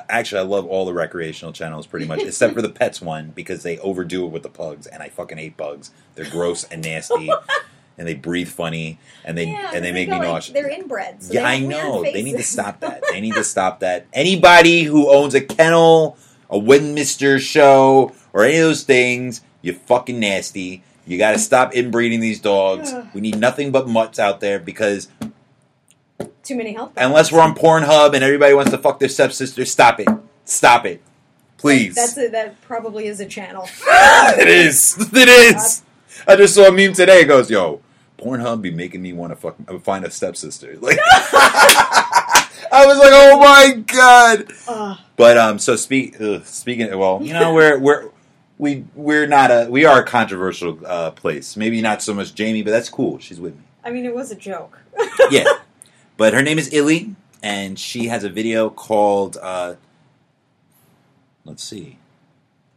[0.09, 3.63] actually I love all the recreational channels pretty much, except for the pets one because
[3.63, 5.89] they overdo it with the pugs, and I fucking hate bugs.
[6.13, 7.27] They're gross and nasty.
[7.97, 10.53] and they breathe funny and they Yeah, and they make me like, nauseous.
[10.53, 11.23] They're inbred.
[11.23, 12.03] So yeah, they I know.
[12.03, 13.01] They need to stop that.
[13.09, 14.05] They need to stop that.
[14.13, 16.15] Anybody who owns a kennel,
[16.47, 20.83] a Westminster show, or any of those things, you're fucking nasty.
[21.07, 22.93] You got to stop inbreeding these dogs.
[23.15, 25.09] We need nothing but mutts out there because
[26.43, 26.93] Too many health.
[26.97, 30.07] unless we're on Pornhub and everybody wants to fuck their stepsister, stop it.
[30.45, 31.01] Stop it.
[31.57, 31.95] Please.
[31.95, 33.69] That's a, that probably is a channel.
[33.87, 34.97] it is.
[35.13, 35.83] It is.
[36.27, 37.21] I just saw a meme today.
[37.21, 37.81] It goes, yo,
[38.17, 40.77] Pornhub be making me want to fuck, uh, find a stepsister.
[40.81, 40.97] Like,
[42.73, 44.51] I was like, oh my god.
[44.67, 44.97] Ugh.
[45.17, 46.97] But um, so speak ugh, speaking.
[46.97, 48.09] Well, you know, we're we're
[48.57, 51.57] we we're not a we are a controversial uh, place.
[51.57, 53.19] Maybe not so much Jamie, but that's cool.
[53.19, 53.63] She's with me.
[53.83, 54.79] I mean, it was a joke.
[55.29, 55.45] Yeah.
[56.21, 59.37] But her name is iLe, and she has a video called.
[59.41, 59.73] Uh,
[61.45, 61.97] let's see.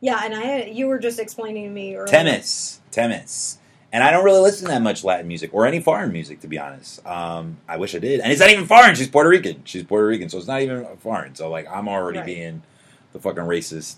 [0.00, 2.10] Yeah, and I you were just explaining to me earlier.
[2.10, 3.58] Temes, Temes,
[3.92, 6.46] and I don't really listen to that much Latin music or any foreign music, to
[6.48, 7.04] be honest.
[7.06, 8.94] Um, I wish I did, and it's not even foreign.
[8.94, 9.60] She's Puerto Rican.
[9.64, 11.34] She's Puerto Rican, so it's not even foreign.
[11.34, 12.24] So like, I'm already Right.
[12.26, 12.62] being
[13.12, 13.96] the fucking racist.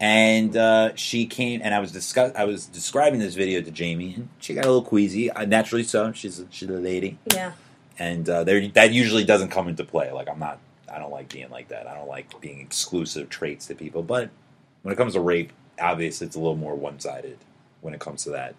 [0.00, 4.14] And uh, she came, and I was discuss- I was describing this video to Jamie,
[4.16, 5.30] and she got a little queasy.
[5.30, 6.10] Uh, naturally so.
[6.10, 7.52] She's a, she's a lady, Yeah.
[8.00, 10.10] And uh, there that usually doesn't come into play.
[10.10, 10.58] Like I'm not,
[10.92, 11.86] I don't like being like that.
[11.86, 14.02] I don't like being exclusive traits to people.
[14.02, 14.30] But
[14.82, 17.36] when it comes to rape, obviously it's a little more one sided
[17.82, 18.54] when it comes to that.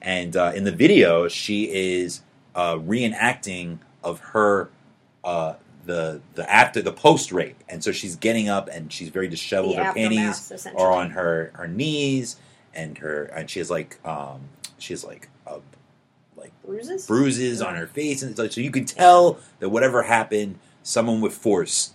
[0.00, 2.22] And uh, in the video, she is
[2.54, 4.70] uh, reenacting of her
[5.24, 9.26] uh, the the after the post rape, and so she's getting up and she's very
[9.26, 9.76] disheveled.
[9.76, 12.36] The her panties are on her her knees,
[12.72, 14.42] and her and she has like um,
[14.78, 15.28] she has like
[16.66, 17.06] Bruises?
[17.06, 21.20] bruises on her face, and it's like, so you can tell that whatever happened, someone
[21.20, 21.92] with force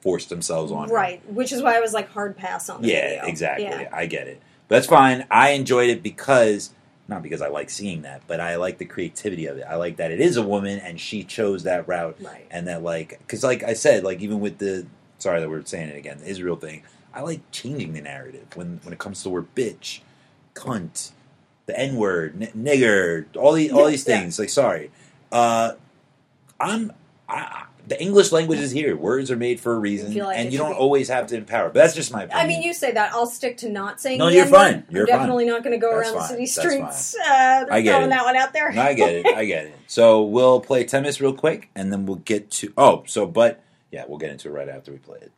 [0.00, 0.94] forced themselves on her.
[0.94, 3.24] Right, which is why I was like hard pass on Yeah, video.
[3.26, 3.64] exactly.
[3.66, 3.88] Yeah.
[3.92, 4.40] I get it.
[4.68, 5.26] But that's fine.
[5.30, 6.70] I enjoyed it because
[7.08, 9.64] not because I like seeing that, but I like the creativity of it.
[9.68, 12.46] I like that it is a woman and she chose that route Right.
[12.50, 14.86] and that like because like I said, like even with the
[15.18, 16.82] sorry that we're saying it again, the Israel thing,
[17.14, 20.00] I like changing the narrative when when it comes to the word bitch,
[20.54, 21.12] cunt,
[21.66, 24.20] the N word, n- nigger, all these all Yeah, these yeah.
[24.20, 24.38] things.
[24.38, 24.90] Like sorry,
[25.32, 25.72] uh,
[26.60, 26.92] I'm
[27.28, 28.96] I, the English language is here.
[28.96, 31.66] Words are made for a reason, like and you don't be- always have to empower.
[31.68, 32.44] But that's just my opinion.
[32.44, 33.12] I mean, you say that.
[33.12, 34.18] I'll stick to not saying.
[34.18, 34.84] No, you're fine.
[34.90, 35.18] You're I'm fine.
[35.18, 38.10] definitely not going to go That's around the city streets uh, I get throwing it.
[38.10, 38.72] that one out there.
[38.72, 39.26] No, I get it.
[39.26, 39.74] I get it.
[39.86, 42.72] So we'll play tennis real quick, and then we'll get to.
[42.76, 43.62] Oh, so but
[43.92, 45.32] yeah, we'll get into it right after we play it.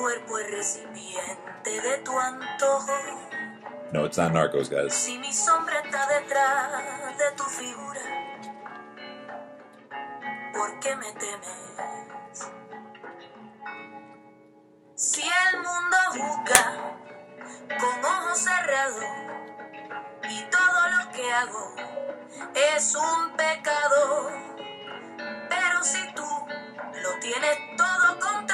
[0.00, 2.92] Cuerpo es recipiente de tu antojo.
[3.92, 4.94] No, it's not Narcos, guys.
[4.94, 8.00] Si mi sombra está detrás de tu figura,
[10.54, 12.50] ¿por qué me temes?
[14.94, 16.76] Si el mundo busca
[17.78, 19.04] con ojos cerrados
[20.30, 21.74] y todo lo que hago
[22.54, 24.30] es un pecado,
[25.48, 26.26] pero si tú
[27.02, 28.49] lo tienes todo controlado,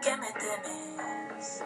[0.00, 1.62] qué me temes?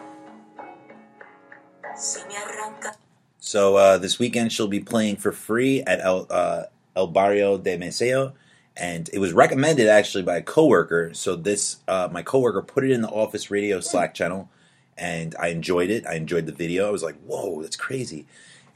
[1.95, 2.95] Si me arranca
[3.39, 6.63] So uh, this weekend she'll be playing for free at El, uh,
[6.95, 8.33] El Barrio de Meseo,
[8.75, 11.13] and it was recommended actually by a coworker.
[11.13, 14.49] So this uh, my coworker put it in the office radio Slack channel,
[14.97, 16.05] and I enjoyed it.
[16.05, 16.87] I enjoyed the video.
[16.87, 18.25] I was like, "Whoa, that's crazy!"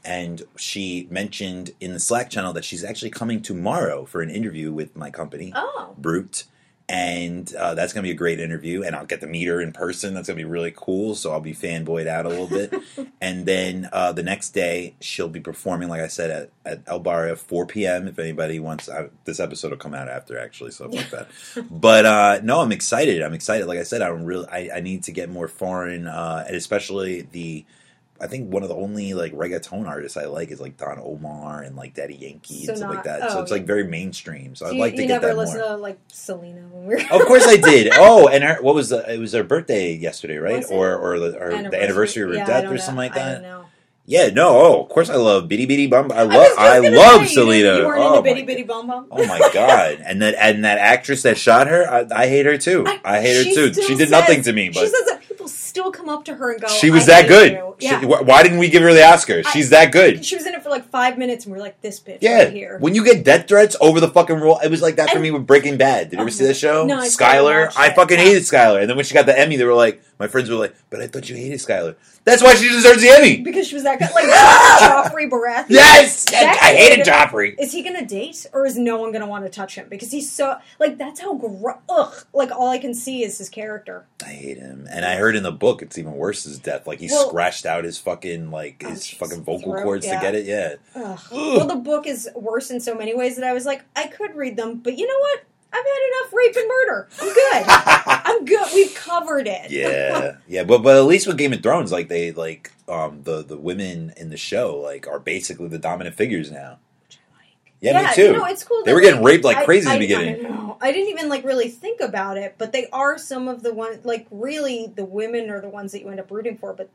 [0.02, 4.72] And she mentioned in the Slack channel that she's actually coming tomorrow for an interview
[4.72, 6.44] with my company, Oh, Brut.
[6.90, 9.60] And uh, that's going to be a great interview, and I'll get to meet her
[9.60, 10.12] in person.
[10.12, 11.14] That's going to be really cool.
[11.14, 12.74] So I'll be fanboyed out a little bit.
[13.20, 16.98] and then uh, the next day, she'll be performing, like I said, at, at El
[16.98, 18.08] Barrio, 4 p.m.
[18.08, 21.28] If anybody wants, I, this episode will come out after, actually, so like that.
[21.70, 23.22] But uh, no, I'm excited.
[23.22, 23.68] I'm excited.
[23.68, 27.22] Like I said, I'm really, I, I need to get more foreign, uh, and especially
[27.22, 27.64] the.
[28.20, 31.62] I think one of the only like reggaeton artists I like is like Don Omar
[31.62, 33.30] and like Daddy Yankee So and stuff like not- that.
[33.30, 34.54] so oh, it's like very mainstream.
[34.54, 35.68] So so I'd you, like to you get never that listen more.
[35.68, 37.00] to like Selena when we were.
[37.00, 37.92] Of course I did.
[37.96, 39.10] Oh, and her, what was the?
[39.12, 40.64] It was her birthday yesterday, right?
[40.70, 42.76] Or or the, or the anniversary of her Yeah, death or know.
[42.76, 43.32] something like I that.
[43.34, 43.64] don't know.
[44.06, 44.48] Yeah, no.
[44.48, 46.10] Oh, of course I love Bidi Bidi Bom.
[46.10, 47.74] I love just I, love Selena.
[47.74, 49.06] You, you weren't oh, into Bidi my, Bidi Bom Bom.
[49.10, 50.02] oh my god!
[50.04, 52.84] And that and that actress that shot her, I, I hate her too.
[53.04, 53.72] I, hate her too.
[53.74, 56.34] She did says- nothing to me, she but says that people still come up to
[56.34, 56.68] her and go.
[56.68, 57.52] She was "I that good.
[57.52, 58.00] you." Yeah.
[58.00, 59.42] She- wh- why didn't we give her the Oscar?
[59.44, 60.24] I- She's that good.
[60.24, 62.44] She was in it for like five minutes, and we are like, "This bitch Yeah.
[62.44, 65.10] right here." When you get death threats over the fucking role, it was like that
[65.10, 66.10] for me with Breaking Bad.
[66.10, 66.84] Did you ever see that show?
[66.86, 67.72] no, I Skyler.
[67.76, 68.80] I fucking hated Skyler.
[68.80, 71.00] And then when she got the Emmy, they were like, my friends were like, but
[71.00, 71.94] I thought you hated Skyler.
[72.24, 73.38] That's why she deserves the Emmy.
[73.38, 74.10] because she was that good.
[74.14, 74.26] Like
[74.80, 75.66] Joffrey Baratheon.
[75.70, 76.30] Yes!
[76.30, 77.54] That I hated Joffrey.
[77.58, 79.86] Is he gonna date, or is no one gonna want to touch him?
[79.88, 82.14] Because he's so like that's how gro- ugh.
[82.34, 84.04] Like all I can see is his character.
[84.24, 84.86] I hate him.
[84.90, 86.86] And I heard in the book it's even worse his death.
[86.86, 90.16] Like he Well- scratched out his fucking like Oh, his fucking vocal Throat, cords yeah.
[90.16, 90.46] to get it.
[90.46, 90.74] Yeah.
[90.94, 91.18] Ugh.
[91.32, 94.34] Well, the book is worse in so many ways that I was like, I could
[94.34, 95.44] read them, but you know what?
[95.72, 97.08] I've had enough rape and murder.
[97.20, 97.64] I'm good.
[98.26, 98.68] I'm good.
[98.74, 99.70] We've covered it.
[99.70, 103.42] yeah, yeah, but but at least with Game of Thrones, like they like um the
[103.44, 106.78] the women in the show like are basically the dominant figures now.
[107.80, 108.22] Yeah, me too.
[108.24, 108.82] You know, it's cool.
[108.84, 110.44] They were getting raped like I- crazy in the beginning.
[110.44, 110.76] I know.
[110.82, 114.04] I didn't even like really think about it, but they are some of the ones.
[114.04, 116.74] Like really, the women are the ones that you end up rooting for.
[116.74, 116.90] But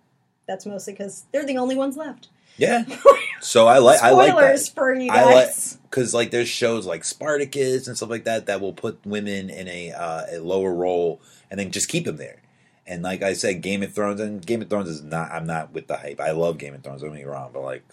[0.47, 2.29] that's mostly because they're the only ones left.
[2.57, 2.85] Yeah.
[3.41, 5.77] So I like I like Spoilers for you guys.
[5.83, 9.67] because like there's shows like Spartacus and stuff like that that will put women in
[9.67, 11.21] a uh, a lower role
[11.51, 12.41] and then just keep them there.
[12.87, 15.31] And like I said, Game of Thrones and Game of Thrones is not.
[15.31, 16.19] I'm not with the hype.
[16.19, 17.01] I love Game of Thrones.
[17.01, 17.83] Don't get me wrong, but like.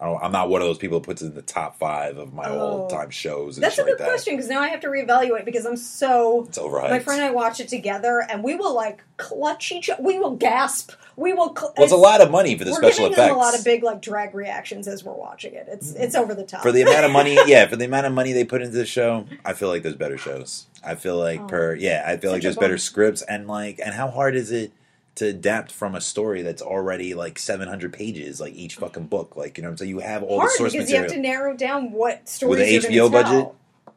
[0.00, 2.16] I don't, I'm not one of those people who puts it in the top five
[2.16, 2.58] of my Oh.
[2.58, 4.08] all time shows and That's a good like that.
[4.08, 6.46] question because now I have to reevaluate because I'm so.
[6.48, 6.88] It's overhyped.
[6.90, 9.90] My friend and I watch it together, and we will like clutch each.
[10.00, 10.92] We will gasp.
[11.16, 11.54] We will.
[11.54, 13.30] Cl- well, it's a lot of money for the special effects.
[13.30, 15.66] a lot of big like drag reactions as we're watching it.
[15.68, 18.12] It's it's over the top for the amount of money, yeah, for the amount of
[18.14, 20.66] money they put into the show, I feel like there's better shows.
[20.82, 21.46] I feel like Oh.
[21.46, 24.72] per yeah, I feel like there's better scripts and like and how hard is it
[25.20, 28.86] to adapt from a story that's already like 700 pages, like each mm-hmm.
[28.86, 31.02] fucking book, like you know, so you have all hard the source because material.
[31.04, 33.22] you have to narrow down what stories With you're HBO tell.
[33.22, 33.54] budget?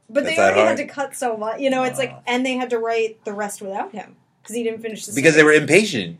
[0.10, 0.68] But That's they already hard?
[0.68, 1.62] had to cut so much.
[1.62, 2.24] You know, it's like, Oh.
[2.28, 5.36] and they had to write the rest without him because he didn't finish the because
[5.36, 6.20] they were impatient.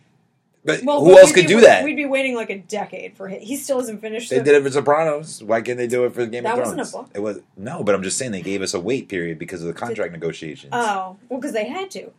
[0.64, 1.84] But Well, who else could be do that?
[1.84, 3.42] We'd be waiting like a decade for him.
[3.42, 4.30] He still hasn't finished.
[4.30, 5.44] They the, did it for Sopranos.
[5.44, 6.70] Why can't they do it for Game of Thrones?
[6.70, 7.10] That wasn't a book.
[7.14, 9.68] It was no, but I'm just saying they gave us a wait period because of
[9.68, 10.72] the contract negotiations.
[10.74, 12.14] Oh, well, because they had to.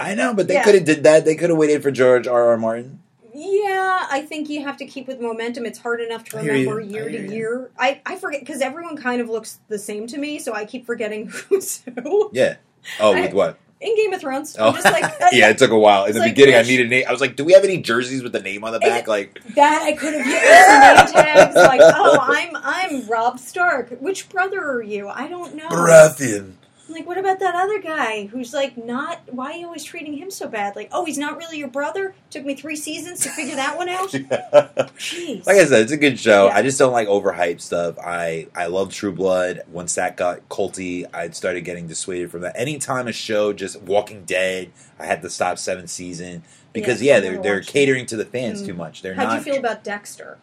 [0.00, 0.64] I know, but they Yeah.
[0.64, 1.24] could have did that.
[1.24, 2.48] They could have waited for George R.
[2.48, 2.56] R.
[2.56, 3.00] Martin.
[3.32, 5.64] Yeah, I think you have to keep with momentum.
[5.64, 6.70] It's hard enough to I hear you.
[6.70, 7.30] remember year to you.
[7.32, 7.70] year.
[7.78, 10.84] I, I forget because everyone kind of looks the same to me, so I keep
[10.86, 12.30] forgetting who's who.
[12.32, 12.56] Yeah.
[12.98, 13.58] Oh, I- with what?
[13.82, 15.48] In Game of Thrones, Oh, I'm just like uh, yeah.
[15.48, 16.04] It took a while.
[16.04, 17.04] In the like beginning, I needed a name.
[17.08, 19.10] I was like, "Do we have any jerseys with the name on the back?" Eh,
[19.10, 21.54] like, that I could have used name tags.
[21.56, 23.88] Like, oh, I'm I'm Robb Stark.
[23.98, 25.08] Which brother are you?
[25.08, 25.66] I don't know.
[25.70, 26.56] Baratheon.
[26.90, 29.20] Like, what about that other guy who's like not?
[29.32, 30.76] Why are you always treating him so bad?
[30.76, 32.14] Like, oh, he's not really your brother.
[32.30, 34.10] Took me three seasons to figure that one out.
[34.10, 35.46] Jeez.
[35.46, 36.46] like I said, it's a good show.
[36.46, 36.54] Yeah.
[36.56, 37.98] I just don't like overhyped stuff.
[37.98, 39.62] I I love True Blood.
[39.70, 42.58] Once that got culty, I started getting dissuaded from that.
[42.58, 47.20] Anytime a show just Walking Dead, I had to stop seventh season because Yeah, yeah,
[47.20, 47.66] they're they're it.
[47.66, 48.66] catering to the fans Mm.
[48.66, 49.02] too much.
[49.02, 50.38] They're how do you feel about Dexter?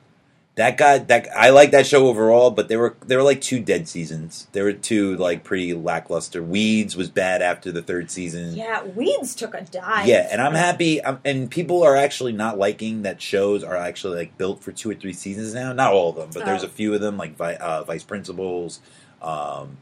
[0.57, 3.59] That got that I like that show overall, but there were there were like two
[3.61, 4.47] dead seasons.
[4.51, 6.43] There were two like pretty lackluster.
[6.43, 8.55] Weeds was bad after the third season.
[8.55, 10.07] Yeah, Weeds took a dive.
[10.07, 11.03] Yeah, and I'm happy.
[11.03, 14.89] I'm, and people are actually not liking that shows are actually like built for two
[14.89, 15.71] or three seasons now.
[15.73, 16.67] Not all of them, but there's Oh.
[16.67, 18.81] a few of them like Vi- uh, Vice Principals.
[19.21, 19.77] Um,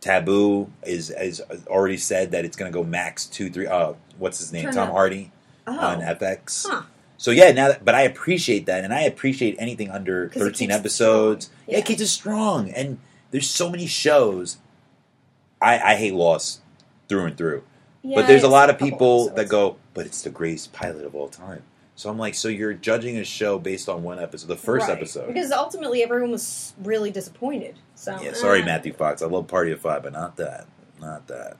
[0.00, 3.66] Taboo is is already said that it's going to go max two three.
[3.66, 4.64] Uh, what's his name?
[4.64, 4.94] Turn Tom up.
[4.94, 5.32] Hardy
[5.66, 5.78] Oh.
[5.78, 6.66] on FX.
[6.68, 6.82] Huh.
[7.20, 11.50] So yeah, now that, but I appreciate that, and I appreciate anything under thirteen episodes.
[11.66, 11.72] Yeah.
[11.72, 11.78] Yeah.
[11.80, 12.96] it keeps strong, and
[13.30, 14.56] there's so many shows.
[15.60, 16.62] I, I hate Lost
[17.10, 17.62] through and through,
[18.02, 21.14] Yeah, but there's a lot of people that go, but it's the greatest pilot of
[21.14, 21.62] all time.
[21.94, 24.96] So I'm like, so you're judging a show based on one episode, the first Right.
[24.96, 25.26] episode.
[25.26, 27.74] Because ultimately everyone was really disappointed.
[27.96, 29.20] So yeah, sorry, uh, Matthew Fox.
[29.20, 30.66] I love Party of Five, but not that,
[30.98, 31.58] not that.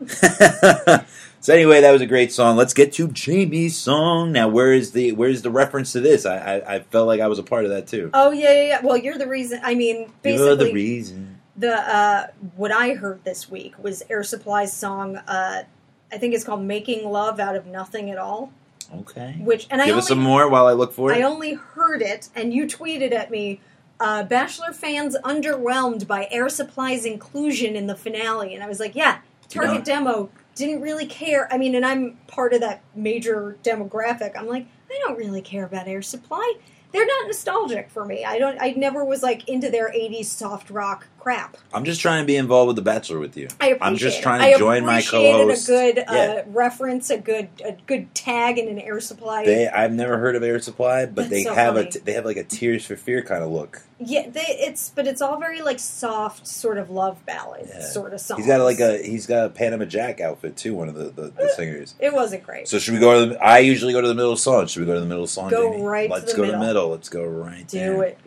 [1.46, 2.56] so anyway, that was a great song.
[2.56, 4.48] Let's get to Jamie's song now.
[4.48, 6.26] Where is the where's the reference to this?
[6.26, 8.10] I I, I felt like I was a part of that too.
[8.14, 8.80] Oh yeah, yeah, yeah.
[8.82, 9.60] Well, you're the reason.
[9.62, 11.40] I mean, basically, You're the reason.
[11.56, 12.26] the uh,
[12.56, 15.18] what I heard this week was Air Supply's song.
[15.18, 15.62] Uh,
[16.10, 18.52] I think it's called "Making Love Out of Nothing at All."
[18.92, 19.36] Okay.
[19.38, 21.18] Which and I Give us some more while I look for it.
[21.18, 23.60] I only heard it, and you tweeted at me.
[24.00, 28.96] Uh, Bachelor fans underwhelmed by Air Supply's inclusion in the finale, and I was like,
[28.96, 34.32] "Yeah, Target demo didn't really care." I mean, and I'm part of that major demographic.
[34.36, 36.54] I'm like, I don't really care about Air Supply.
[36.92, 38.24] They're not nostalgic for me.
[38.24, 38.60] I don't.
[38.60, 41.56] I never was like into their '80s soft rock crap.
[41.74, 43.48] I'm just trying to be involved with The Bachelor with you.
[43.60, 44.22] I appreciate I'm just it.
[44.22, 45.68] trying to I join my co-host.
[45.68, 46.42] a good uh, Yeah.
[46.46, 49.44] reference, a good a good tag in an air supply.
[49.44, 51.88] They, I've never heard of Air Supply, but That's they so have funny.
[51.88, 53.82] a t- they have like a Tears for Fear kind of look.
[53.98, 57.80] yeah, they, it's but it's all very like soft, sort of love ballad Yeah.
[57.80, 58.38] sort of songs.
[58.44, 60.74] He's got like a he's got a Panama Jack outfit too.
[60.76, 61.96] One of the, the, the singers.
[61.98, 62.68] It wasn't great.
[62.68, 63.44] So should we go to the?
[63.44, 64.68] I usually go to the middle of the song.
[64.68, 65.50] Should we go to the middle of the song?
[65.50, 65.82] Go Jamie?
[65.82, 66.90] right Let's the go to the middle.
[66.90, 68.02] Let's go right Do there.
[68.04, 68.18] it.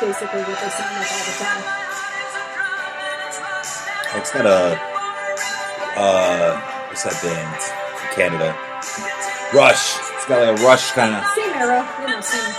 [0.00, 1.62] Basically what they sound like all the time.
[4.16, 4.78] It's got a
[5.98, 7.60] uh, what's that band
[7.98, 8.56] from Canada?
[9.52, 9.98] Rush.
[10.14, 11.24] It's got like a Rush kind of.
[11.34, 12.54] Same era, you know, same.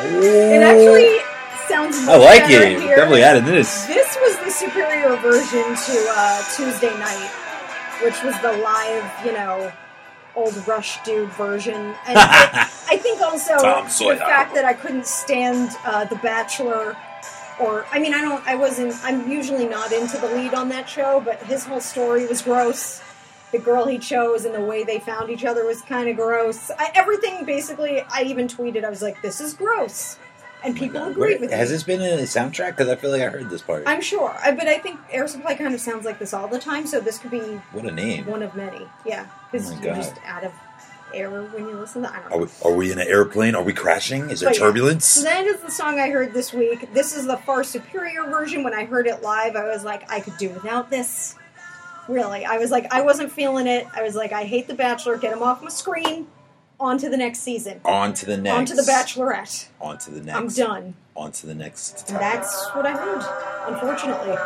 [0.00, 1.20] It actually
[1.68, 2.08] sounds.
[2.08, 2.80] I like it.
[2.80, 3.86] Definitely added this.
[3.86, 7.30] This was the superior version to uh, Tuesday Night,
[8.02, 9.72] which was the live, you know,
[10.34, 11.74] old Rush dude version.
[11.74, 16.96] And I, I think also the fact that I couldn't stand uh, The Bachelor.
[17.60, 18.46] Or I mean, I don't.
[18.46, 18.94] I wasn't.
[19.02, 23.02] I'm usually not into the lead on that show, but his whole story was gross.
[23.50, 26.70] The girl he chose and the way they found each other was kind of gross.
[26.78, 28.02] I, everything basically.
[28.12, 28.84] I even tweeted.
[28.84, 30.18] I was like, "This is gross,"
[30.64, 31.56] and oh people agreed with me.
[31.56, 32.70] Has this been in a soundtrack?
[32.76, 33.84] Because I feel like I heard this part.
[33.86, 36.58] I'm sure, I, but I think Air Supply kind of sounds like this all the
[36.58, 37.40] time, so this could be
[37.72, 38.26] what a name.
[38.26, 38.86] one of many.
[39.06, 40.02] Yeah, because Oh my you're God.
[40.02, 40.52] just out of
[41.14, 42.08] air when you listen to.
[42.08, 42.14] It.
[42.14, 42.48] I don't Are know.
[42.64, 43.54] we, are we in an airplane?
[43.54, 44.28] Are we crashing?
[44.30, 44.64] Is there But yeah.
[44.66, 45.06] turbulence?
[45.06, 46.92] So that is the song I heard this week.
[46.92, 48.62] This is the far superior version.
[48.62, 51.34] When I heard it live, I was like, I could do without this.
[52.08, 53.86] Really, I was like, I wasn't feeling it.
[53.94, 55.18] I was like, I hate The Bachelor.
[55.18, 56.26] Get him off my screen.
[56.80, 57.80] On to the next season.
[57.84, 58.56] On to the next.
[58.56, 59.66] On to The Bachelorette.
[59.80, 60.36] On to the next.
[60.36, 60.94] I'm done.
[61.16, 62.08] On to the next.
[62.08, 63.24] And that's what I heard.
[63.66, 64.36] Unfortunately.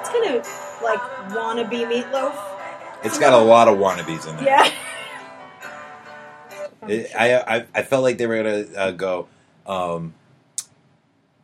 [0.00, 1.00] It's kind of like
[1.32, 2.36] wannabe meatloaf.
[3.02, 4.44] It's got a lot of wannabes in there.
[4.44, 4.70] Yeah.
[6.86, 9.26] It, I, I I felt like they were gonna uh, go.
[9.66, 10.14] Um,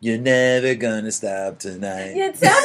[0.04, 2.12] You're never gonna stop tonight.
[2.14, 2.60] Yeah, it sounded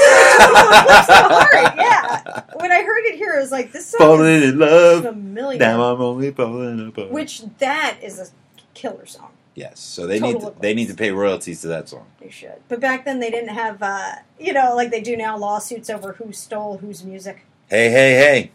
[0.54, 1.74] like Heart.
[1.78, 2.42] Yeah.
[2.56, 5.04] When I heard it here, I was like, this song Falling is in love.
[5.04, 5.58] familiar.
[5.58, 7.12] Now I'm only falling apart.
[7.12, 8.28] Which that is a
[8.74, 9.30] killer song.
[9.56, 10.62] yes, so they Total need to, Eclipse.
[10.62, 12.08] they need to pay royalties to that song.
[12.20, 12.56] They should.
[12.68, 16.12] But back then they didn't have, uh, you know, like they do now, lawsuits over
[16.12, 17.46] who stole whose music.
[17.70, 18.52] Hey hey hey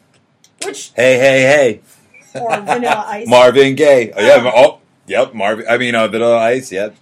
[0.63, 1.81] Which, hey hey
[2.35, 2.39] hey.
[2.39, 3.29] or Vanilla Ice.
[3.29, 4.13] Marvin Gaye.
[4.15, 4.53] Oh, yeah.
[4.55, 4.63] Oh.
[4.63, 5.33] Oh, yep.
[5.33, 5.65] Marvin.
[5.71, 6.71] I mean, uh, Vanilla Ice.
[6.71, 6.97] Yep.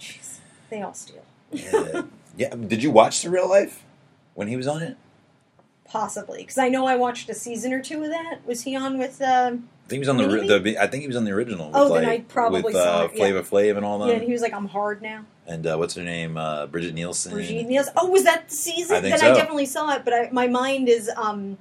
[0.71, 1.22] They all steal.
[1.53, 2.03] Yeah.
[2.37, 2.55] yeah.
[2.55, 3.83] Did you watch the real life
[4.35, 4.97] when he was on it?
[5.85, 6.39] Possibly.
[6.39, 8.39] Because I know I watched a season or two of that.
[8.47, 11.07] Was he on with, um, I think he was on the, the I think he
[11.07, 11.67] was on the original.
[11.67, 13.19] With Oh, then like, I probably with saw uh, it, yeah.
[13.19, 14.09] Flavor Flav and all them.
[14.09, 15.27] yeah, and he was like, I'm hard now.
[15.47, 16.39] and uh, what's her name?
[16.39, 17.33] Uh, Bridget Nielsen.
[17.33, 17.93] Brigitte Nielsen.
[17.97, 18.97] Oh, was that the season?
[18.97, 21.59] I think then I definitely saw it, but I, my mind is um,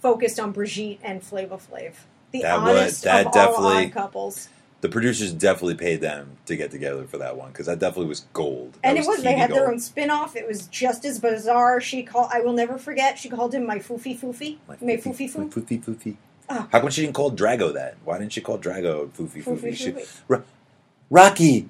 [0.00, 1.94] focused on Brigitte and Flavor Flav.
[2.30, 4.48] The That was- oddest that of definitely- all odd couples.
[4.86, 8.20] The producers definitely paid them to get together for that one because that definitely was
[8.32, 8.74] gold.
[8.74, 10.36] That And it was, they TV had their own spin off.
[10.36, 11.80] It was just as bizarre.
[11.80, 14.58] She called, I will never forget, she called him my foofy foofy.
[14.68, 15.60] My My foofy, foofy foo.
[15.60, 16.16] foofy, foofy.
[16.48, 16.68] Oh.
[16.70, 17.96] How come she didn't call Drago that?
[18.04, 19.60] Why didn't she call Drago Foofy Foofy?
[19.60, 20.20] Foofy She- foofy.
[20.28, 20.44] Ro-
[21.10, 21.68] Rocky,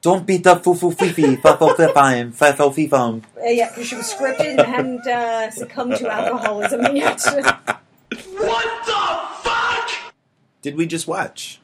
[0.00, 3.22] don't beat up Fufu Fifi, Fafo Fifine, Fafo Fifum.
[3.40, 7.20] Yeah, because she was scripted and hadn't uh, succumbed to alcoholism yet.
[7.24, 10.12] What the fuck?
[10.62, 11.60] Did we just watch?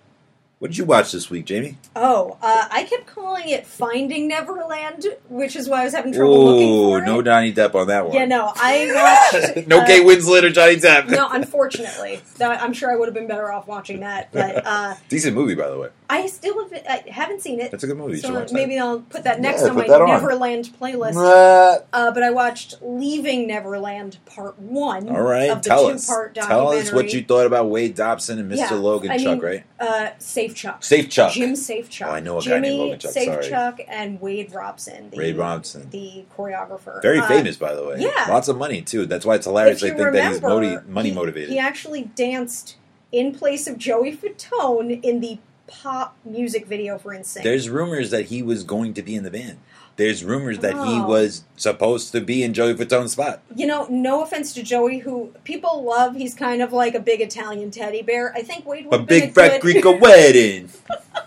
[0.58, 1.78] What did you watch this week, Jamie?
[1.94, 6.46] oh, uh, I kept calling it Finding Neverland, which is why I was having trouble
[6.46, 7.06] looking Ooh, for it.
[7.06, 8.16] no Donnie Depp on that one.
[8.16, 9.66] Yeah, no, I watched.
[9.68, 11.10] no uh, Kate Winslet or Johnny Depp.
[11.10, 14.32] No, unfortunately, I'm sure I would have been better off watching that.
[14.32, 15.88] But uh, Decent movie, by the way.
[16.10, 17.70] I still have, I haven't seen it.
[17.70, 18.18] That's a good movie.
[18.18, 20.08] So maybe I'll put that next Yeah, on put my that on.
[20.08, 21.16] Neverland playlist.
[21.16, 25.10] Uh, Uh, but I watched Leaving Neverland Part One.
[25.10, 26.06] all right, of the tell us.
[26.32, 28.56] Tell us what you thought about Wade Dobson and Mr.
[28.56, 29.64] Yeah, Logan I Chuck, mean, right?
[29.78, 30.82] Uh, Safechuck.
[30.82, 31.32] Safe Chuck.
[31.32, 32.06] Jim Safechuck.
[32.06, 33.48] Oh, I know a guy named Logan Chuck, Safe sorry.
[33.48, 35.10] Chuck and Wade Robson.
[35.10, 35.90] The, Wade Robson.
[35.90, 37.02] the choreographer.
[37.02, 37.96] Very Uh, famous, by the way.
[37.98, 38.26] yeah.
[38.30, 39.04] Lots of money, too.
[39.04, 39.82] That's why it's hilarious.
[39.82, 41.50] If I you think that he's remember, moti- money he- motivated.
[41.50, 42.76] He actually danced
[43.12, 45.38] in place of Joey Fatone in the
[45.68, 47.44] pop music video for Insane.
[47.44, 49.58] There's rumors that he was going to be in the band.
[49.96, 51.06] There's rumors that he Oh.
[51.06, 53.42] was supposed to be in Joey Fatone's spot.
[53.54, 56.14] you know, no offense to Joey, who people love.
[56.16, 58.32] He's kind of like a big Italian teddy bear.
[58.34, 60.68] I think Wade would A big fat good- Greek wedding.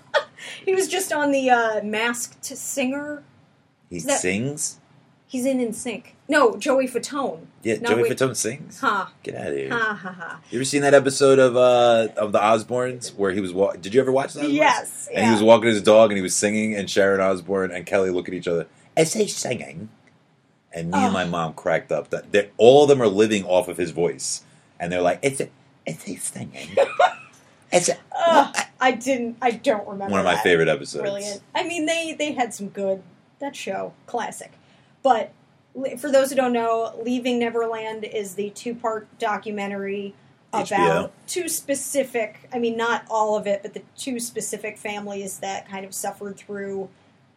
[0.66, 3.24] he was just on the uh, Masked Singer.
[3.90, 4.78] He That- sings.
[5.28, 6.04] He's in NSYNC.
[6.32, 7.48] No, Joey Fatone.
[7.62, 8.12] Yeah, Joey wait.
[8.14, 8.80] Fatone sings.
[8.80, 9.70] Ha Get out of here.
[9.70, 10.40] ha ha ha.
[10.50, 13.94] You ever seen that episode of uh of the Osbournes where he was wa- Did
[13.94, 14.50] you ever watch that?
[14.50, 15.10] Yes.
[15.10, 15.34] And he yeah.
[15.34, 18.34] was walking his dog and he was singing and Sharon Osbourne and Kelly look at
[18.34, 18.68] each other.
[18.96, 19.90] Is he singing?
[20.74, 23.68] And me and my mom cracked up that that all of them are living off
[23.68, 24.44] of his voice.
[24.80, 25.52] And they're like, Is it
[25.86, 26.70] is he singing?
[27.74, 29.36] Is it Ugh, I didn't.
[29.42, 30.12] I don't remember.
[30.12, 30.44] one of my that.
[30.44, 31.02] favorite episodes.
[31.02, 31.42] Brilliant.
[31.54, 33.04] I mean, they they had some good
[33.40, 34.54] that show classic,
[35.04, 35.34] but
[35.98, 40.14] for those who don't know, Leaving Neverland is the two part documentary
[40.54, 40.66] HBO.
[40.72, 42.50] about two specific.
[42.54, 46.38] I mean, not all of it, but the two specific families that kind of suffered
[46.38, 46.90] through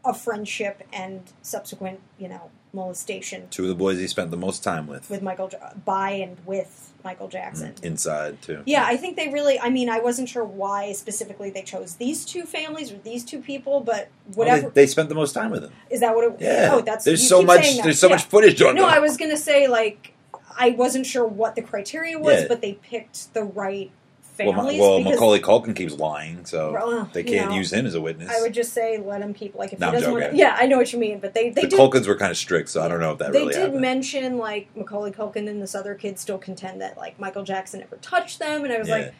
[0.05, 4.65] a friendship and subsequent, you know, molestation Two of the boys he spent the most
[4.65, 5.09] time with.
[5.09, 5.51] with Michael
[5.85, 7.75] by and with Michael Jackson.
[7.75, 8.63] Mm, Inside too.
[8.65, 9.61] Yeah, I think they really.
[9.61, 13.41] I mean, I wasn't sure why specifically they chose these two families or these two
[13.41, 15.73] people, but Well, whatever they, they spent the most time with them.
[15.91, 16.33] is that what it?
[16.33, 16.41] was?
[16.41, 16.71] Yeah.
[16.73, 18.15] Oh, that's there's so much there's so Yeah.
[18.15, 18.91] much footage on No, them.
[18.91, 20.15] I was gonna say like
[20.57, 22.49] I wasn't sure what the criteria was, Yeah.
[22.49, 23.93] but they picked the right well,
[24.35, 24.81] families.
[24.81, 28.01] Well because Macaulay Culkin keeps lying, so Well, they can't know, use him as a
[28.01, 28.31] witness.
[28.31, 30.25] I would just say let him keep like if No, he doesn't want.
[30.25, 30.39] joking.
[30.39, 31.79] Yeah, I know what you mean, but they they the did.
[31.79, 33.81] Culkins were kind of strict, so I don't know if that they really did happened.
[33.81, 37.97] mention like Macaulay Culkin and this other kid still contend that like Michael Jackson never
[37.97, 38.95] touched them, and I was Yeah.
[38.97, 39.15] like,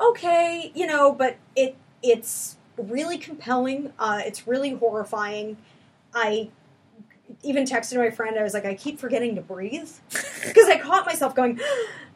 [0.00, 3.92] okay, you know, but it it's really compelling.
[3.98, 5.56] Uh, it's really horrifying.
[6.14, 6.48] I
[7.42, 8.38] even texted my friend.
[8.38, 11.58] I was like, I keep forgetting to breathe because I caught myself going,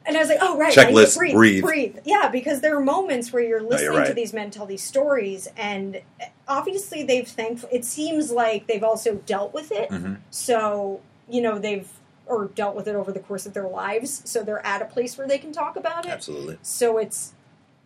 [0.09, 1.63] and I was like, oh right, Checklist, breathe, breathe.
[1.63, 1.99] breathe.
[2.05, 4.15] Yeah, because there are moments where you're listening to right.
[4.15, 6.01] these men tell these stories, and
[6.49, 7.69] obviously they've thankful.
[7.71, 9.91] It seems like they've also dealt with it.
[9.91, 10.19] Mhm.
[10.31, 11.89] So you know they've
[12.27, 14.23] or dealt with it over the course of their lives.
[14.25, 16.59] So they're at a place where they can talk about it Absolutely.
[16.63, 17.33] so it's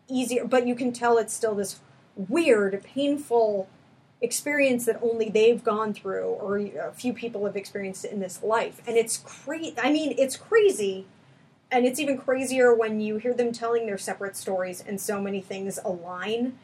[0.08, 1.78] easier but you can tell it's still this
[2.16, 3.68] weird painful
[4.20, 8.80] experience that only they've gone through or a few people have experienced in this life
[8.86, 11.06] and it's crazy i mean it's crazy
[11.72, 15.40] and it's even crazier when you hear them telling their separate stories and so many
[15.40, 16.56] things align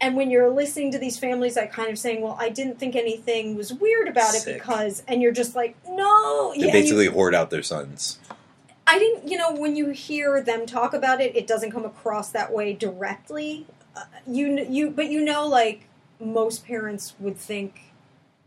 [0.00, 2.96] and when you're listening to these families like kind of saying well i didn't think
[2.96, 7.06] anything was weird about it because and you're just like no They Yeah, you- basically
[7.06, 8.18] hoard out their sons.
[8.88, 12.30] I didn't, you know, when you hear them talk about it, it doesn't come across
[12.30, 13.66] that way directly.
[13.96, 15.88] Uh, you, you, but you know, like
[16.20, 17.92] most parents would think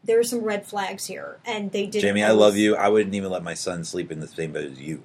[0.01, 2.01] there's some red flags here, and they didn't.
[2.03, 2.77] Jamie, I love you.
[2.77, 5.03] I wouldn't even let my son sleep in the same bed as you.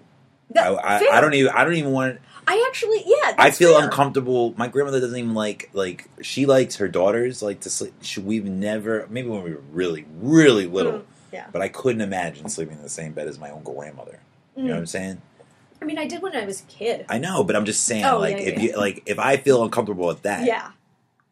[0.55, 1.19] That- I, I.
[1.19, 1.53] I don't even.
[1.53, 2.19] I don't even want.
[2.47, 3.85] I actually, yeah, I feel fair.
[3.85, 4.53] uncomfortable.
[4.59, 7.95] My grandmother doesn't even like like she likes her daughters like to sleep.
[8.03, 11.47] She, we've never maybe when we were really really little, Mm, yeah.
[11.53, 14.21] but I couldn't imagine sleeping in the same bed as my own grandmother.
[14.57, 15.23] You know what I'm saying?
[15.81, 17.07] I mean, I did when I was a kid.
[17.09, 18.61] I know, but I'm just saying Oh, like yeah, if yeah.
[18.73, 20.73] you like if I feel uncomfortable with that, yeah,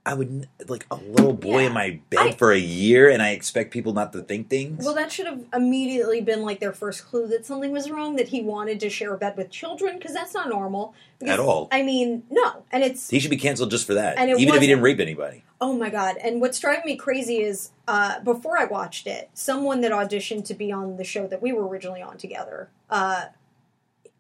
[0.04, 1.66] I would like a little boy Yeah.
[1.68, 4.84] in my bed I- for a year, and I expect people not to think things.
[4.84, 8.16] well, that should have immediately been like their first clue that something was wrong.
[8.16, 11.38] That he wanted to share a bed with children because that's not normal Because, At
[11.40, 11.68] all.
[11.70, 14.60] I mean, no, and it's he should be canceled just for that, And even if
[14.60, 15.44] he didn't rape anybody.
[15.60, 16.16] Oh my god!
[16.16, 20.54] And what's driving me crazy is uh, before I watched it, someone that auditioned to
[20.54, 22.70] be on the show that we were originally on together.
[22.90, 23.26] Uh,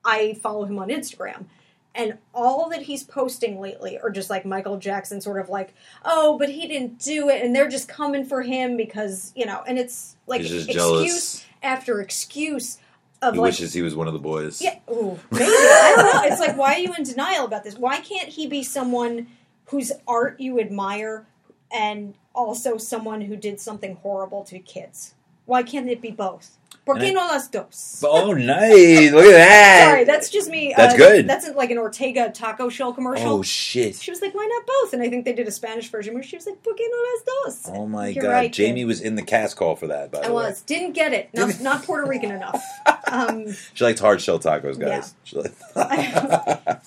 [0.04, 1.46] I follow him on Instagram,
[1.94, 5.74] and all that he's posting lately are just like Michael Jackson, sort of like,
[6.04, 9.62] "Oh, but he didn't do it," and they're just coming for him because you know,
[9.66, 11.46] and it's like He's just excuse jealous.
[11.62, 12.78] after excuse
[13.20, 14.60] of He like wishes he was one of the boys.
[14.62, 15.44] yeah, ooh, maybe.
[15.44, 16.22] I don't know.
[16.32, 17.76] It's like, why are you in denial about this?
[17.78, 19.26] Why can't he be someone
[19.66, 21.26] whose art you admire
[21.70, 25.14] and also someone who did something horrible to kids?
[25.52, 26.56] Why can't it be both?
[26.86, 28.00] ¿Por qué no las dos?
[28.08, 29.12] Oh, nice!
[29.12, 29.88] Look at that.
[29.90, 30.72] Sorry, that's just me.
[30.74, 31.28] That's uh, good.
[31.28, 33.28] That's like an Ortega taco shell commercial.
[33.28, 33.96] Oh shit!
[33.96, 36.22] she was like, "Why not both?" And I think they did a Spanish version where
[36.22, 38.30] she was like, "Por qué no las dos?" Oh my You're god!
[38.30, 38.66] right, kid.
[38.68, 40.10] Jamie was in the cast call for that.
[40.10, 41.28] By the I way, was didn't get it.
[41.34, 42.62] Not, not Puerto Rican enough.
[43.12, 45.14] Um, she likes hard shell tacos, guys.
[45.24, 46.80] She like-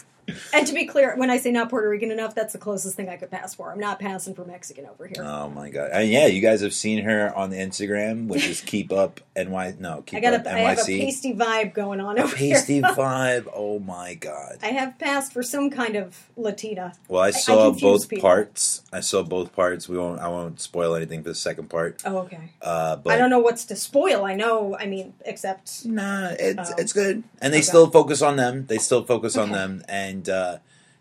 [0.53, 3.09] And to be clear, when I say not Puerto Rican enough, that's the closest thing
[3.09, 3.71] I could pass for.
[3.71, 5.23] I'm not passing for Mexican over here.
[5.23, 5.91] oh my god!
[5.93, 9.75] And yeah, you guys have seen her on the Instagram, which is keep up ny.
[9.79, 10.99] No, keep I got up a, I have a NYC.
[10.99, 12.83] pasty vibe going on A over pasty here.
[12.95, 13.47] vibe.
[13.53, 14.57] Oh my god!
[14.63, 16.93] I have passed for some kind of Latina.
[17.07, 18.21] Well, I I saw both people.
[18.27, 18.81] parts.
[18.91, 19.87] I saw both parts.
[19.89, 20.19] We won't.
[20.21, 22.01] I won't spoil anything for the second part.
[22.05, 22.49] Oh, okay.
[22.61, 24.23] Uh, but I don't know what's to spoil.
[24.25, 24.75] I know.
[24.79, 26.75] I mean, except Nah, it's Oh.
[26.77, 27.63] it's good, and they Okay.
[27.65, 28.65] still focus on them.
[28.67, 29.53] They still focus on Okay.
[29.59, 30.57] them, and uh,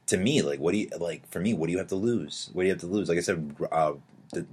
[0.06, 1.26] to me, like, what do you like?
[1.30, 2.50] For me, what do you have to lose?
[2.52, 3.08] What do you have to lose?
[3.08, 3.92] Like I said, uh,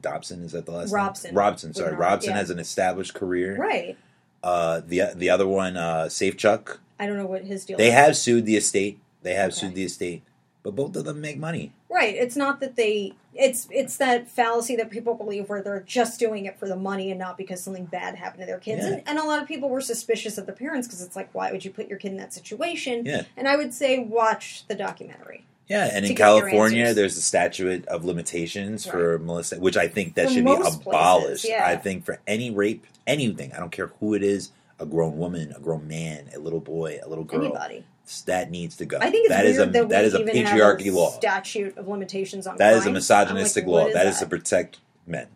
[0.01, 0.95] Dobson is that the last name?
[0.95, 1.35] Robson.
[1.35, 2.37] Robson, sorry, Rob- Robson yeah.
[2.37, 3.57] has an established career.
[3.57, 3.97] right.
[4.43, 7.77] Uh, the the other one, uh, Safechuck, I don't know what his deal.
[7.77, 7.93] they is.
[7.93, 8.99] have sued the estate.
[9.21, 9.59] They have Okay.
[9.67, 10.23] sued the estate,
[10.63, 11.73] but both of them make money.
[11.91, 12.15] Right.
[12.15, 13.13] It's not that they.
[13.33, 17.11] It's it's that fallacy that people believe where they're just doing it for the money
[17.11, 18.83] and not because something bad happened to their kids.
[18.83, 18.93] Yeah.
[18.93, 21.51] And, and a lot of people were suspicious of the parents because it's like, why
[21.51, 23.05] would you put your kid in that situation?
[23.05, 23.23] Yeah.
[23.37, 25.45] And I would say watch the documentary.
[25.67, 30.27] Yeah, and in California, there's a statute of limitations for molestation, which I think that
[30.27, 31.45] For should be most places, abolished.
[31.47, 31.65] yeah.
[31.65, 35.53] I think for any rape, anything, I don't care who it is, a grown woman,
[35.55, 37.85] a grown man, a little boy, a little girl, Anybody.
[38.21, 38.97] That needs to go.
[38.97, 41.09] I think it's that is a that, that is a patriarchy a law.
[41.11, 43.83] statute of limitations on That is a misogynistic like, law.
[43.85, 45.27] what that is to protect men.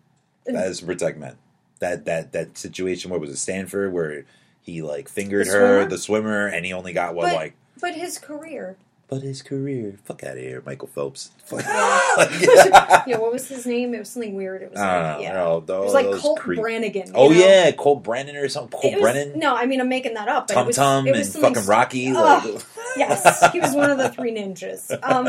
[0.45, 1.37] That is to protect men.
[1.79, 3.11] That that that situation.
[3.11, 4.25] What was it, Stanford, where
[4.61, 5.89] he like fingered The her, swimmer?
[5.89, 7.53] the swimmer, and he only got what But- like.
[7.81, 8.77] But his career.
[9.07, 11.29] But his career, fuck out of here, Michael Phelps.
[11.51, 13.03] Yeah.
[13.07, 13.93] yeah, what was his name?
[13.93, 14.63] It was something weird.
[14.63, 15.33] It was like, yeah.
[15.33, 17.11] no, It was like Colt creep- Brannigan.
[17.13, 17.35] Oh know?
[17.35, 18.79] yeah, Colt Brennan or something.
[18.79, 20.47] Colt was- Brennan, No, I mean I'm making that up.
[20.47, 22.11] Tum Tum, and fucking Rocky.
[22.15, 22.45] Ugh.
[22.45, 22.63] Like,
[22.97, 24.91] yes, he was one of the three ninjas.
[25.03, 25.27] Um,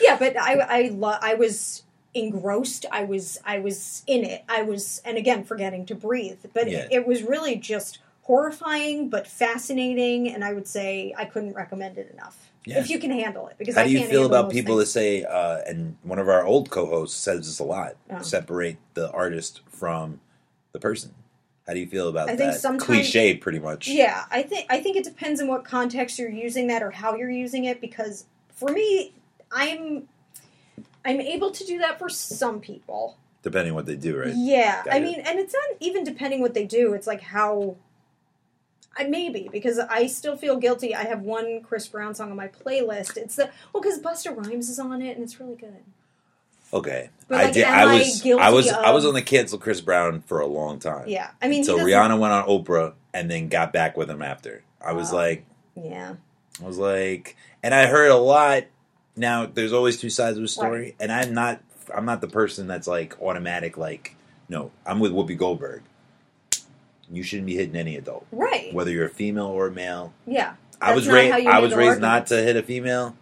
[0.00, 1.82] yeah, but I I lo- I was
[2.14, 2.84] engrossed.
[2.92, 4.44] I was I was in it.
[4.48, 6.40] I was and again forgetting to breathe.
[6.52, 6.80] But Yeah.
[6.80, 11.96] it, it was really just horrifying but fascinating, and I would say I couldn't recommend
[11.98, 12.50] it enough.
[12.64, 12.78] Yeah.
[12.78, 15.24] If you can handle it, because How I do you feel about people that say,
[15.24, 18.22] uh, and one of our old co-hosts says this a lot: Oh.
[18.22, 20.20] separate the artist from
[20.72, 21.12] the person.
[21.66, 22.34] How do you feel about that?
[22.34, 23.34] I think that sometimes- cliche?
[23.34, 23.88] Pretty much.
[23.88, 27.16] Yeah, I think I think it depends on what context you're using that or how
[27.16, 27.80] you're using it.
[27.80, 29.12] Because for me,
[29.50, 30.08] I'm
[31.04, 33.16] I'm able to do that for some people.
[33.42, 34.32] Depending what they do, right?
[34.36, 35.02] Yeah, Got I it.
[35.02, 36.92] mean, and it's not even depending what they do.
[36.94, 37.74] It's like how.
[38.96, 40.94] I maybe because I still feel guilty.
[40.94, 43.16] I have one Chris Brown song on my playlist.
[43.16, 45.82] It's the well because Busta Rhymes is on it and it's really good.
[46.74, 47.10] Okay.
[47.28, 47.64] But, I like, did.
[47.64, 48.20] am I I was.
[48.22, 48.68] guilty I was.
[48.68, 51.08] I was on the cancel Chris Brown for a long time.
[51.08, 54.62] Yeah, I mean, So Rihanna went on Oprah and then got back with him after.
[54.84, 55.18] I was Wow.
[55.18, 55.44] like,
[55.74, 56.14] Yeah,
[56.62, 58.64] I was like, and I heard a lot.
[59.16, 61.60] Now, there's always two sides of a story, and I'm not.
[61.94, 63.76] I'm not the person that's like automatic.
[63.76, 64.16] Like,
[64.48, 65.82] no, I'm with Whoopi Goldberg.
[67.12, 68.72] You shouldn't be hitting any adult, right.
[68.72, 70.14] whether you're a female or a male.
[70.26, 71.46] Yeah, I was raised.
[71.46, 73.16] I was raised not to hit a female.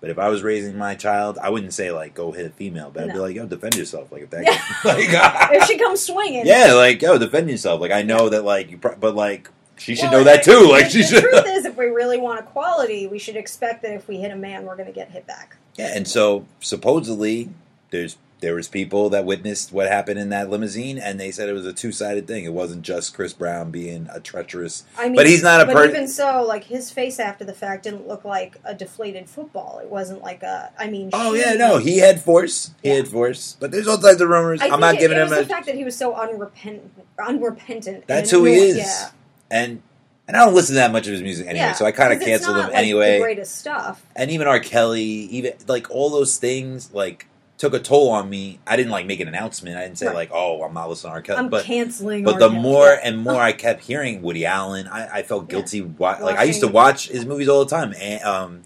[0.00, 2.92] But if I was raising my child, I wouldn't say like go hit a female.
[2.94, 3.22] But I'd be No.
[3.22, 4.12] like, yo, defend yourself.
[4.12, 4.62] Like if that, Yeah.
[4.84, 5.08] like,
[5.60, 7.80] if she comes swinging, yeah, like yo, defend yourself.
[7.80, 10.68] Like I know that, like you, pro- but like she should Well, know that too.
[10.70, 11.22] Like the, she the should.
[11.24, 14.36] truth is, if we really want equality, we should expect that if we hit a
[14.36, 15.56] man, we're going to get hit back.
[15.76, 17.48] Yeah, and so supposedly
[17.90, 21.52] there's there was people that witnessed what happened in that limousine, and they said it
[21.52, 22.44] was a two sided thing.
[22.44, 24.84] It wasn't just Chris Brown being a treacherous.
[24.96, 27.52] I mean, But he's not a But per- even so, like his face after the
[27.52, 29.80] fact didn't look like a deflated football.
[29.82, 30.70] It wasn't like a.
[30.78, 32.70] I mean, Oh yeah, no, he had force.
[32.82, 32.96] He Yeah.
[32.96, 33.56] had force.
[33.58, 34.60] But there's all types of rumors.
[34.62, 35.42] I I'm not it, giving it him was a.
[35.42, 36.92] the fact that he was so unrepentant.
[37.18, 38.06] Unrepentant.
[38.06, 38.76] That's who he is.
[38.78, 39.10] Yeah.
[39.50, 39.82] And
[40.26, 41.72] and I don't listen to that much of his music anyway, yeah.
[41.72, 43.14] so I kind of canceled him like, anyway.
[43.14, 44.04] The greatest stuff.
[44.14, 44.60] and even R.
[44.60, 47.26] Kelly, even like all those things, like
[47.58, 48.58] took a toll on me.
[48.66, 49.76] I didn't like make an announcement.
[49.76, 50.14] I didn't say Right.
[50.14, 51.22] like, "Oh, I'm not listening to.
[51.22, 52.24] Kelly." I'm but canceling.
[52.24, 53.00] But the more Yeah.
[53.02, 55.56] and more I kept hearing Woody Allen, I, I felt Yeah.
[55.56, 55.82] guilty.
[55.82, 57.94] Wa- like I used to watch his movies all the time.
[58.00, 58.62] And, um,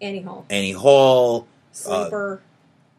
[0.00, 2.40] Annie Hall, Annie Hall, sleeper.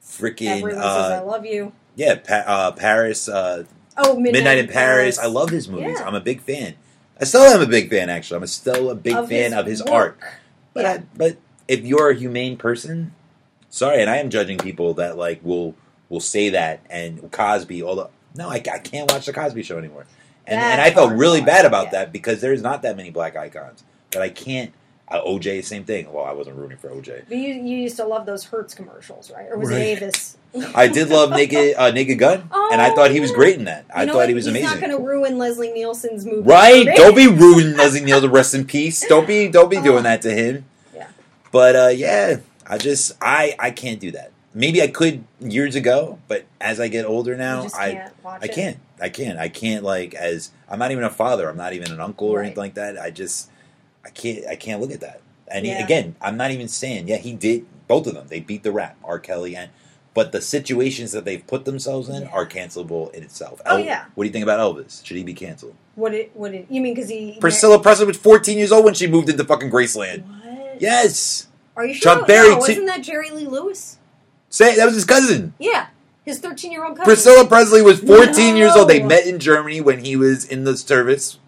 [0.03, 1.71] freaking Everyone says I uh, love you.
[1.95, 3.63] yeah, pa- uh, Paris, uh,
[3.97, 5.17] Oh, Midnight, Midnight, in Paris.
[5.17, 5.97] I love his movies.
[5.99, 6.05] Yeah.
[6.07, 6.75] I'm a big fan.
[7.19, 8.09] I still am a big fan.
[8.11, 9.91] Actually, I'm still a big Of fan his of his work.
[9.91, 10.19] art.
[10.75, 10.91] But Yeah.
[10.91, 11.37] I, but
[11.67, 13.13] if you're a humane person,
[13.77, 15.75] sorry, and I am judging people that like will
[16.09, 17.81] will say that and Cosby.
[17.83, 20.05] All the no, I, I can't watch the Cosby Show anymore.
[20.45, 21.91] And, and I felt really to bad about yeah.
[21.91, 23.83] that because there's not that many black icons.
[24.11, 24.73] But I can't.
[25.09, 26.11] Uh, OJ, same thing.
[26.11, 27.23] Well, I wasn't rooting for OJ.
[27.29, 29.47] But you, you used to love those Hertz commercials, right?
[29.49, 29.79] Or was Right.
[29.79, 30.35] it Avis?
[30.75, 32.41] I did love Naked uh, Naked Gun,
[32.71, 33.85] and I Oh, thought he was great in that.
[33.93, 34.27] I thought what?
[34.29, 34.69] he was He's amazing.
[34.69, 36.41] not going to ruin Leslie Nielsen's movie.
[36.41, 36.85] Right?
[36.95, 38.31] Don't be ruining Leslie Nielsen.
[38.31, 39.05] Rest in peace.
[39.07, 40.03] Don't be don't be doing Oh.
[40.03, 40.65] that to him.
[40.93, 41.07] Yeah.
[41.53, 42.37] But uh, yeah,
[42.67, 44.31] I just I I can't do that.
[44.53, 48.77] Maybe I could years ago, but as I get older now, I can't I can't.
[48.99, 49.37] I can't.
[49.39, 51.49] I can't like as I'm not even a father.
[51.49, 52.45] I'm not even an uncle or Right.
[52.47, 52.97] anything like that.
[52.99, 53.49] I just
[54.05, 55.21] I can't I can't look at that.
[55.47, 58.27] And he- again, I'm not even saying yeah he did both of them.
[58.27, 59.19] They beat the rap, R.
[59.19, 59.69] Kelly and.
[60.13, 62.29] But the situations that they've put themselves in Yeah.
[62.29, 63.61] are cancelable in itself.
[63.67, 64.05] Oh, El- yeah.
[64.15, 65.05] What do you think about Elvis?
[65.05, 65.75] Should he be canceled?
[65.93, 66.31] What it?
[66.33, 66.65] What it?
[66.71, 67.37] You mean because he?
[67.39, 70.23] Priscilla Presley was 14 years old when she moved into fucking Graceland.
[70.25, 70.81] What?
[70.81, 71.46] Yes.
[71.77, 72.15] Are you sure?
[72.15, 73.97] Chuck Berry No, wasn't that Jerry Lee Lewis?
[74.49, 75.53] Say that was his cousin.
[75.59, 75.87] Yeah,
[76.25, 77.05] his thirteen-year-old cousin.
[77.05, 78.89] Priscilla Presley was 14 years old.
[78.89, 81.39] They met in Germany when he was in the service,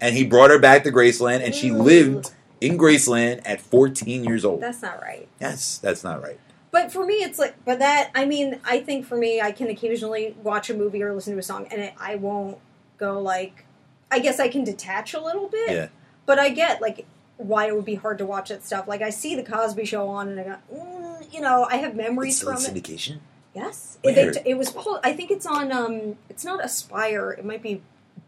[0.00, 4.44] and he brought her back to Graceland, and she lived in Graceland at 14 years
[4.44, 4.60] old.
[4.60, 5.28] That's not right.
[5.40, 6.38] yes, that's not right.
[6.70, 9.68] But for me, it's like, but that, I mean, I think for me, I can
[9.68, 12.58] occasionally watch a movie or listen to a song, and it, I won't
[12.98, 13.64] go like,
[14.10, 15.70] I guess I can detach a little bit.
[15.70, 15.88] Yeah.
[16.26, 17.06] But I get like
[17.38, 18.86] why it would be hard to watch that stuff.
[18.86, 21.94] Like I see the Cosby Show on, and I go, mm, you know, I have
[21.96, 22.84] memories It's still from in it.
[22.84, 23.18] syndication.
[23.54, 24.30] Yes, Where?
[24.30, 24.70] it, it was.
[24.70, 25.72] pulled- I think it's on.
[25.72, 27.30] Um, it's not Aspire.
[27.32, 27.82] It might be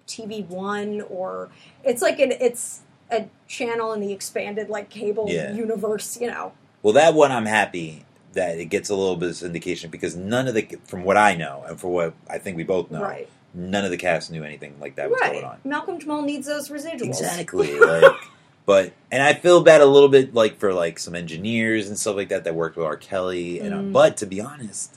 [0.09, 1.51] TV One or
[1.85, 2.33] it's like an.
[2.41, 2.81] It's
[3.13, 5.53] a channel in the expanded like cable Yeah.
[5.53, 6.19] universe.
[6.21, 6.53] You know.
[6.83, 10.47] Well, that one I'm happy that it gets a little bit of syndication because none
[10.49, 13.29] of the, from what I know and for what I think we both know, Right.
[13.53, 15.33] none of the cast knew anything like that was right.
[15.33, 15.59] going on.
[15.65, 17.09] Malcolm Jamal needs those residuals.
[17.09, 17.79] Exactly.
[17.79, 18.05] like,
[18.71, 22.15] but and I feel bad a little bit like for like some engineers and stuff
[22.15, 22.97] like that that worked with R.
[22.97, 23.59] Kelly.
[23.59, 23.93] And uh, Mm.
[23.93, 24.97] but to be honest,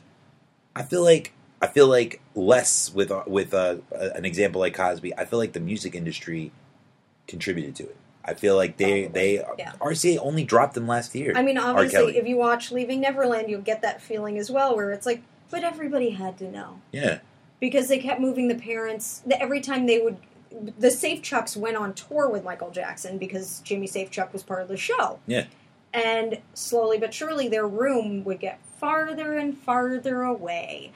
[0.75, 3.77] I feel like I feel like less with uh, with uh,
[4.19, 5.17] an example like Cosby.
[5.17, 6.51] I feel like the music industry
[7.27, 7.97] contributed to it.
[8.23, 9.71] I feel like they Probably, they yeah.
[9.79, 11.33] RCA only dropped them last year.
[11.35, 14.91] I mean, obviously, if you watch Leaving Neverland, you'll get that feeling as well, where
[14.91, 17.19] it's like, but everybody had to know yeah,
[17.59, 19.23] because they kept moving the parents.
[19.25, 20.17] the- Every time they would,
[20.77, 24.77] the Safechucks went on tour with Michael Jackson because Jimmy Safechuck was part of the
[24.77, 25.19] show.
[25.25, 25.45] Yeah.
[25.93, 30.91] And slowly but surely, their room would get farther and farther away.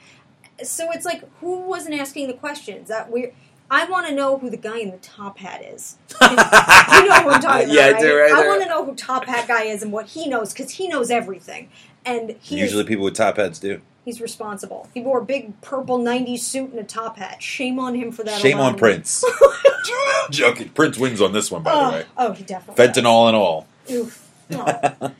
[0.62, 2.88] So it's like, who wasn't asking the questions?
[2.88, 3.32] That we,
[3.70, 5.98] I want to know who the guy in the top hat is.
[6.20, 8.00] you know who I'm talking about, Yeah, I right?
[8.00, 10.52] do, right I want to know who top hat guy is and what he knows
[10.52, 11.68] because he knows everything,
[12.04, 13.80] and he usually is, people with top hats do.
[14.04, 14.88] He's responsible.
[14.94, 17.42] He wore a big purple '90s suit and a top hat.
[17.42, 18.40] Shame on him for that.
[18.40, 18.72] Shame alone.
[18.74, 19.24] on Prince.
[20.30, 20.68] Joking.
[20.70, 22.04] Prince wins on this one, by the Oh, way.
[22.18, 22.86] oh, he definitely.
[22.86, 22.96] does.
[22.96, 23.66] Fentanyl and all.
[23.90, 24.24] Oof.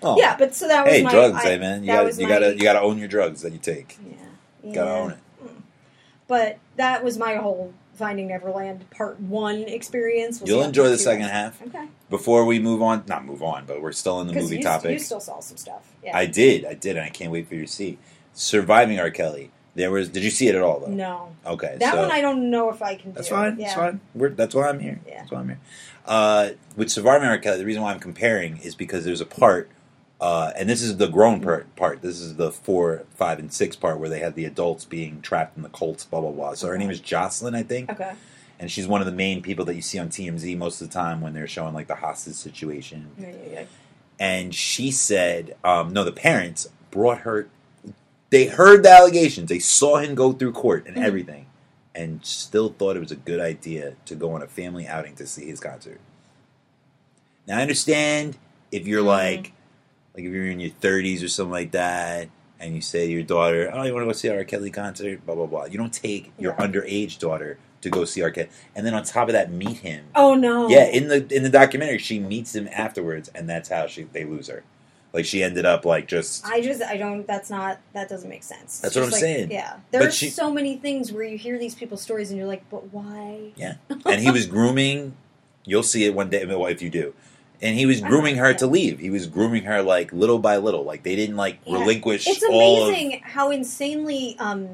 [0.02, 0.16] Oh.
[0.18, 1.82] Yeah, but so that was my Hey, my drugs, I, hey man.
[1.82, 3.98] You gotta you my- got to you got to own your drugs that you take.
[4.02, 4.16] Yeah,
[4.64, 5.18] You got to own it.
[5.44, 5.48] Mm.
[6.26, 10.40] But that was my whole Finding Neverland Part One experience.
[10.40, 11.60] We'll You'll enjoy the second half.
[11.60, 14.62] Okay, Before we move on, not move on, but we're still in the movie you,
[14.62, 14.92] topic.
[14.92, 15.82] you still saw some stuff.
[16.02, 16.16] Yeah.
[16.16, 17.98] I did, I did, and I can't wait for you to see.
[18.38, 19.10] Surviving R.
[19.10, 19.50] Kelly.
[19.74, 20.08] There was.
[20.08, 20.86] Did you see it at all though?
[20.86, 23.12] no, Okay, that so one I don't know if I can.
[23.12, 23.34] that's do.
[23.34, 23.58] fine.
[23.58, 23.64] Yeah.
[23.66, 24.00] That's fine.
[24.14, 25.00] We're, that's why I'm here.
[25.06, 25.18] Yeah.
[25.18, 25.60] That's why I'm here.
[26.06, 27.36] Uh, with Surviving R.
[27.38, 29.68] Kelly, the reason why I'm comparing is because there's a part,
[30.20, 31.74] uh, and this is the grown part.
[31.76, 32.00] Part.
[32.02, 35.56] This is the four, five, and six part where they have the adults being trapped
[35.56, 36.04] in the cults.
[36.04, 36.54] Blah blah blah.
[36.54, 37.90] So her name is Jocelyn, I think.
[37.90, 38.12] Okay.
[38.60, 40.94] and she's one of the main people that you see on TMZ most of the
[40.94, 43.10] time when they're showing like the hostage situation.
[43.18, 43.64] Yeah, yeah, yeah.
[44.20, 47.48] And she said, um, no, the parents brought her.
[48.30, 49.48] They heard the allegations.
[49.48, 51.04] They saw him go through court and Mhm.
[51.04, 51.46] everything,
[51.94, 55.26] and still thought it was a good idea to go on a family outing to
[55.26, 56.00] see his concert.
[57.46, 58.36] Now I understand
[58.70, 59.06] if you're Mhm.
[59.06, 59.52] like,
[60.14, 62.28] like if you're in your 30s or something like that,
[62.60, 64.44] and you say to your daughter, "Oh, you want to go see R.
[64.44, 65.64] Kelly concert?" Blah blah blah.
[65.66, 66.70] You don't take your Right.
[66.70, 68.20] underage daughter to go see.
[68.20, 70.06] Kelly, and then on top of that, meet him.
[70.16, 70.68] Oh no.
[70.68, 74.24] Yeah, in the in the documentary, she meets him afterwards, and that's how she they
[74.24, 74.64] lose her.
[75.18, 77.26] Like she ended up like just I just I don't.
[77.26, 77.80] That's not.
[77.92, 78.78] That doesn't make sense.
[78.78, 79.50] That's what I'm like- saying.
[79.50, 82.46] Yeah, But there's she- so many things where you hear these people's stories and you're
[82.46, 83.50] like, but why?
[83.56, 83.74] yeah,
[84.06, 85.16] and he was grooming.
[85.64, 87.14] You'll see it one day if you do.
[87.60, 89.00] And he was grooming her to leave.
[89.00, 90.84] He was grooming her like little by little.
[90.84, 91.80] Like they didn't like Yeah.
[91.80, 94.36] relinquish It's all of amazing how insanely.
[94.38, 94.68] Um,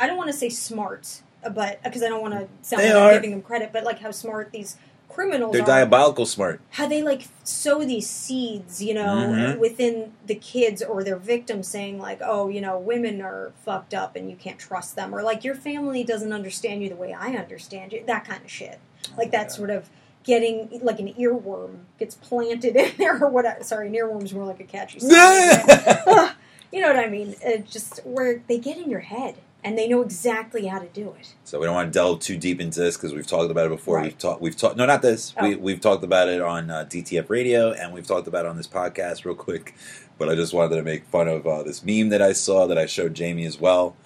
[0.00, 2.92] I don't want to say smart, uh, but because I don't want to sound They
[2.92, 3.08] like are.
[3.10, 4.76] I'm giving them credit, but like how smart these
[5.14, 5.66] criminals they're are.
[5.66, 6.60] diabolical smart.
[6.70, 9.58] how they like sow these seeds, you know, Mhm.
[9.58, 14.16] within the kids or their victims, saying like, "Oh, you know, women are fucked up
[14.16, 17.34] and you can't trust them," or like your family doesn't understand you the way I
[17.34, 18.02] understand you.
[18.06, 18.78] That kind of shit.
[19.16, 19.56] Like that Yeah.
[19.56, 19.88] sort of
[20.24, 23.62] getting like an earworm gets planted in there or whatever.
[23.62, 24.98] Sorry, an earworm's more like a catchy.
[25.00, 25.12] sound.
[26.72, 27.34] you know what I mean?
[27.42, 29.34] It just where they get in your head
[29.64, 31.34] and they know exactly how to do it.
[31.44, 33.70] So we don't want to delve too deep into this because we've talked about it
[33.70, 33.96] before.
[33.96, 34.04] Right.
[34.04, 34.40] We've talked.
[34.42, 34.76] We've talked.
[34.76, 35.34] No, not this.
[35.40, 35.58] We, Oh.
[35.58, 38.68] we've talked about it on uh, DTF Radio, and we've talked about it on this
[38.68, 39.74] podcast real quick.
[40.18, 42.78] But I just wanted to make fun of uh, this meme that I saw that
[42.78, 43.96] I showed Jamie as well.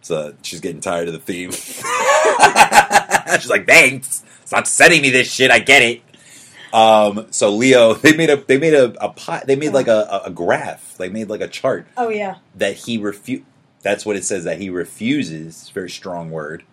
[0.00, 1.52] So she's getting tired of the theme.
[3.40, 5.50] she's like, "Thanks, stop sending me this shit.
[5.50, 6.02] I get it."
[6.72, 9.46] Um, so Leo, they made a they made a, a pot.
[9.46, 10.96] They made like a, a, graph.
[10.96, 13.42] They made like a chart Oh yeah, that he refu
[13.82, 15.62] That's what it says that he refuses.
[15.62, 16.64] It's a very strong word.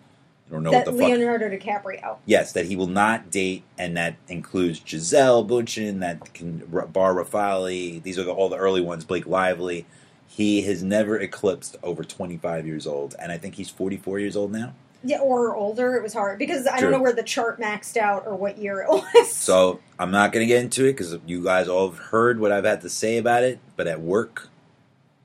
[0.50, 1.10] I don't know that what the fuck.
[1.10, 2.16] Leonardo DiCaprio.
[2.26, 8.02] Yes, that he will not date, and that includes Gisele Bündchen, that can Bar Refaeli.
[8.02, 9.04] These are the, all the early ones.
[9.04, 9.86] Blake Lively.
[10.26, 14.52] He has never eclipsed over 25 years old, and I think he's 44 years old
[14.52, 14.74] now.
[15.02, 15.96] Yeah, or older.
[15.96, 16.90] It was hard because I True.
[16.90, 19.32] don't know where the chart maxed out or what year it was.
[19.32, 22.52] So I'm not going to get into it because you guys all have heard what
[22.52, 23.60] I've had to say about it.
[23.76, 24.49] But at work,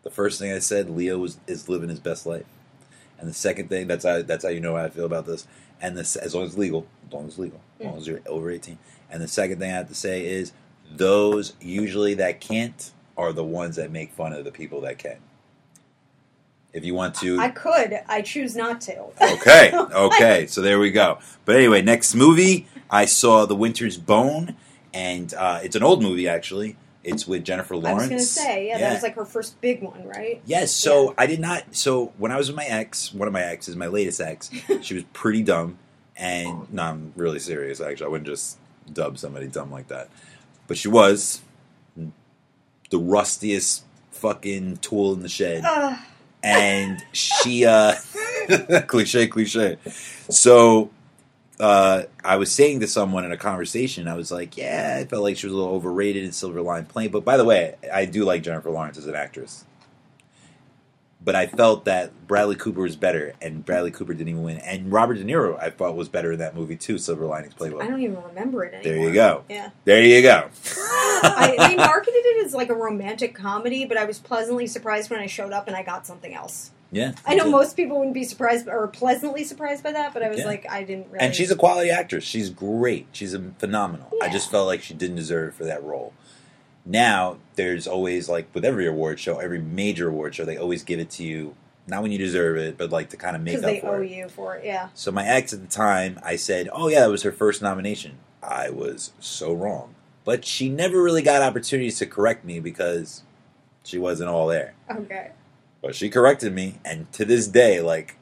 [0.05, 2.45] the first thing I said, Leo is, is living his best life,
[3.19, 5.45] and the second thing that's how that's how you know how I feel about this.
[5.81, 8.07] And this, as long as it's legal, as long as it's legal, as long as
[8.07, 8.77] you're over 18.
[9.09, 10.53] And the second thing I have to say is
[10.89, 15.17] those usually that can't are the ones that make fun of the people that can.
[16.71, 17.99] If you want to, I could.
[18.07, 19.05] I choose not to.
[19.21, 21.19] Okay, okay, so there we go.
[21.45, 24.55] But anyway, next movie I saw The Winter's Bone,
[24.93, 26.77] and uh, it's an old movie actually.
[27.05, 27.99] It's with Jennifer Lawrence.
[27.99, 30.41] I was gonna say, yeah, that was like her first big one, right?
[30.45, 31.75] Yes, so I did not.
[31.75, 34.49] So when I was with my ex, one of my exes, my latest ex,
[34.81, 35.77] she was pretty dumb,
[36.17, 37.79] and no, I'm really serious.
[37.79, 38.57] Actually, I wouldn't just
[38.91, 40.09] dub somebody dumb like that,
[40.67, 41.41] but she was
[42.89, 45.99] the rustiest fucking tool in the shed, Ugh.
[46.41, 47.93] and she, uh,
[48.87, 49.77] cliche, cliche.
[50.29, 50.89] So
[51.59, 55.23] uh, I was saying to someone in a conversation, I was like, "Yeah, I felt
[55.23, 58.05] like she was a little overrated in Silver Lining Playbook." But by the way, I
[58.05, 59.65] do like Jennifer Lawrence as an actress.
[61.23, 64.57] But I felt that Bradley Cooper was better, and Bradley Cooper didn't even win.
[64.57, 67.81] And Robert De Niro, I thought, was better in that movie too, Silver Linings Playbook.
[67.81, 68.83] I don't even remember it anymore.
[68.83, 69.43] There you go.
[69.49, 69.69] Yeah.
[69.85, 70.49] There you go.
[71.23, 75.19] I, they marketed it as like a romantic comedy, but I was pleasantly surprised when
[75.19, 76.69] I showed up and I got something else.
[76.91, 80.29] Yeah, I know most people wouldn't be surprised or pleasantly surprised by that, but I
[80.29, 80.45] was Yeah.
[80.45, 81.25] like, I didn't really.
[81.25, 82.23] And she's a quality actress.
[82.23, 83.07] She's great.
[83.11, 84.11] She's a phenomenal.
[84.21, 86.13] I just felt like she didn't deserve it for that role.
[86.85, 90.99] Now, there's always like with every award show, every major award show, they always give
[90.99, 91.55] it to you
[91.87, 93.97] not when you deserve it, but like to kind of make because up they for
[93.97, 94.09] owe it.
[94.09, 94.65] you for it.
[94.65, 94.89] Yeah.
[94.93, 98.17] So my ex at the time, I said, "Oh yeah, that was her first nomination."
[98.41, 99.93] I was so wrong,
[100.23, 103.21] but she never really got opportunities to correct me because
[103.83, 104.73] she wasn't all there.
[104.89, 105.31] Okay.
[105.85, 108.15] But she corrected me, and to this day, like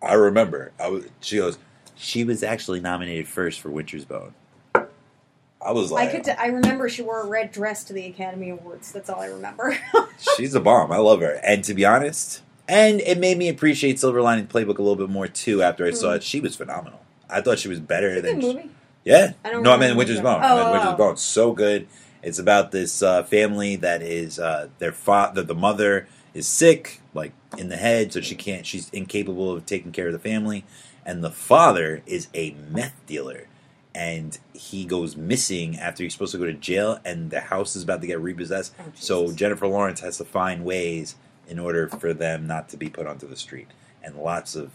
[0.00, 1.06] I remember, I was.
[1.20, 1.58] She goes,
[1.96, 4.32] "She was actually nominated first for Winter's Bone."
[4.76, 6.22] I was I like, could.
[6.24, 8.92] T- I remember she wore a red dress to the Academy Awards.
[8.92, 9.76] That's all I remember.
[10.36, 13.98] "She's a bomb." I love her, and to be honest, and it made me appreciate
[13.98, 16.16] Silver Lining Playbook a little bit more too after I saw Mhm.
[16.18, 16.22] it.
[16.22, 17.00] She was phenomenal.
[17.28, 18.70] I thought she was better than movie.
[19.04, 19.32] Yeah.
[19.44, 20.40] I don't no, I mean Winter's Winter's Bone.
[20.40, 20.44] Bone.
[20.44, 20.96] I mean Oh, Winter's oh.
[20.96, 21.16] Bone.
[21.16, 21.88] So good.
[22.22, 25.42] It's about this uh, family that is uh, their father.
[25.42, 28.66] The mother is sick, like in the head, so she can't.
[28.66, 30.64] She's incapable of taking care of the family,
[31.06, 33.46] and the father is a meth dealer,
[33.94, 37.84] and he goes missing after he's supposed to go to jail, and the house is
[37.84, 38.74] about to get repossessed.
[38.80, 41.14] Oh, so Jennifer Lawrence has to find ways
[41.48, 43.68] in order for them not to be put onto the street,
[44.02, 44.72] and lots of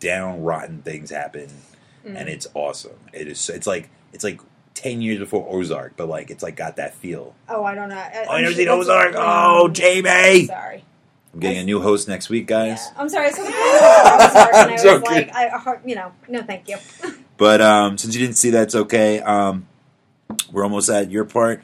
[0.00, 1.48] down rotten things happen
[2.04, 2.16] Mm.
[2.18, 2.98] and it's awesome.
[3.12, 3.48] It is.
[3.48, 4.40] It's like it's like
[4.74, 7.36] ten years before Ozark, but like it's like got that feel.
[7.48, 7.94] Oh, I don't know.
[7.94, 9.14] I, Oh, you never seen Ozark?
[9.16, 10.46] Oh, Jamie!
[10.46, 10.82] Sorry.
[11.32, 12.88] I'm getting a new host next week, guys.
[12.92, 13.00] Yeah.
[13.00, 13.28] I'm sorry.
[13.28, 15.10] I saw the poster of Ozark I was Joking.
[15.10, 16.76] like, I, you know, no, thank you.
[17.38, 19.18] But um, since you didn't see that, it's okay.
[19.18, 19.66] Um,
[20.52, 21.60] we're almost at your part.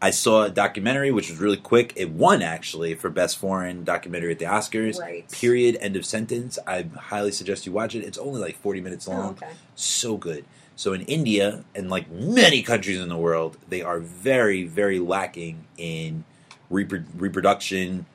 [0.00, 1.92] I saw a documentary, which was really quick.
[1.96, 4.96] It won actually for best foreign documentary at the Oscars.
[5.00, 5.28] Right.
[5.32, 5.76] Period.
[5.80, 6.56] End of sentence.
[6.68, 8.04] I highly suggest you watch it.
[8.04, 9.20] It's only like 40 minutes long.
[9.20, 9.48] Oh, okay.
[9.74, 10.44] so good.
[10.76, 15.64] So in India and like many countries in the world, they are very, very lacking
[15.76, 16.22] in
[16.70, 18.06] repro- reproduction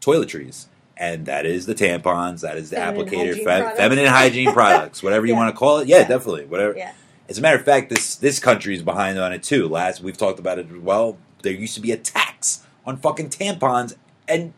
[0.00, 0.66] toiletries,
[0.96, 5.02] and that is the tampons, that is the Feminine applicator, hygiene fe- feminine hygiene products,
[5.02, 5.88] whatever you want to call it.
[5.88, 6.08] Yeah, Yeah.
[6.08, 6.76] definitely, whatever.
[6.76, 6.92] Yeah.
[7.28, 9.68] As a matter of fact, this this country is behind on it too.
[9.68, 10.66] Last we've talked about it.
[10.70, 13.94] as Well, there used to be a tax on fucking tampons,
[14.28, 14.52] and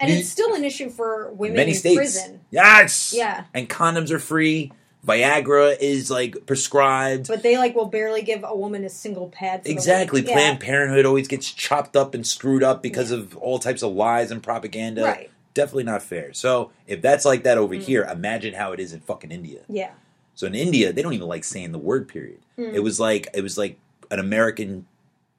[0.00, 1.96] And You- it's still an issue for women many in states.
[1.96, 2.40] prison.
[2.50, 3.12] Yes.
[3.16, 3.44] Yeah.
[3.54, 4.72] And condoms are free.
[5.06, 7.26] Viagra is like prescribed.
[7.28, 9.64] But they like will barely give a woman a single pad.
[9.64, 10.22] For Exactly.
[10.24, 10.32] Yeah.
[10.32, 14.30] Planned Parenthood always gets chopped up and screwed up because of all types of lies
[14.30, 15.02] and propaganda.
[15.02, 15.30] Right.
[15.54, 16.32] Definitely not fair.
[16.32, 17.82] So if that's like that over Mm.
[17.82, 19.60] here, imagine how it is in fucking India.
[19.68, 19.90] Yeah.
[20.34, 22.38] So in India, they don't even like saying the word period.
[22.56, 22.72] Mm.
[22.74, 23.78] It was like it was like
[24.10, 24.86] an American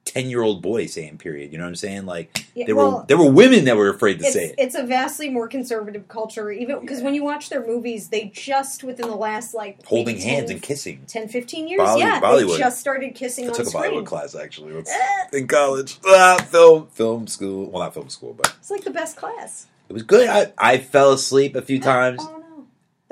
[0.04, 1.50] ten year old boy saying period.
[1.52, 2.04] You know what I'm saying?
[2.06, 4.54] Like Yeah, there well, were there were women that were afraid to say it.
[4.58, 8.84] it's a vastly more conservative culture, even because when you watch their movies, they just
[8.84, 11.02] within the last like Holding maybe hands and kissing.
[11.06, 12.52] 10, 15 years, Bolly- yeah, Bollywood.
[12.52, 13.70] they just started kissing I took a.
[13.70, 15.98] Bollywood class actually Eh, in college.
[16.06, 17.70] Ah, film film school.
[17.70, 19.66] Well, not film school, but it's like the best class.
[19.88, 20.28] it was good.
[20.28, 22.22] I, I fell asleep a few times.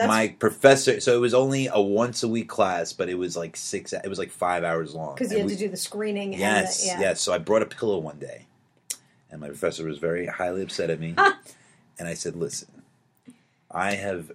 [0.02, 3.36] That's my professor so it was only a once a week class but it was
[3.36, 5.70] like six it was like five hours long because you And had we- to do
[5.70, 6.32] the screening.
[6.32, 7.08] yes and the, yeah.
[7.10, 8.46] yes so i brought a pillow one day
[9.30, 11.14] and my professor was very highly upset at me
[11.98, 12.68] and i said listen
[13.70, 14.32] i have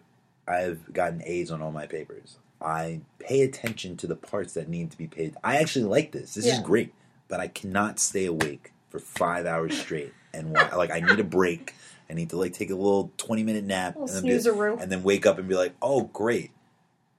[0.48, 4.68] i have gotten a's on all my papers i pay attention to the parts that
[4.68, 6.62] need to be paid i actually like this this is Yeah.
[6.62, 6.94] great
[7.28, 11.24] but i cannot stay awake for five hours straight and wa- like i need a
[11.24, 11.74] break
[12.10, 15.04] i need to like take a little 20 minute nap and then be- and then
[15.04, 16.52] wake up and be like, "Oh, great!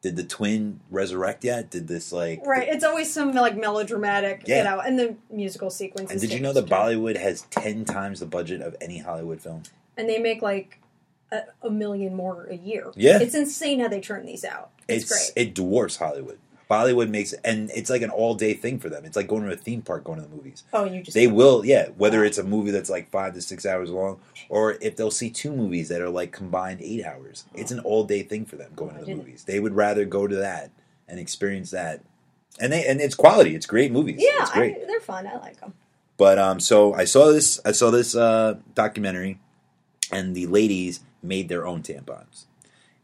[0.01, 1.71] Did the twin resurrect yet?
[1.71, 4.59] Did this like Right, it's always some like melodramatic, Yeah.
[4.59, 6.13] you know, and the musical sequences.
[6.13, 6.67] And did you know that.
[6.67, 9.65] Bollywood has ten times the budget of any Hollywood film?
[9.97, 10.79] And they make like
[11.33, 12.93] a, a million more a year.
[12.95, 13.19] Yeah.
[13.21, 14.71] it's insane how they turn these out.
[14.87, 15.49] It's, It's, great.
[15.49, 16.39] it dwarfs Hollywood.
[16.71, 19.05] Bollywood makes and it's like an all day thing for them.
[19.07, 20.65] It's like going to a theme park, going to the movies.
[20.73, 21.89] oh, and you just They will, yeah.
[21.97, 24.21] Whether it's a movie that's like five to six hours long,
[24.51, 28.05] or if they'll see two movies that are like combined eight hours, it's an all
[28.05, 29.45] day thing for them going Oh, to the movies.
[29.45, 30.71] They would rather go to that
[31.09, 32.03] and experience that,
[32.61, 33.55] and they and it's quality.
[33.55, 34.17] It's great movies.
[34.19, 34.77] yeah, it's great.
[34.83, 35.27] I, they're fun.
[35.27, 35.73] I like them.
[36.19, 37.61] But um, so I saw this.
[37.65, 39.39] I saw this uh, documentary,
[40.13, 42.45] and the ladies made their own tampons,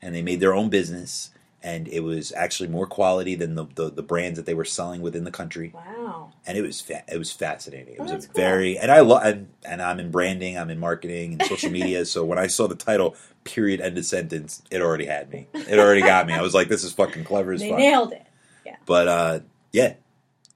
[0.03, 1.31] and they made their own business,
[1.65, 5.01] and it was actually more quality than the the, the brands that they were selling
[5.03, 6.31] within the country, Wow.
[6.47, 7.95] and it was fa- it was fascinating.
[7.95, 8.35] It Oh, was a cool.
[8.37, 12.05] very and I love and, and I'm in branding, I'm in marketing and social media.
[12.05, 15.49] so when I saw the title, period, end of sentence, it already had me.
[15.55, 16.35] It already got me.
[16.35, 17.79] I was like, this is fucking clever as They fuck.
[17.79, 18.27] nailed it.
[18.65, 18.77] Yeah.
[18.87, 19.41] But uh,
[19.73, 19.95] yeah.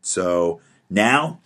[0.03, 0.61] So
[0.91, 1.41] now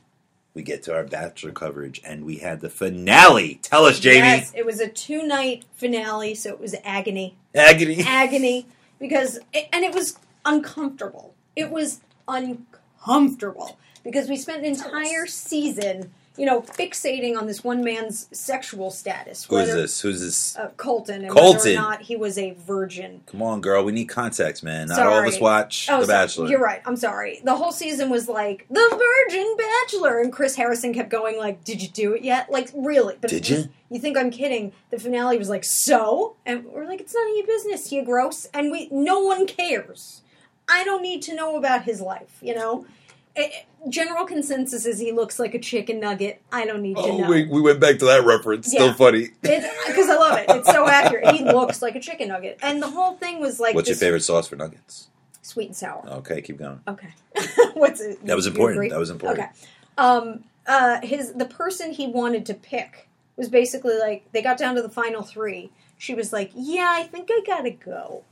[0.54, 3.58] we get to our bachelor coverage, and we had the finale.
[3.62, 4.18] Tell us, Jamie.
[4.18, 7.36] Yes, it was a two night finale, so it was agony.
[7.54, 8.02] Agony.
[8.06, 8.66] agony
[9.02, 11.34] because it, and it was uncomfortable.
[11.56, 17.84] It was uncomfortable because we spent an entire season, you know, fixating on this one
[17.84, 19.44] man's sexual status.
[19.44, 20.00] Who is whether- this?
[20.00, 20.56] Who's this?
[20.56, 21.72] Uh, Colton, and whether Colton.
[21.72, 23.22] or not he was a virgin.
[23.26, 23.84] Come on, girl.
[23.84, 24.88] We need context, man.
[24.88, 26.48] Not all of us watch Oh, The so- Bachelor.
[26.48, 26.80] You're right.
[26.86, 27.40] I'm sorry.
[27.44, 31.82] The whole season was like the Virgin Bachelor, and Chris Harrison kept going like, "Did
[31.82, 32.50] you do it yet?
[32.50, 33.16] Like, really?
[33.20, 33.68] But Did you?
[33.90, 34.72] You think I'm kidding?
[34.90, 38.46] The finale was like, "So," and we're like, "It's none of your business, you gross."
[38.54, 40.22] And we, no one cares.
[40.68, 42.38] I don't need to know about his life.
[42.40, 42.86] You know.
[43.34, 46.42] Eh, eh, general consensus is he looks like a chicken nugget.
[46.52, 47.28] I don't need to Oh, know.
[47.30, 48.66] we, we went back to that reference.
[48.66, 49.30] Still funny.
[49.40, 50.46] Because I love it.
[50.50, 51.34] It's so accurate.
[51.34, 54.20] He looks like a chicken nugget, and the whole thing was like What's your favorite
[54.22, 55.08] sauce for nuggets?
[55.44, 56.04] sweet and sour.
[56.08, 56.80] Okay, keep going.
[56.86, 57.08] Okay.
[57.74, 58.24] What's it?
[58.26, 58.90] That was important.
[58.90, 59.40] That was important.
[59.40, 59.50] Okay.
[59.98, 64.74] Um, uh, his the person he wanted to pick was basically like they got down
[64.76, 65.70] to the final three.
[65.98, 68.22] She was like, "Yeah, I think I gotta go."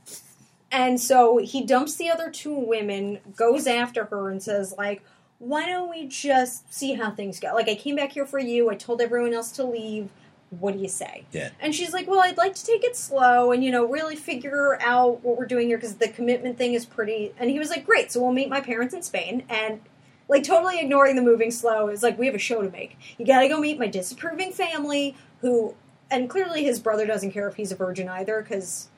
[0.71, 5.03] And so he dumps the other two women, goes after her, and says like,
[5.39, 7.53] "Why don't we just see how things go?
[7.53, 8.69] Like, I came back here for you.
[8.69, 10.09] I told everyone else to leave.
[10.49, 11.49] What do you say?" Yeah.
[11.59, 14.77] And she's like, "Well, I'd like to take it slow and you know really figure
[14.81, 17.85] out what we're doing here because the commitment thing is pretty." And he was like,
[17.85, 19.81] "Great, so we'll meet my parents in Spain." And
[20.29, 22.97] like totally ignoring the moving slow is like, "We have a show to make.
[23.17, 25.75] You got to go meet my disapproving family who."
[26.09, 28.89] And clearly, his brother doesn't care if he's a virgin either because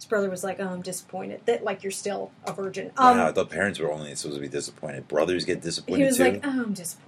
[0.00, 3.28] his brother was like, "Oh, I'm disappointed that like you're still a virgin." Um, wow,
[3.28, 5.06] I thought parents were only supposed to be disappointed.
[5.08, 6.24] Brothers get disappointed he was too.
[6.24, 7.06] like, "Oh, I'm disappointed."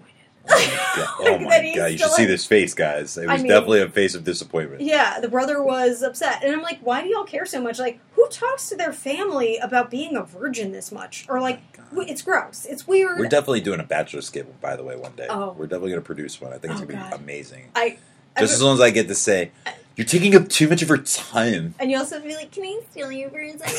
[0.48, 1.08] oh my god!
[1.20, 1.90] Oh my God.
[1.92, 3.16] You should still see this face, guys.
[3.16, 4.82] It I was mean- definitely a face of disappointment.
[4.82, 6.42] Yeah, the brother was upset.
[6.42, 7.78] And I'm like, why do y'all care so much?
[7.78, 11.26] Like, who talks to their family about being a virgin this much?
[11.28, 11.60] Or, like,
[11.90, 12.66] w- it's gross.
[12.68, 13.20] It's weird.
[13.20, 15.28] We're definitely doing a bachelor skit, by the way, one day.
[15.30, 15.52] Oh.
[15.56, 16.52] We're definitely going to produce one.
[16.52, 17.70] I think it's Oh, going to be amazing.
[17.76, 17.98] I.
[18.36, 19.52] Just I- as long as I get to say,
[19.96, 21.74] you're taking up too much of her time.
[21.78, 23.76] and you also be like, can I steal you for a second?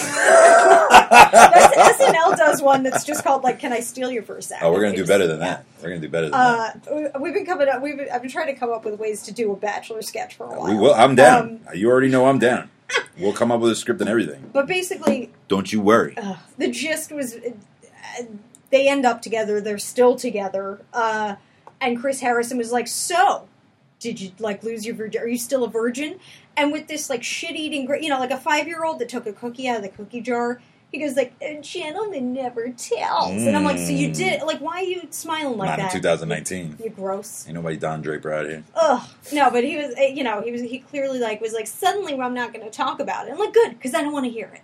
[1.34, 4.68] SNL does one that's just called, like, can I steal you for a second?
[4.68, 5.66] Oh, we're going to do better than that.
[5.82, 6.88] We're going to do better than that.
[6.90, 7.82] Uh, we- we've been coming up.
[7.82, 10.36] We've been, I've been trying to come up with ways to do a bachelor sketch
[10.36, 10.72] for a while.
[10.72, 10.94] We will.
[10.94, 11.62] I'm down.
[11.68, 12.70] Um, you already know I'm down.
[13.18, 14.50] We'll come up with a script and everything.
[14.54, 16.14] but basically, Don't you worry.
[16.18, 18.24] Ugh, the gist was uh,
[18.70, 19.60] they end up together.
[19.62, 20.82] They're still together.
[20.94, 21.36] Uh,
[21.82, 23.48] and Chris Harrison was like, "So,
[24.04, 25.22] did you like lose your virgin?
[25.22, 26.20] Are you still a virgin?"
[26.56, 29.26] And with this like shit eating, you know, like a five year old that took
[29.26, 30.62] a cookie out of the cookie jar.
[30.92, 34.16] He goes like, "A gentleman never tells," and I'm like, "So you Mm.
[34.16, 34.42] did?
[34.44, 36.76] Like, why are you smiling like Not that?" in 2019.
[36.80, 37.46] You're gross.
[37.48, 38.64] Ain't nobody Don Draper out here.
[38.76, 39.02] Ugh.
[39.32, 42.14] No, but he was, uh, you know, he was, he clearly like was like, suddenly
[42.14, 43.32] I'm not going to talk about it.
[43.32, 44.62] I'm like, good, because I don't want to hear it.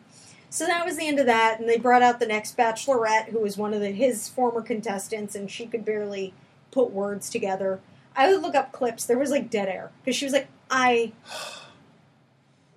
[0.51, 3.39] So that was the end of that, and they brought out the next bachelorette, who
[3.39, 6.33] was one of the, his former contestants, and she could barely
[6.71, 7.79] put words together.
[8.15, 9.05] I would look up clips.
[9.05, 11.13] There was like dead air because she was like, I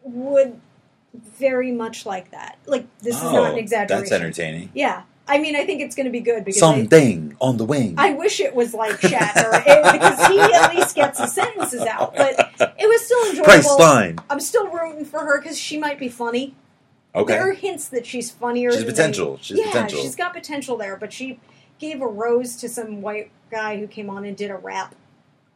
[0.03, 0.61] would
[1.15, 2.59] very much like that.
[2.67, 3.97] Like this is not an exaggeration.
[3.97, 4.71] Oh, That's entertaining.
[4.75, 7.65] Yeah, I mean, I think it's going to be good because I, Something on the
[7.65, 7.95] wing.
[7.97, 12.15] I wish it was like Shatner eh, because he at least gets his sentences out.
[12.17, 13.51] But it was still enjoyable.
[13.51, 14.23] Priceline.
[14.29, 16.55] I'm still rooting for her because she might be funny.
[17.15, 17.35] Okay.
[17.35, 18.71] There are hints that she's funnier.
[18.71, 19.39] She's than they- potential.
[19.41, 20.01] She's yeah, potential.
[20.01, 20.97] she's got potential there.
[20.97, 21.39] But she
[21.79, 24.95] gave a rose to some white guy who came on and did a rap.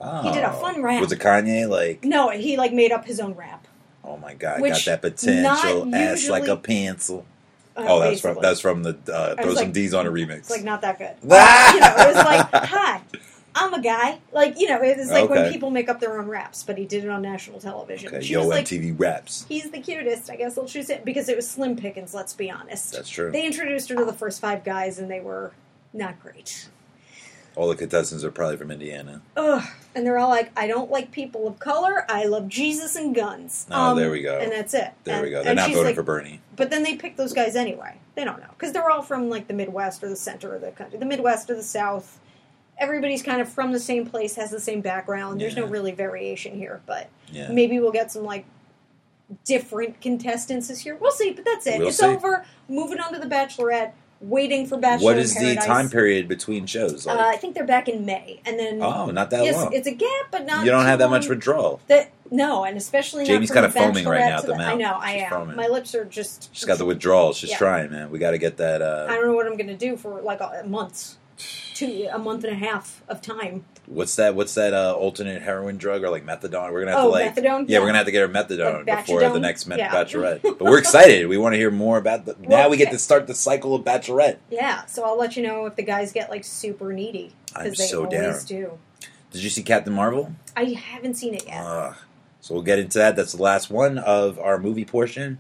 [0.00, 0.60] He did a Oh.
[0.60, 1.00] fun rap.
[1.00, 1.68] Was it Kanye?
[1.68, 3.66] Like, No, he like made up his own rap.
[4.04, 7.24] oh my god, Which got that potential not ass like a pencil.
[7.76, 10.38] Uh, Oh, that's from that's from the uh, throw some like- D's on a remix.
[10.38, 11.14] It's like not that good.
[11.30, 13.00] Uh, you know, it was like, hi,
[13.54, 14.18] I'm a guy.
[14.32, 16.84] Like you know, it was like when people make up their own raps, but he
[16.86, 18.08] did it on national television.
[18.08, 19.44] okay, she yo was like, MTV raps.
[19.48, 20.30] he's the cutest.
[20.30, 22.14] I guess I'll choose it because it was Slim Pickens.
[22.14, 22.92] Let's be honest.
[22.92, 23.30] That's true.
[23.30, 25.52] They introduced her to the first five guys, and they were
[25.92, 26.68] not great.
[27.56, 29.22] All the contestants are probably from Indiana.
[29.36, 29.64] Ugh.
[29.94, 32.04] And they're all like, I don't like people of color.
[32.08, 33.66] I love Jesus and guns.
[33.70, 34.38] Oh, there um, we go.
[34.38, 34.92] And that's it.
[35.04, 35.42] There and, we go.
[35.42, 36.40] They're not voting like- for Bernie.
[36.54, 37.98] But then they pick those guys anyway.
[38.14, 40.70] They don't know because they're all from like the Midwest or the center of the
[40.70, 42.18] country, the Midwest or the South.
[42.78, 45.40] Everybody's kind of from the same place, has the same background.
[45.40, 47.50] There's no really variation here, but Yeah.
[47.50, 48.44] maybe we'll get some like
[49.44, 50.96] different contestants this year.
[50.96, 51.78] We'll see, but that's it.
[51.78, 52.06] We'll it's see.
[52.06, 52.44] over.
[52.68, 53.92] Moving on to the Bachelorette.
[54.20, 55.04] Waiting for Bachelor.
[55.04, 57.06] What is the time period between shows?
[57.06, 59.72] Uh, I think they're back in May, and then oh, not that yes, long.
[59.72, 60.64] it's a gap, but not.
[60.64, 61.80] You don't have that much withdrawal.
[61.88, 64.78] That no, and especially Jamie's kinda foaming right now the I mouth.
[64.78, 65.30] know, I am.
[65.30, 65.56] foaming.
[65.56, 66.50] My lips are just.
[66.54, 67.36] She's got the withdrawals.
[67.36, 67.58] She's Yeah.
[67.58, 68.10] trying, man.
[68.10, 68.82] We got to get that.
[68.82, 71.16] Uh, I Uh, don't know what I'm going to do for like a month,
[71.74, 73.64] two a month and a half of time.
[73.86, 74.34] what's that?
[74.34, 76.72] What's that uh, alternate heroin drug or like methadone?
[76.72, 77.34] We're gonna have Oh, to like.
[77.34, 77.60] methadone?
[77.68, 77.78] Yeah, Yeah.
[77.80, 79.90] we're gonna have to get her methadone Like before the next Yeah.
[79.90, 80.42] Bachelorette.
[80.42, 81.26] But we're excited.
[81.28, 82.36] We want to hear more about the.
[82.40, 82.92] now we get okay.
[82.96, 84.36] to start the cycle of Bachelorette.
[84.50, 87.78] Yeah, so I'll let you know if the guys get like super needy I'm because
[87.78, 88.44] they so always down.
[88.46, 88.78] do.
[89.32, 90.32] Did you see Captain Marvel?
[90.56, 91.60] I haven't seen it yet.
[91.62, 91.94] Ugh.
[92.40, 93.16] so we'll get into that.
[93.16, 95.38] That's the last one of our movie portion.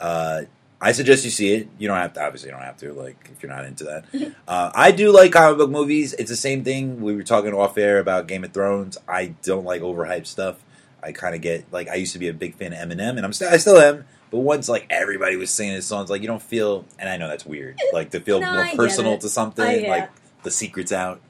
[0.00, 0.42] Uh,
[0.80, 1.68] I suggest you see it.
[1.78, 2.22] You don't have to.
[2.24, 2.92] Obviously, you don't have to.
[2.92, 4.04] Like, if you're not into that,
[4.48, 6.12] uh, I do like comic book movies.
[6.14, 7.00] It's the same thing.
[7.00, 8.96] We were talking off air about Game of Thrones.
[9.08, 10.62] I don't like overhyped stuff.
[11.02, 13.20] I kind of get like I used to be a big fan of Eminem, and
[13.24, 14.04] I'm still I still am.
[14.30, 17.28] But once like everybody was singing his songs, like you don't feel, and I know
[17.28, 19.90] that's weird, like to feel No, more I personal to something, I- yeah.
[19.90, 20.10] like
[20.44, 21.20] the secret's out.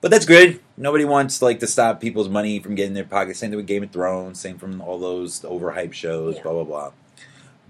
[0.00, 0.60] But that's good.
[0.76, 3.38] Nobody wants like to stop people's money from getting their pockets.
[3.38, 4.38] Same thing with Game of Thrones.
[4.38, 6.36] Same from all those overhyped shows.
[6.36, 6.42] Yeah.
[6.42, 6.92] Blah blah blah.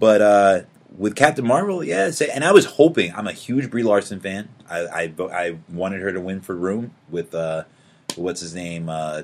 [0.01, 0.61] But uh,
[0.97, 2.11] with Captain Marvel, yeah.
[2.33, 3.13] And I was hoping.
[3.15, 4.49] I'm a huge Brie Larson fan.
[4.69, 7.65] I I, I wanted her to win for Room with uh,
[8.17, 9.23] what's his name uh,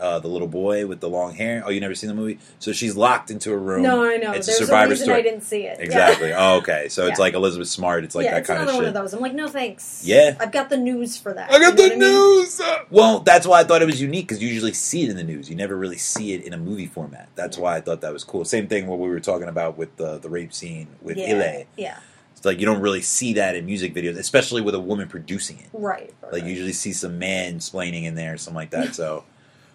[0.00, 1.62] uh, the little boy with the long hair.
[1.64, 2.38] Oh, you never seen the movie?
[2.58, 3.82] So she's locked into a room.
[3.82, 4.32] no, I know.
[4.32, 5.18] It's There's a Survivor reason story.
[5.18, 5.78] I didn't see it.
[5.78, 5.84] Yeah.
[5.84, 6.32] Exactly.
[6.32, 6.88] Oh, okay.
[6.88, 8.04] So it's like Elizabeth Smart.
[8.04, 9.12] It's like yeah, that it's kind another of one of those.
[9.12, 10.02] I'm like, no thanks.
[10.04, 10.36] Yeah.
[10.40, 11.50] I've got the news for that.
[11.52, 12.38] I got You know the what I mean?
[12.38, 12.60] news.
[12.90, 15.24] Well, that's why I thought it was unique because you usually see it in the
[15.24, 15.50] news.
[15.50, 17.28] You never really see it in a movie format.
[17.34, 18.44] That's why I thought that was cool.
[18.44, 21.66] Same thing what we were talking about with the the rape scene with Yeah, iLe.
[21.76, 21.98] yeah,
[22.36, 25.58] It's like you don't really see that in music videos, especially with a woman producing
[25.58, 25.68] it.
[25.72, 26.12] right.
[26.22, 28.94] right, Like you usually see some man splaining in there or something like that.
[28.94, 29.24] So,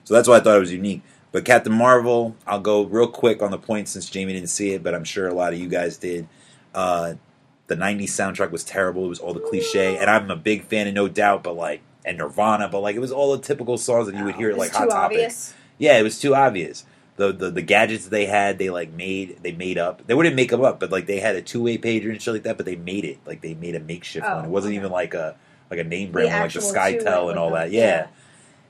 [0.06, 1.02] so that's why I thought it was unique.
[1.34, 4.82] But Captain Marvel, I'll go real quick on the point since Jamie didn't see it,
[4.82, 6.30] but I'm sure a lot of you guys did.
[6.73, 7.15] Uh,
[7.68, 9.06] the '90s soundtrack was terrible.
[9.06, 11.82] It was all the cliche, and I'm a big fan of No Doubt, but like
[12.06, 14.57] and Nirvana, but like it was all the typical songs that you would hear at
[14.57, 14.95] like Hot Topic.
[15.18, 15.53] obvious.
[15.77, 16.86] Yeah, it was too obvious.
[17.18, 20.06] The, the the gadgets they had, they like made they made up.
[20.06, 22.34] They wouldn't make them up, but like they had a two way pager and shit
[22.34, 22.57] like that.
[22.57, 24.45] But they made it like they made a makeshift Oh, one.
[24.45, 24.80] It wasn't okay.
[24.80, 25.36] even like a
[25.72, 27.65] like a name The brand one, like the SkyTel and all that.
[27.65, 27.73] them.
[27.73, 28.07] Yeah.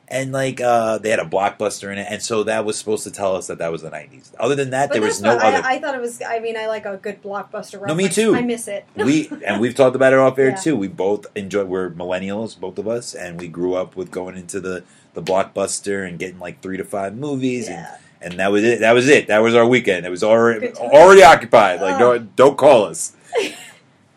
[0.07, 3.11] And like uh they had a blockbuster in it, and so that was supposed to
[3.11, 4.31] tell us that that was the nineties.
[4.39, 5.65] Other than that, But there was no what- other.
[5.67, 6.21] I, I thought it was.
[6.21, 7.85] I mean, I like a good blockbuster.
[7.87, 8.35] No, me too.
[8.35, 8.85] I miss it.
[8.95, 10.55] we and we've talked about it off air Yeah.
[10.55, 10.75] too.
[10.75, 11.63] We both enjoy.
[11.65, 14.83] We're millennials, both of us, and we grew up with going into the
[15.13, 17.95] the blockbuster and getting like three to five movies, Yeah.
[18.21, 18.79] and and that was it.
[18.79, 19.27] That was it.
[19.27, 20.05] That was our weekend.
[20.05, 21.81] It was already already occupied.
[21.81, 21.99] Like Oh.
[22.13, 23.13] don't don't call us.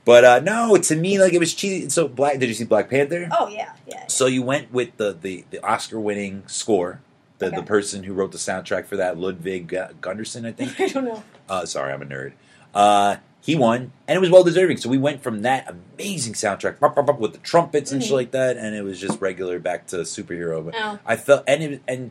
[0.08, 1.90] But uh, no, to me, like it was cheesy.
[1.90, 2.38] So Black.
[2.38, 3.28] Did you see Black Panther?
[3.30, 4.06] Oh yeah, yeah.
[4.06, 7.02] So you went with the the, the Oscar winning score.
[7.36, 9.68] The, the person who wrote the soundtrack for that, Ludwig
[10.00, 10.80] Gunderson, I think.
[10.80, 11.22] I don't know.
[11.46, 12.32] Uh, sorry, I'm a nerd.
[12.74, 14.78] Uh, he won, and it was well deserving.
[14.78, 18.14] So we went from that amazing soundtrack with the trumpets and shit Mhm.
[18.14, 20.64] like that, and it was just regular back to superhero.
[20.64, 20.98] But Oh.
[21.04, 22.10] I felt, and it, and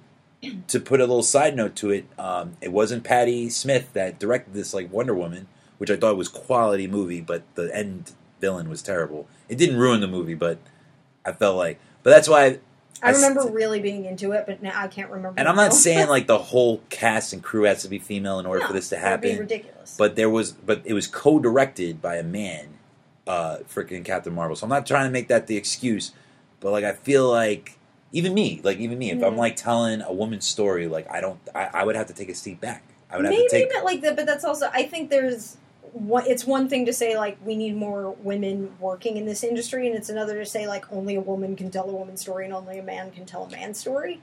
[0.68, 4.53] to put a little side note to it, um, it wasn't Patty Smith that directed
[4.53, 5.48] this like Wonder Woman,
[5.78, 9.28] which I thought was quality movie, but the end villain was terrible.
[9.49, 10.58] It didn't ruin the movie, but
[11.26, 12.60] I felt like, but that's why.
[13.04, 15.40] I remember st- really being into it, but now I can't remember.
[15.40, 18.45] and I'm not saying like the whole cast and crew has to be female in
[18.48, 19.41] order No, for this to that would be happen.
[19.41, 19.95] ridiculous.
[19.98, 22.70] But there was, but it was co-directed by a man,
[23.28, 24.56] uh, freaking Captain Marvel.
[24.56, 26.12] So I'm not trying to make that the excuse,
[26.60, 27.78] but like I feel like
[28.14, 29.38] even me, like even me, if I'm Mhm.
[29.38, 32.36] like telling a woman's story, like I don't, I, I would have to take a
[32.36, 32.82] seat back.
[33.12, 33.72] I would have maybe to take.
[33.74, 34.70] but like that, but that's also.
[34.74, 35.58] I think there's.
[35.98, 39.88] One, it's one thing to say like we need more women working in this industry,
[39.88, 42.53] and it's another to say like only a woman can tell a woman's story and
[42.53, 44.22] only a man can tell a man's story.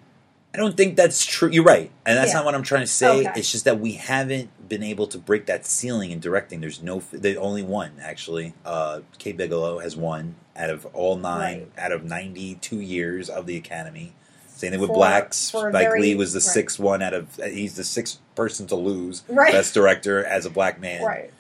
[0.55, 1.48] I don't think that's true.
[1.51, 2.34] You're right, and that's Yeah.
[2.38, 3.26] not what I'm trying to say.
[3.26, 3.32] Okay.
[3.40, 6.60] It's just that we haven't been able to break that ceiling in directing.
[6.60, 8.55] There's no, the only one actually.
[8.64, 11.68] Uh, Kate Bigelow has won out of all nine Right.
[11.78, 14.14] out of 92 years of the Academy.
[14.46, 15.51] Same thing with For- Blacks.
[15.51, 16.42] for Spike very- Lee was the right.
[16.44, 17.34] sixth one out of.
[17.44, 19.51] He's the sixth person to lose Right.
[19.52, 21.32] best director as a black man, Right.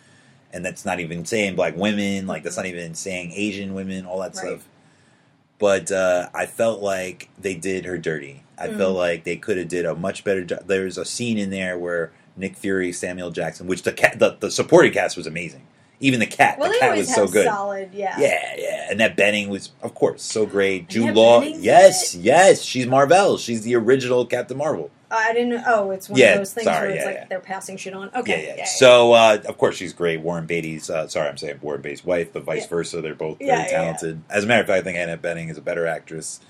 [0.54, 2.26] And that's not even saying black women.
[2.26, 4.06] Like that's not even saying Asian women.
[4.06, 4.46] All that Right.
[4.46, 4.68] stuff.
[5.58, 8.42] But uh, I felt like they did her dirty.
[8.58, 8.76] I Mm.
[8.78, 10.66] felt like they could have did a much better job.
[10.66, 14.50] There's a scene in there where Nick Fury, Samuel Jackson, which the cat, the, the
[14.50, 15.62] supporting cast was amazing.
[16.04, 17.46] Even the cat, Well, the cat was so good.
[17.46, 17.94] solid.
[17.94, 18.14] Yeah.
[18.18, 20.88] Yeah, yeah, and that Bening was, of course, so great.
[20.88, 23.38] Jude Annette Law, Bening's in yes, yes, she's Marvel.
[23.38, 24.90] She's the original Captain Marvel.
[25.10, 25.62] I didn't.
[25.66, 27.24] Oh, it's one Yeah, of those things sorry, where it's yeah, like yeah.
[27.30, 28.10] they're passing shit on.
[28.12, 28.54] Yeah, Okay.
[28.58, 28.64] yeah.
[28.66, 30.20] So, uh, of course, she's great.
[30.20, 32.68] Warren Beatty's, uh, sorry, I'm saying Warren Beatty's wife, but vice Yeah.
[32.68, 33.00] versa.
[33.00, 34.22] They're both Yeah, very yeah, talented.
[34.28, 36.40] As a matter of fact, I think Annette Bening is a better actress.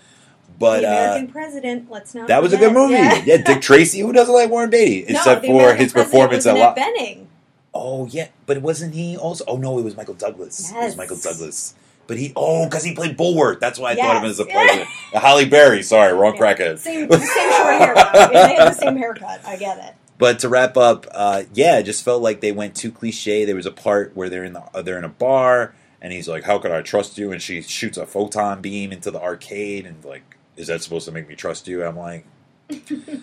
[0.47, 1.90] the But uh, American president.
[1.90, 2.26] Let's not.
[2.28, 2.94] that was a good movie.
[2.94, 3.36] Yeah.
[3.39, 4.01] Dick Tracy.
[4.01, 5.05] Who doesn't like Warren Beatty?
[5.12, 7.26] No, Except the for his performance at Annette Bening.
[7.74, 9.44] Oh yeah, but wasn't he also?
[9.48, 10.70] Oh no, it was Michael Douglas.
[10.70, 10.96] It was Yes.
[10.96, 11.74] Michael Douglas.
[12.06, 13.60] But he oh, because he played Bulworth.
[13.60, 14.88] That's why I thought of him as a president.
[15.14, 15.82] Halle Berry.
[15.82, 16.78] Sorry, wrong crackhead.
[16.78, 17.20] Same, same
[17.52, 18.32] short haircut.
[18.32, 19.40] They had the same haircut.
[19.46, 19.94] I get it.
[20.18, 23.44] But to wrap up, uh, yeah, it just felt like they went too cliche.
[23.44, 26.28] There was a part where they're in the uh, they're in a bar, and he's
[26.28, 29.86] like, "How could I trust you?" And she shoots a photon beam into the arcade,
[29.86, 32.26] and like, "Is that supposed to make me trust you?" I'm like,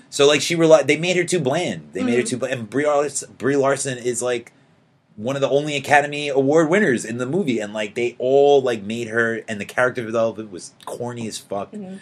[0.09, 0.88] so like she relied.
[0.88, 1.89] They made her too bland.
[1.93, 2.27] They made her Mhm.
[2.30, 2.53] too bland.
[2.53, 4.51] And Brie Larson, Brie Larson is like
[5.15, 8.84] one of the only Academy Award winners in the movie, and like they all like
[8.84, 11.72] made her, and the character development was corny as fuck.
[11.72, 11.99] Mhm.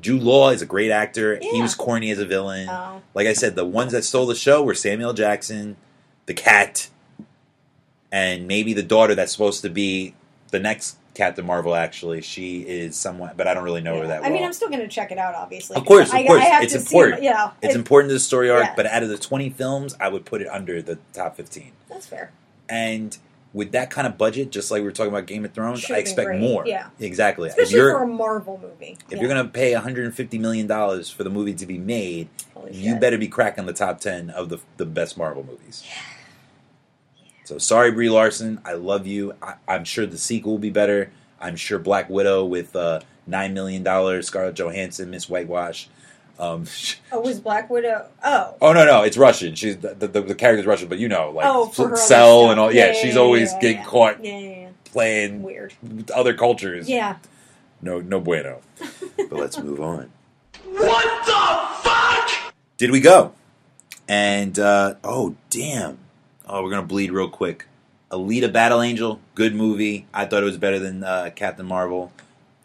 [0.00, 1.38] Jude Law is a great actor.
[1.40, 2.68] He was corny as a villain.
[2.68, 3.00] Oh.
[3.14, 5.76] Like I said, the ones that stole the show were Samuel Jackson,
[6.26, 6.88] the cat,
[8.12, 10.14] and maybe the daughter that's supposed to be
[10.50, 11.74] the next Captain Marvel.
[11.74, 14.22] Actually, she is somewhat, but I don't really know her that.
[14.22, 15.76] that I mean, I'm still going to check it out, obviously.
[15.76, 16.42] Of course, of I, course.
[16.44, 17.18] I It's to see important.
[17.22, 18.72] it, yeah, it's it- important to the story arc, Yeah.
[18.76, 21.72] but out of the 20 films, I would put it under the top 15.
[21.88, 22.32] That's fair.
[22.68, 23.16] And
[23.52, 25.96] with that kind of budget, just like we were talking about Game of Thrones, Should've
[25.96, 26.66] I expect great, more.
[26.66, 26.88] yeah.
[26.98, 27.46] exactly.
[27.48, 28.98] if Especially you're for a Marvel movie.
[29.10, 32.92] if you're gonna pay 150 million dollars for the movie to be made, Holy you
[32.94, 33.00] shit.
[33.00, 35.84] better be cracking the top 10 of the the best Marvel movies.
[37.44, 38.60] So sorry, Brie Larson.
[38.64, 39.34] I love you.
[39.42, 41.10] I, I'm sure the sequel will be better.
[41.40, 45.88] I'm sure Black Widow with uh, nine million dollars, Scarlett Johansson, Miss Whitewash.
[46.38, 46.64] Um,
[47.12, 48.06] Oh, was Black Widow?
[48.24, 48.54] Oh.
[48.60, 49.54] oh no, no, it's Russian.
[49.54, 52.50] She's the, the, the character's Russian, but you know, like oh, for her other Cell
[52.50, 52.72] and all.
[52.72, 53.84] Yeah, she's always yeah, getting yeah.
[53.84, 54.68] caught Yeah, yeah, yeah.
[54.84, 55.74] playing Weird.
[55.82, 56.88] with other cultures.
[56.88, 57.18] Yeah.
[57.82, 58.60] No, no bueno.
[59.16, 60.10] but let's move on.
[60.64, 62.54] What the fuck?
[62.78, 63.32] Did we go?
[64.08, 65.98] And uh, oh damn!
[66.46, 67.66] Oh, we're gonna bleed real quick.
[68.10, 70.06] Alita: Battle Angel, good movie.
[70.12, 72.12] I thought it was better than uh, Captain Marvel.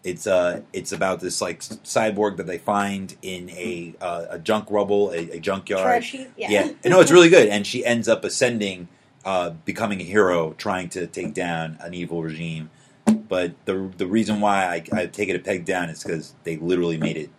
[0.03, 4.67] It's uh, it's about this like cyborg that they find in a uh, a junk
[4.69, 5.83] rubble, a, a junkyard.
[5.83, 6.31] Trash heap.
[6.37, 6.49] Yeah.
[6.49, 7.47] Yeah, no, it's really good.
[7.49, 8.87] And she ends up ascending,
[9.25, 12.69] uh, becoming a hero, trying to take down an evil regime.
[13.05, 16.57] But the the reason why I, I take it a peg down is because they
[16.57, 17.29] literally made it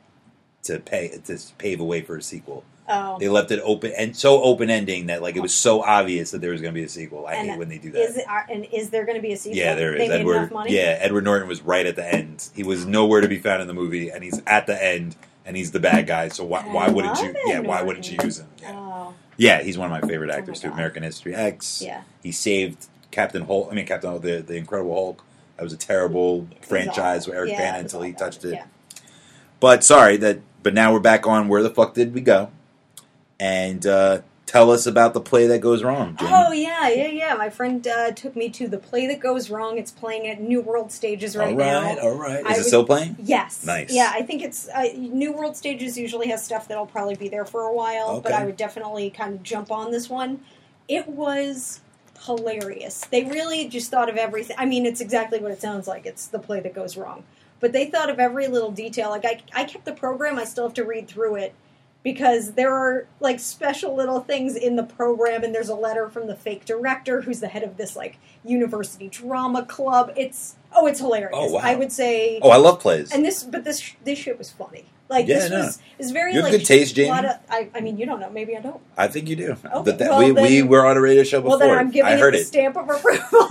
[0.64, 2.64] to pay to pave a way for a sequel.
[2.90, 3.18] Oh.
[3.18, 6.40] They left it open and so open ending that like it was so obvious that
[6.40, 7.26] there was going to be a sequel.
[7.26, 8.00] I And hate when they do that.
[8.00, 9.58] Is it, are, and is there going to be a sequel?
[9.58, 10.08] yeah, there They is.
[10.10, 10.50] made Edward.
[10.68, 12.48] Yeah, Edward Norton was right at the end.
[12.54, 15.56] He was nowhere to be found in the movie, and he's at the end, and
[15.56, 16.28] he's the bad guy.
[16.28, 17.30] So why, why wouldn't you?
[17.30, 18.48] Ed Yeah, why wouldn't you use him?
[18.60, 18.72] Yeah.
[18.74, 19.14] Oh.
[19.36, 20.74] Yeah, he's one of my favorite oh actors my too.
[20.74, 21.80] American History X.
[21.80, 22.02] Yeah.
[22.22, 23.68] He saved Captain Hulk.
[23.70, 25.24] I mean, Captain Hulk, the the Incredible Hulk.
[25.56, 28.52] That was a terrible was franchise with Eric Yeah, Bana until he touched it.
[28.54, 28.64] Yeah.
[29.60, 30.40] But sorry that.
[30.62, 32.50] But now we're back on where the fuck did we go?
[33.40, 36.16] And uh, tell us about the play that goes wrong.
[36.20, 37.34] Oh yeah, yeah, yeah.
[37.34, 39.78] My friend uh, took me to the play that goes wrong.
[39.78, 42.02] It's playing at New World Stages right, all right, now.
[42.02, 42.40] all right.
[42.40, 43.16] Is I it was- still playing?
[43.18, 43.64] Yes.
[43.64, 43.92] Nice.
[43.92, 47.46] Yeah, I think it's uh, New World Stages usually has stuff that'll probably be there
[47.46, 48.22] for a while, okay.
[48.24, 50.40] but I would definitely kind of jump on this one.
[50.86, 51.80] It was
[52.26, 53.06] hilarious.
[53.10, 54.56] They really just thought of everything.
[54.58, 56.04] I mean, it's exactly what it sounds like.
[56.04, 57.24] It's the play that goes wrong.
[57.60, 59.10] But they thought of every little detail.
[59.10, 60.38] Like I, I kept the program.
[60.38, 61.54] I still have to read through it
[62.02, 66.26] because there are like special little things in the program and there's a letter from
[66.26, 71.00] the fake director who's the head of this like university drama club it's oh it's
[71.00, 71.60] hilarious Oh, wow.
[71.62, 73.12] i would say Oh, I love plays.
[73.12, 75.58] and this but this this shit was funny like Yeah, this no.
[75.58, 77.26] was is very You have like good taste, a Jamie.
[77.28, 79.50] of, I, I mean you don't know maybe i don't I think you do.
[79.52, 81.58] Okay, But that, well, we, we were on a radio show before.
[81.58, 82.46] well then i'm giving I it heard the it.
[82.46, 83.48] stamp of approval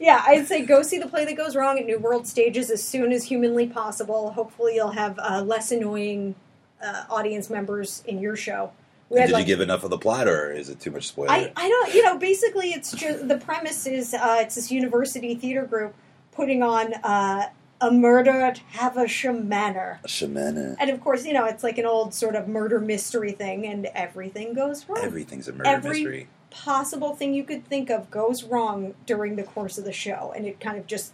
[0.00, 2.82] yeah i'd say go see the play that goes wrong at new world stages as
[2.82, 6.34] soon as humanly possible hopefully you'll have uh, less annoying
[6.82, 8.72] uh, audience members in your show
[9.12, 11.30] we Did had, you give enough of the plot, or is it too much spoiler?
[11.30, 15.34] I, I don't you know basically it's just the premise is uh, it's this university
[15.34, 15.94] theater group
[16.32, 17.48] putting on uh,
[17.82, 20.76] a murder at Haversham Manor Shamana.
[20.80, 23.86] and of course you know it's like an old sort of murder mystery thing and
[23.94, 26.28] everything goes wrong Everything's a murder Every- mystery.
[26.50, 30.46] possible thing you could think of goes wrong during the course of the show and
[30.46, 31.12] it kind of just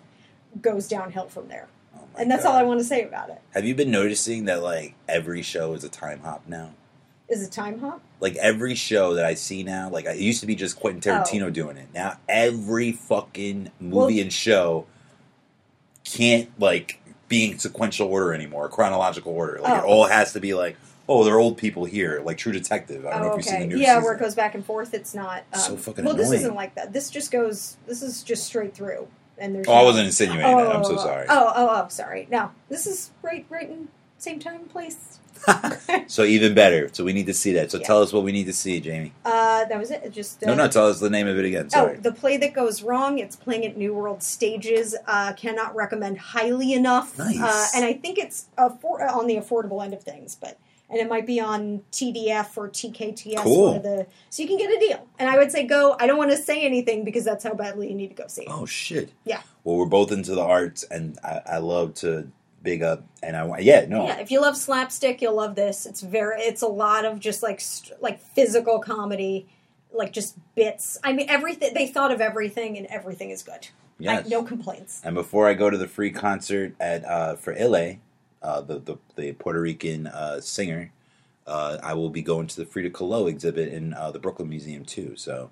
[0.62, 1.66] goes downhill from there
[2.18, 2.50] and that's God.
[2.52, 5.74] all I want to say about it Have you been noticing that like every show
[5.74, 6.70] is a time hop now?
[7.28, 10.46] is a time hop Like every show that I see now, like it used to
[10.46, 11.88] be just Quentin Tarantino doing it.
[11.94, 14.86] Now every fucking movie Well- and show
[16.04, 19.58] can't like be in sequential order anymore, chronological order.
[19.60, 19.88] Like it Oh.
[19.88, 20.76] all has to be like,
[21.06, 23.04] oh, they're old people here, like True Detective.
[23.06, 24.02] I don't know Oh, if you've seen the new Yeah, season.
[24.04, 24.94] where it goes back and forth.
[24.94, 25.42] It's not.
[25.52, 26.92] Um, So fucking well, this isn't like that.
[26.94, 27.76] This just goes.
[27.86, 29.06] This is just straight through,
[29.40, 29.66] and there's.
[29.68, 30.76] Oh, I wasn't insinuating that.
[30.76, 31.26] I'm so oh, sorry.
[31.28, 32.26] Oh, oh, oh, sorry.
[32.30, 33.88] No, this is right, right in
[34.18, 35.18] same time place.
[36.08, 36.88] So even better.
[36.92, 37.70] So we need to see that.
[37.70, 37.86] So Yeah.
[37.86, 39.12] tell us what we need to see, Jamie.
[39.24, 40.02] Uh, that was it.
[40.04, 41.70] It Just uh, No, no, tell us the name of it again.
[41.70, 41.96] Sorry.
[41.96, 43.18] Oh, the play that goes wrong.
[43.18, 44.96] It's playing at New World Stages.
[45.06, 47.18] Uh, cannot recommend highly enough.
[47.18, 47.38] Nice.
[47.40, 50.58] Uh, and I think it's affor- on the affordable end of things, but
[50.90, 53.36] and it might be on TDF or TKTS.
[53.36, 53.72] Cool.
[53.72, 55.06] One the, so you can get a deal.
[55.18, 55.96] And I would say go.
[55.98, 58.42] I don't want to say anything because that's how badly you need to go see
[58.42, 58.48] it.
[58.50, 59.12] Oh shit.
[59.24, 59.42] Yeah.
[59.64, 62.30] Well, we're both into the arts, and I, I love to
[62.62, 63.04] big up.
[63.22, 65.86] And I want, yeah, no, Yeah, if you love slapstick, you'll love this.
[65.86, 69.46] It's very, it's a lot of just like st- like physical comedy,
[69.92, 70.98] like just bits.
[71.04, 73.68] I mean, everything they thought of everything, and everything is good.
[73.98, 74.26] Yes.
[74.26, 75.00] I, no complaints.
[75.04, 77.98] And before I go to the free concert at uh, for iLe,
[78.42, 80.92] uh, the, the the Puerto Rican uh, singer,
[81.46, 84.84] uh, I will be going to the Frida Kahlo exhibit in uh, the Brooklyn Museum
[84.84, 85.14] too.
[85.16, 85.50] So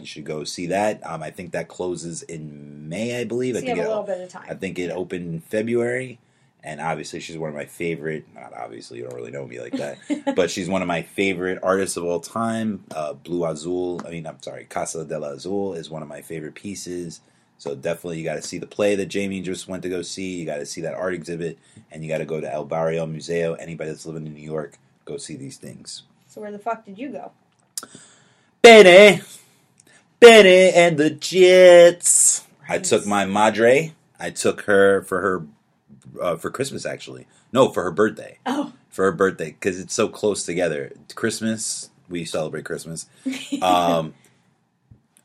[0.00, 1.04] you should go see that.
[1.06, 3.54] Um, I think that closes in May, I believe.
[3.54, 4.46] So I think have a it, little bit of time.
[4.48, 6.18] I think it opened in February.
[6.64, 8.26] And obviously, she's one of my favorite.
[8.34, 11.60] Not obviously, you don't really know me like that, but she's one of my favorite
[11.62, 12.84] artists of all time.
[12.90, 14.02] Uh, Blue Azul.
[14.04, 17.20] I mean, I'm sorry, Casa del Azul is one of my favorite pieces.
[17.58, 20.36] So definitely, you got to see the play that Jamie just went to go see.
[20.38, 21.58] You got to see that art exhibit,
[21.90, 23.54] and you got to go to El Barrio Museo.
[23.54, 26.04] Anybody that's living in New York, go see these things.
[26.28, 27.32] So where the fuck did you go?
[28.62, 29.22] Benny,
[30.20, 32.46] Bennie and the Jets.
[32.68, 33.92] I took my madre.
[34.20, 35.46] I took her for her
[36.20, 36.86] uh, for Christmas.
[36.86, 38.38] Actually, no, for her birthday.
[38.46, 40.92] Oh, For her birthday because it's so close together.
[41.14, 43.06] Christmas, we celebrate Christmas.
[43.62, 44.14] Um,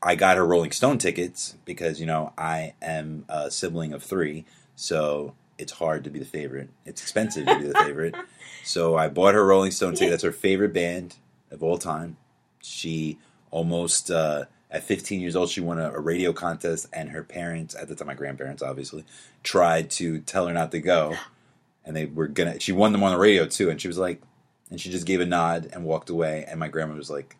[0.04, 4.44] I got her Rolling Stone tickets because you know I am a sibling of three,
[4.76, 6.68] so it's hard to be the favorite.
[6.84, 8.14] It's expensive to be the favorite.
[8.66, 10.08] So I bought her Rolling Stone ticket.
[10.12, 11.16] That's her favorite band
[11.50, 12.16] of all time.
[12.62, 13.18] She
[13.50, 17.74] almost uh, at 15 years old, she won a, a radio contest, and her parents,
[17.74, 19.04] at the time, my grandparents, obviously,
[19.42, 21.14] tried to tell her not to go,
[21.84, 22.58] and they were gonna.
[22.58, 24.22] She won them on the radio too, and she was like,
[24.70, 27.36] and she just gave a nod and walked away, and my grandma was like,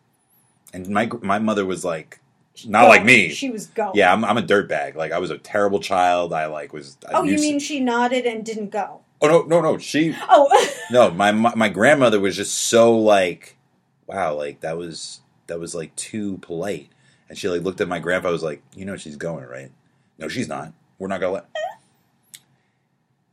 [0.73, 2.19] and my my mother was like,
[2.65, 3.29] not like me.
[3.29, 3.91] She was going.
[3.95, 4.95] Yeah, I'm, I'm a dirtbag.
[4.95, 6.31] Like I was a terrible child.
[6.33, 6.97] I like was.
[7.07, 9.01] I Oh, you mean she nodded and didn't go?
[9.21, 9.77] Oh no, no, no.
[9.77, 11.11] She Oh, no.
[11.11, 13.57] My my my grandmother was just so like,
[14.07, 16.89] wow, like that was that was like too polite.
[17.27, 18.31] And she like looked at my grandpa.
[18.31, 19.71] Was like, you know, she's going right.
[20.17, 20.71] No, she's not.
[20.99, 21.45] We're not gonna let.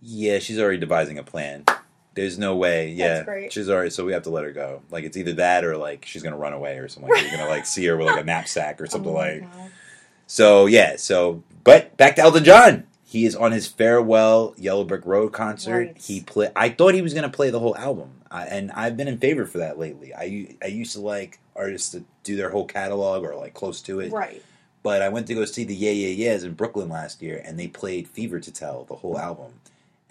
[0.05, 1.65] Yeah, she's already devising a plan.
[2.15, 2.91] There's no way.
[2.91, 3.53] Yeah, That's great.
[3.53, 3.91] she's already.
[3.91, 4.83] So we have to let her go.
[4.91, 7.11] Like it's either that or like she's gonna run away or something.
[7.11, 9.41] Like, you're gonna like see her with like a knapsack or oh something Oh like.
[9.53, 9.71] God.
[10.27, 12.85] So yeah, so but back to Elton John.
[13.05, 15.77] He is on his farewell Yellow Brick Road concert.
[15.89, 15.99] Right.
[15.99, 16.51] He play.
[16.57, 19.19] I thought he was going to play the whole album, I, and I've been in
[19.19, 20.15] favor for that lately.
[20.15, 24.01] I I used to like artists to do their whole catalog or like close to
[24.01, 24.13] it.
[24.13, 24.43] right.
[24.83, 27.59] But I went to go see the Yeah Yeah Yeahs in Brooklyn last year, and
[27.59, 29.53] they played Fever to Tell the whole album,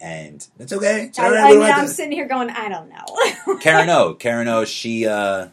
[0.02, 1.12] and it's okay.
[1.18, 1.26] I.
[1.26, 3.58] I We mean, don't have I'm to- sitting here going, I don't know.
[3.62, 4.14] Karen O.
[4.20, 4.66] Karen O.
[4.66, 5.48] She uh,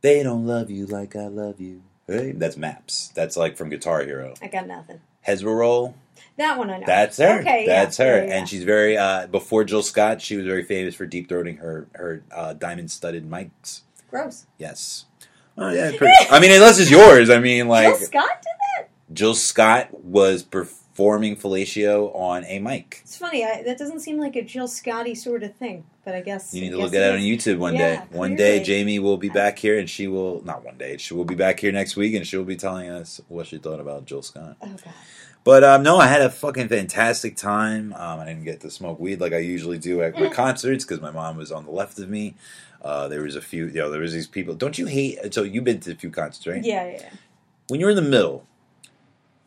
[0.00, 1.82] they don't love you like I love you.
[2.06, 3.08] Hey, that's Maps.
[3.14, 4.34] That's like from Guitar Hero.
[4.42, 5.00] I got nothing.
[5.22, 5.94] Heads Will Roll.
[6.38, 6.86] That one I know.
[6.86, 7.40] That's her.
[7.40, 8.16] Okay, yeah, That's her.
[8.22, 8.38] yeah, yeah.
[8.38, 11.86] And she's very uh before Jill Scott, she was very famous for deep throating her
[11.94, 13.82] her uh, diamond studded mics.
[14.10, 14.46] gross.
[14.58, 15.04] Yes.
[15.58, 15.92] Oh yeah.
[16.30, 17.28] I mean, unless it's yours.
[17.28, 18.54] I mean, like Jill Scott did
[18.84, 18.88] that.
[19.12, 20.42] Jill Scott was
[21.00, 23.00] performing fellatio on a mic.
[23.04, 23.42] It's funny.
[23.42, 26.60] I, that doesn't seem like a Jill Scotty sort of thing, but I guess You
[26.60, 27.20] need I to look at it on.
[27.20, 28.06] YouTube one Yeah, day.
[28.10, 28.62] One day.
[28.62, 30.98] Jamie will be back here, and she will not one day.
[30.98, 33.56] She will be back here next week, and she will be telling us what she
[33.56, 34.58] thought about Jill Scott.
[34.60, 34.94] Oh god.
[35.42, 37.94] But um, no, I had a fucking fantastic time.
[37.94, 41.00] Um, I didn't get to smoke weed like I usually do at my concerts because
[41.00, 42.34] my mom was on the left of me.
[42.82, 44.54] Uh, there was a few, you know, there was these people.
[44.54, 45.32] Don't you hate?
[45.32, 46.62] So you've been to a few concerts, right?
[46.62, 46.90] Yeah.
[46.90, 47.08] yeah.
[47.68, 48.46] When you're in the middle,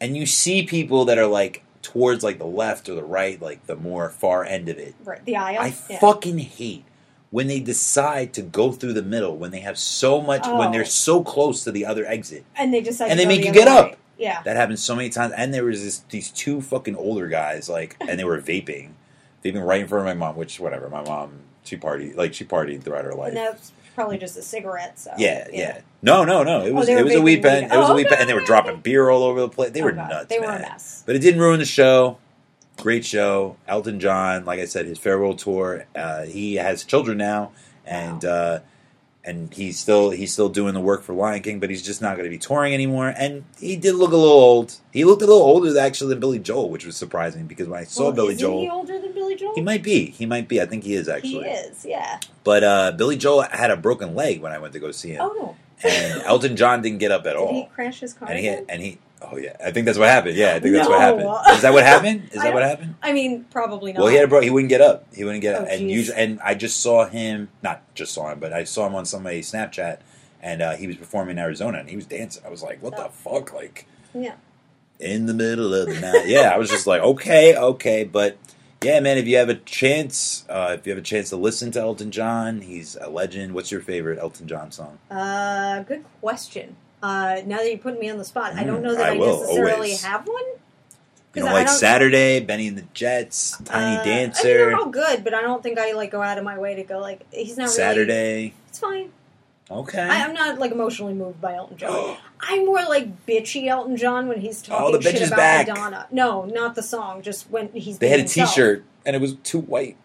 [0.04, 3.66] and you see people that are like towards like the left or the right, like
[3.68, 4.94] the more far end of it.
[5.06, 5.24] Right.
[5.24, 5.62] The aisle.
[5.62, 6.00] I yeah.
[6.00, 6.84] fucking hate
[7.32, 10.72] when they decide to go through the middle when they have so much when Oh.
[10.74, 12.44] they're so close to the other exit.
[12.58, 13.12] And they decide.
[13.12, 13.96] And to they make the you get up.
[14.18, 14.44] Yeah.
[14.44, 15.34] That happens so many times.
[15.38, 18.90] And there was this, these two fucking older guys, like, and they were vaping,
[19.44, 20.36] vaping right in front of my mom.
[20.36, 23.34] Which, whatever, my mom, she partied, like, she partied throughout her life.
[23.96, 24.98] Probably just a cigarette.
[25.00, 25.82] So yeah, yeah.
[26.02, 26.66] No, no, no.
[26.66, 27.64] It was they were it was a weed pen.
[27.66, 27.74] weed.
[27.74, 29.72] It was Oh, a weed pen, and they were dropping beer all over the place.
[29.72, 30.10] They Oh, were God.
[30.10, 30.26] nuts.
[30.28, 30.62] They were man.
[30.62, 31.04] a mess.
[31.06, 32.18] But it didn't ruin the show.
[32.78, 33.56] Great show.
[33.68, 35.86] Elton John, like I said, his farewell tour.
[35.96, 37.52] Uh, he has children now,
[37.86, 38.60] and uh,
[39.26, 42.16] and he's still he's still doing the work for Lion King, but he's just not
[42.18, 43.14] going to be touring anymore.
[43.18, 44.76] And he did look a little old.
[44.92, 47.84] He looked a little older actually than Billy Joel, which was surprising because when I
[47.86, 49.56] saw Well, Billy Joel, he older than Billy Joel?
[49.56, 50.08] he might be.
[50.08, 50.62] He might be.
[50.62, 51.46] I think he is actually.
[51.46, 51.86] He is.
[51.86, 52.20] Yeah.
[52.44, 55.22] But uh, Billy Joel had a broken leg when I went to go see him,
[55.24, 55.56] Oh.
[55.84, 57.54] and Elton John didn't get up at Did all.
[57.54, 58.28] he crashed his car?
[58.30, 58.98] and he and he.
[59.32, 60.36] Oh yeah, I think that's what happened.
[60.36, 61.30] Yeah, I think that's what happened.
[61.56, 62.30] Is that what happened?
[62.32, 62.96] Is that what happened?
[63.02, 64.00] I mean, probably not.
[64.02, 64.42] Well, he had a bro.
[64.42, 65.06] He wouldn't get up.
[65.16, 65.68] He wouldn't get up.
[65.70, 67.50] Oh, and usually, and I just saw him.
[67.62, 70.00] Not just saw him, but I saw him on somebody's Snapchat,
[70.42, 72.44] and uh, he was performing in Arizona, and he was dancing.
[72.46, 74.36] I was like, "What the fuck?" Like Yeah.
[75.00, 76.28] in the middle of the night.
[76.28, 78.38] Yeah, I was just like, "Okay, okay," but
[78.84, 79.18] yeah, man.
[79.18, 82.12] If you have a chance, uh, if you have a chance to listen to Elton
[82.12, 83.54] John, he's a legend.
[83.54, 84.98] What's your favorite Elton John song?
[85.10, 86.76] Uh, good question.
[87.04, 89.10] Uh, now that you put me on the spot, I don't Mm, know that I
[89.16, 90.04] I, will, necessarily always.
[90.04, 90.44] have one.
[91.36, 94.86] You know, like Saturday, Bennie and the Jets, Tiny Uh, I mean, Dancer, they're all
[94.90, 97.22] good, but I don't think I like go out of my way to go like
[97.32, 97.76] he's not really.
[97.76, 98.54] Saturday.
[98.70, 99.12] It's fine.
[99.72, 100.00] Okay.
[100.02, 102.18] I, I'm not like emotionally moved by Elton John.
[102.40, 105.68] I'm more like bitchy Elton John when he's talking Oh, shit about back.
[105.68, 106.08] Madonna.
[106.12, 107.22] No, not the song.
[107.22, 107.98] Just when he's.
[107.98, 108.50] they had a himself.
[108.50, 109.98] T-shirt and it was too white.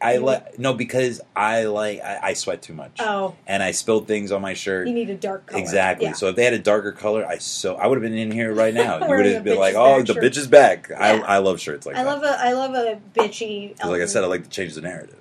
[0.00, 4.06] I like no because I like I, I sweat too much Oh, and I spilled
[4.06, 4.86] things on my shirt.
[4.86, 5.60] you need a dark color.
[5.60, 6.06] Exactly.
[6.06, 6.12] Yeah.
[6.12, 8.52] So if they had a darker color, I so I would have been in here
[8.54, 8.98] right now.
[9.08, 11.22] you would have been like, "Oh, back the shirt." bitch is back." I Yeah.
[11.24, 12.10] I love shirts like I that.
[12.10, 13.70] love a I love a bitchy.
[13.84, 15.18] like I um, said, I like to change the narrative.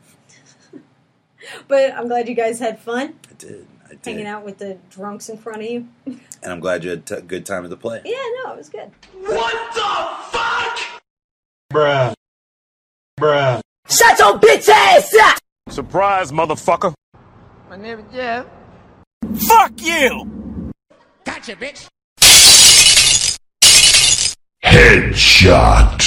[1.67, 3.67] but I'm glad you guys had fun I did.
[3.85, 3.99] I did.
[4.05, 5.87] hanging out with the drunks in front of you.
[6.43, 7.99] And I'm glad you had a good time at the play.
[8.05, 8.91] Yeah, no, it was good.
[9.21, 11.01] What the fuck?
[11.73, 12.13] Bruh.
[13.19, 13.61] Bruh.
[13.89, 15.37] Shut your bitch ass up!
[15.69, 16.93] Surprise, motherfucker.
[17.69, 18.45] My name is Jeff.
[19.47, 20.73] Fuck you!
[21.23, 21.87] Gotcha, bitch.
[24.61, 26.03] Headshot.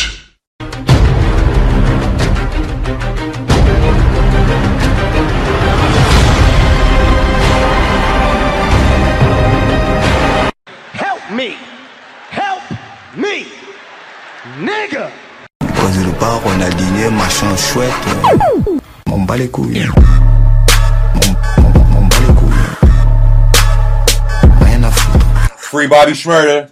[10.93, 11.57] Help me!
[12.29, 12.63] Help
[13.17, 13.47] me!
[14.59, 15.11] Nigga!
[15.81, 17.93] Pose le bar, on a dîné, machin chouette.
[19.07, 19.87] M'en bats les couilles.
[19.87, 22.69] M'en m'en- m'en bats les couilles.
[24.63, 25.27] Rien à foutre.
[25.57, 26.69] Free Bobby Shmurda.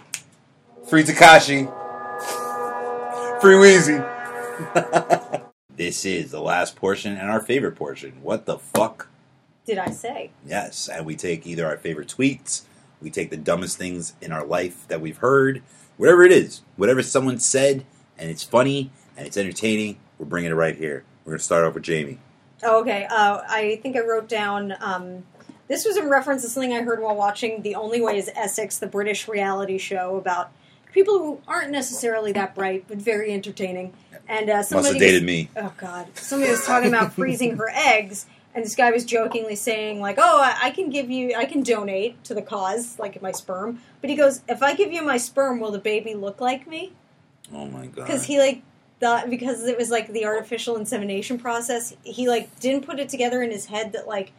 [0.87, 1.67] Free Tekashi.
[3.41, 3.99] Free Wheezy.
[5.75, 8.13] this is the last portion and our favorite portion.
[8.21, 9.07] What the fuck?
[9.65, 10.31] Did I say?
[10.45, 12.63] Yes, and we take either our favorite tweets,
[13.01, 15.61] we take the dumbest things in our life that we've heard,
[15.97, 17.85] whatever it is, whatever someone said,
[18.17, 21.03] and it's funny and it's entertaining, we're bringing it right here.
[21.25, 22.19] We're going to start off with Jamie.
[22.63, 23.05] Oh, okay.
[23.09, 24.73] Uh, I think I wrote down.
[24.79, 25.23] Um,
[25.67, 28.79] this was in reference to something I heard while watching The Only Way is Essex,
[28.79, 30.51] the British reality show about
[30.93, 33.93] people who aren't necessarily that bright, but very entertaining.
[34.27, 35.49] And uh, Must somebody have dated me.
[35.57, 36.07] Oh God!
[36.15, 40.39] Somebody was talking about freezing her eggs, and this guy was jokingly saying like, "Oh,
[40.39, 44.11] I, I can give you, I can donate to the cause, like my sperm." But
[44.11, 46.93] he goes, "If I give you my sperm, will the baby look like me?"
[47.51, 48.05] Oh my god.
[48.05, 48.61] because he like
[48.99, 53.41] thought because it was like the artificial insemination process he like didn't put it together
[53.41, 54.31] in his head that like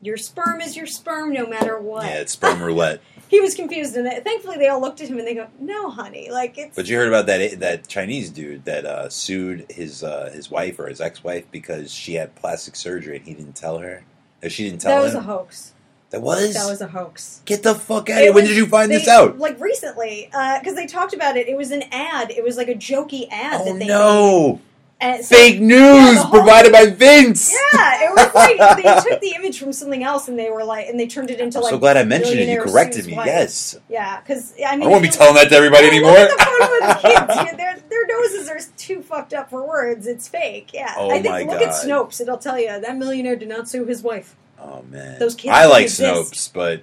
[0.00, 3.00] your sperm is your sperm no matter what yeah, it's sperm roulette.
[3.28, 5.90] he was confused and they- thankfully they all looked at him and they go no
[5.90, 10.02] honey like it's But you heard about that that Chinese dude that uh, sued his
[10.02, 13.56] uh, his wife or his ex wife because she had plastic surgery and he didn't
[13.56, 14.04] tell her.
[14.42, 15.74] Or she didn't tell that was a hoax
[16.10, 16.54] that was.
[16.54, 18.32] that was a hoax Get the fuck out of here!
[18.32, 19.38] When did you find they- this out?
[19.38, 22.68] like recently uh, because they talked about it it was an ad it was like
[22.68, 24.52] a jokey ad oh that they no!
[24.54, 24.60] made.
[25.02, 27.50] And so- Fake news Yeah, provided by Vince.
[27.72, 30.88] yeah, it was like they took the image from something else and they were like,
[30.88, 31.70] and they turned it into I'm like.
[31.70, 32.50] so glad I mentioned it.
[32.50, 33.14] You corrected me.
[33.16, 33.24] wife.
[33.24, 33.78] Yes.
[33.88, 36.18] Yeah, because I mean, I won't be telling that to everybody anymore.
[36.18, 37.56] At the photo of the kids.
[37.56, 40.06] Their their noses are too fucked up for words.
[40.06, 40.68] It's fake.
[40.74, 41.82] Yeah, Oh I think my look at God.
[41.82, 42.20] Snopes.
[42.20, 44.36] It'll tell you that millionaire did not sue his wife.
[44.62, 46.32] Oh man, Those kids I like exist.
[46.32, 46.82] Snopes, but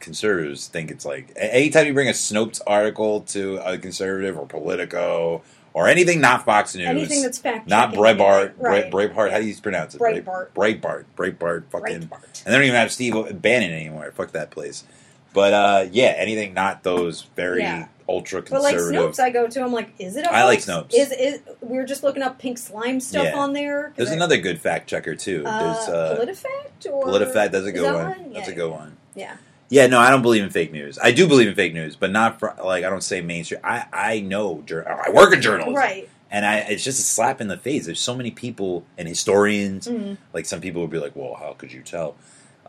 [0.00, 5.42] conservatives think it's like anytime you bring a Snopes article to a conservative or Politico
[5.72, 8.90] or anything not Fox News, Anything that's fact not Breitbart, right?
[8.90, 9.30] Bre- Breitbart.
[9.30, 10.00] How do you pronounce it?
[10.00, 10.48] Breitbart.
[10.54, 12.02] Breitbart, Breitbart, fucking.
[12.02, 12.44] Breitbart.
[12.44, 14.12] And they don't even have Steve Bannon anymore.
[14.14, 14.84] Fuck that place.
[15.32, 17.88] But uh, yeah, anything not those very Yeah.
[18.08, 19.12] Ultra But like conservative.
[19.12, 19.62] Snopes, I go to.
[19.62, 20.26] I'm like, is it?
[20.26, 20.58] A I like?
[20.60, 20.92] Snopes.
[20.94, 23.38] Is is we were just looking up pink slime stuff Yeah.
[23.38, 23.92] on there.
[23.96, 25.42] There's I- another good fact checker too.
[25.42, 27.50] There's Uh, uh, PolitiFact or PolitiFact.
[27.52, 28.32] That's a good that one.
[28.32, 28.52] That's Yeah.
[28.54, 28.96] a good one.
[29.14, 29.36] Yeah.
[29.70, 30.98] Yeah, no, I don't believe in fake news.
[31.02, 33.60] I do believe in fake news, but not for like I don't say mainstream.
[33.64, 36.08] I I know I work in journalism, Right.
[36.30, 37.86] And I it's just a slap in the face.
[37.86, 39.86] There's so many people and historians.
[39.88, 40.16] Mhm.
[40.32, 42.16] Like some people would be like, "Well, how could you tell?"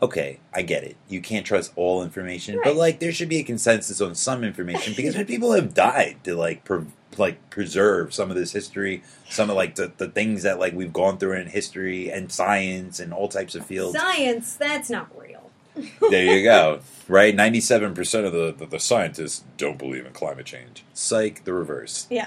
[0.02, 0.96] Okay, I get it.
[1.08, 2.64] You can't trust all information, Right.
[2.64, 6.34] but like there should be a consensus on some information because people have died to
[6.34, 6.84] like pre-
[7.16, 10.92] like preserve some of this history, some of like the, the things that like we've
[10.92, 13.98] gone through in history and science and all types of fields.
[13.98, 15.50] Science, that's not real.
[16.10, 16.80] There you go.
[17.08, 20.84] Right, ninety-seven percent of the, the the scientists don't believe in climate change.
[20.92, 22.08] Psych, the reverse.
[22.10, 22.26] Yeah.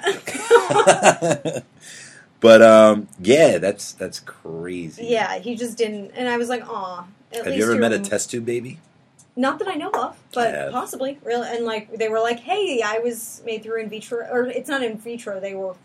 [2.39, 5.05] but um, yeah, that's that's crazy.
[5.07, 6.11] yeah, he just didn't.
[6.11, 7.05] And I was like, aw.
[7.33, 8.79] At Have you ever met a test tube baby?
[9.35, 11.17] Not that I know of, but possibly.
[11.23, 14.67] Really, and like they were like, "Hey, I was made through in vitro, or it's
[14.69, 15.39] not in vitro.
[15.39, 15.75] They were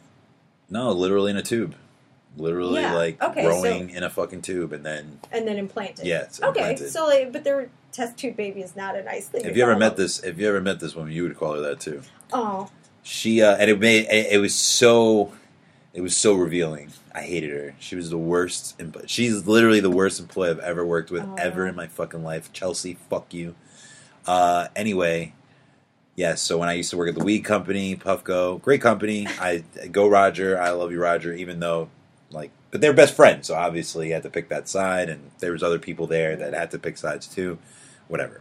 [0.70, 1.74] No, literally in a tube.
[2.36, 6.04] Literally, Yeah, like okay, growing in a fucking tube, and then and then implanted.
[6.04, 9.44] yeah, Okay, so like, but their test tube baby is not a nice thing.
[9.44, 10.04] if you ever met them.
[10.04, 12.02] this, if you ever met this woman, you would call her that too.
[12.32, 12.70] oh,
[13.04, 15.32] She uh, and it made it, it was so
[15.92, 16.90] It was so revealing.
[17.14, 17.74] I hated her.
[17.78, 18.74] She was the worst.
[18.80, 22.24] Em- She's literally the worst employee I've ever worked with Oh, ever in my fucking
[22.24, 22.52] life.
[22.52, 23.54] Chelsea, fuck you.
[24.26, 25.34] Uh, anyway,
[26.16, 26.40] yes.
[26.40, 29.26] so when I used to work at the weed company, Puffco, great company.
[29.28, 29.62] I
[29.92, 30.60] go Roger.
[30.60, 31.32] I love you, Roger.
[31.32, 31.88] Even though,
[32.30, 35.52] like, but they're best friends, so obviously you had to pick that side, and there
[35.52, 37.58] was other people there that had to pick sides too.
[38.08, 38.40] Whatever.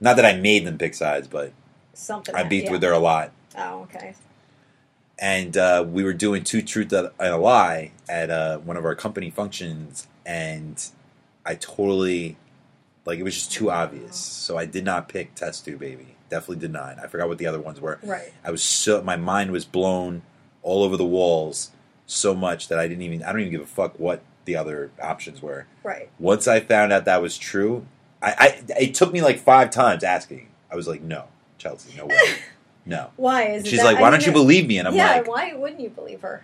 [0.00, 1.52] Not that I made them pick sides, but
[1.92, 2.34] Something.
[2.34, 2.72] I beefed yeah.
[2.72, 4.14] with her a lot Oh, okay.
[5.18, 8.94] And uh, we were doing two truth and a lie at uh, one of our
[8.94, 10.84] company functions, and
[11.44, 12.36] I totally
[13.04, 14.16] like it was just too obvious.
[14.16, 16.16] So I did not pick test tube baby.
[16.30, 16.98] Definitely did not.
[16.98, 17.98] I forgot what the other ones were.
[18.02, 18.32] Right.
[18.44, 20.22] I was so my mind was blown
[20.62, 21.70] all over the walls
[22.06, 24.90] so much that I didn't even I don't even give a fuck what the other
[25.02, 25.66] options were.
[25.82, 26.10] Right.
[26.18, 27.86] Once I found out that was true,
[28.20, 30.48] I, I it took me like five times asking.
[30.70, 31.24] I was like, no,
[31.56, 32.16] Chelsea, no way,
[32.88, 33.10] no.
[33.16, 34.78] Why is She's that- like, I why mean, don't you believe me?
[34.78, 36.42] And I'm yeah, like, why wouldn't you believe her?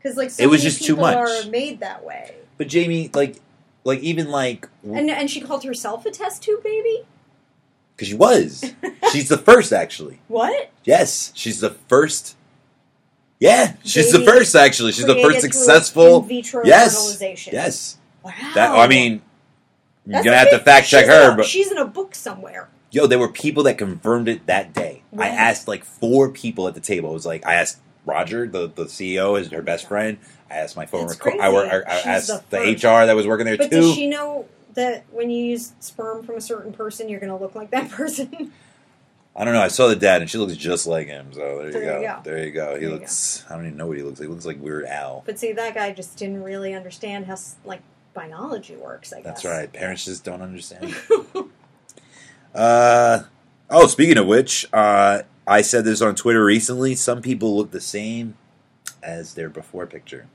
[0.00, 1.16] Because like so It was many just too much.
[1.16, 3.36] are made that way, But Jamie, like,
[3.84, 7.04] like even like, and and she called herself a test tube baby.
[7.96, 8.72] because she was,
[9.12, 10.20] she's the first actually.
[10.28, 10.70] What?
[10.84, 12.36] Yes, she's the first.
[13.40, 14.92] Yeah, she's the first actually.
[14.92, 16.22] She's the first successful.
[16.22, 17.54] in vitro Yes, fertilization.
[17.54, 17.96] yes.
[18.24, 18.32] Wow.
[18.54, 19.22] That I mean,
[20.06, 22.68] you're gonna have to fact check her, a- but she's in a book somewhere.
[22.90, 25.02] Yo, there were people that confirmed it that day.
[25.18, 27.10] I asked like four people at the table.
[27.10, 30.18] It was like I asked Roger, the the CEO, is her best friend.
[30.50, 31.14] I asked my former.
[31.14, 31.48] Co- I.
[31.48, 32.72] I, I asked the the.
[32.72, 33.80] HR that was working there But too.
[33.80, 37.36] does she know that when you use sperm from a certain person, you're going to
[37.36, 38.52] look like that person?
[39.36, 39.60] I don't know.
[39.60, 41.32] I saw the dad, and she looks just like him.
[41.32, 42.00] So there you go.
[42.00, 42.20] you go.
[42.24, 42.74] There you go.
[42.74, 43.44] He There looks.
[43.50, 44.28] I don't even know what he looks like.
[44.28, 45.22] He looks like Weird Al.
[45.26, 47.82] but see, that guy just didn't really understand how like
[48.14, 49.12] biology works.
[49.12, 49.72] I guess That's right.
[49.72, 50.94] Parents just don't understand.
[52.58, 53.22] uh
[53.70, 53.86] oh.
[53.86, 56.94] Speaking of which, uh, I said this on Twitter recently.
[56.94, 58.36] Some people look the same
[59.02, 60.26] as their before picture.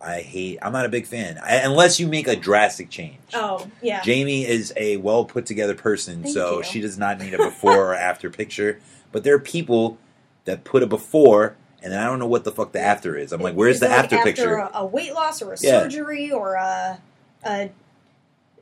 [0.00, 0.58] I hate.
[0.62, 3.18] I'm not a big fan I, unless you make a drastic change.
[3.34, 4.02] Oh yeah.
[4.02, 6.64] Jamie is a well put together person, Thank so you.
[6.64, 8.80] she does not need a before or after picture.
[9.12, 9.98] But there are people
[10.44, 13.32] that put a before, and then I don't know what the fuck the after is.
[13.32, 14.56] I'm like, where's Is the it, like, after, picture?
[14.56, 15.82] A, a weight loss or a Yeah.
[15.82, 16.98] surgery or a,
[17.44, 17.70] a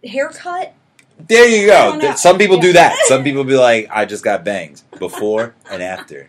[0.04, 0.74] haircut?
[1.28, 2.14] There you go.
[2.16, 2.96] Some people do that.
[3.06, 6.28] Some people be like, I just got bangs before and after.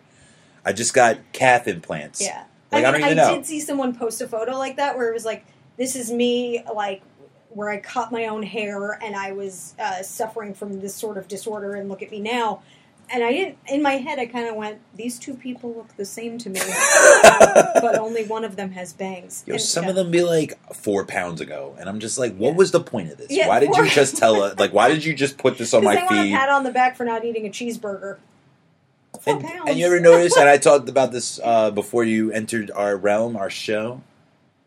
[0.65, 2.21] I just got calf implants.
[2.21, 2.43] Yeah.
[2.71, 3.31] Like, I mean, don't even know.
[3.31, 5.45] I did see someone post a photo like that where it was like,
[5.77, 7.01] this is me, like,
[7.49, 11.27] where I cut my own hair and I was uh, suffering from this sort of
[11.27, 12.61] disorder, and look at me now.
[13.13, 16.05] And I didn't, in my head, I kind of went, these two people look the
[16.05, 16.59] same to me,
[17.23, 19.43] but only one of them has bangs.
[19.45, 19.89] Yo, And, some yeah.
[19.89, 22.55] of them be like four pounds ago, and I'm just like, what Yeah.
[22.57, 23.27] was the point of this?
[23.29, 24.57] Yeah, why did you just tell us?
[24.57, 26.31] Like, why did you just put this on my they want a feed?
[26.33, 28.17] pat on the back for not eating a cheeseburger.
[29.19, 29.69] Four And, pounds.
[29.69, 30.37] and you ever notice?
[30.37, 34.01] And I talked about this uh, before you entered our realm, our show,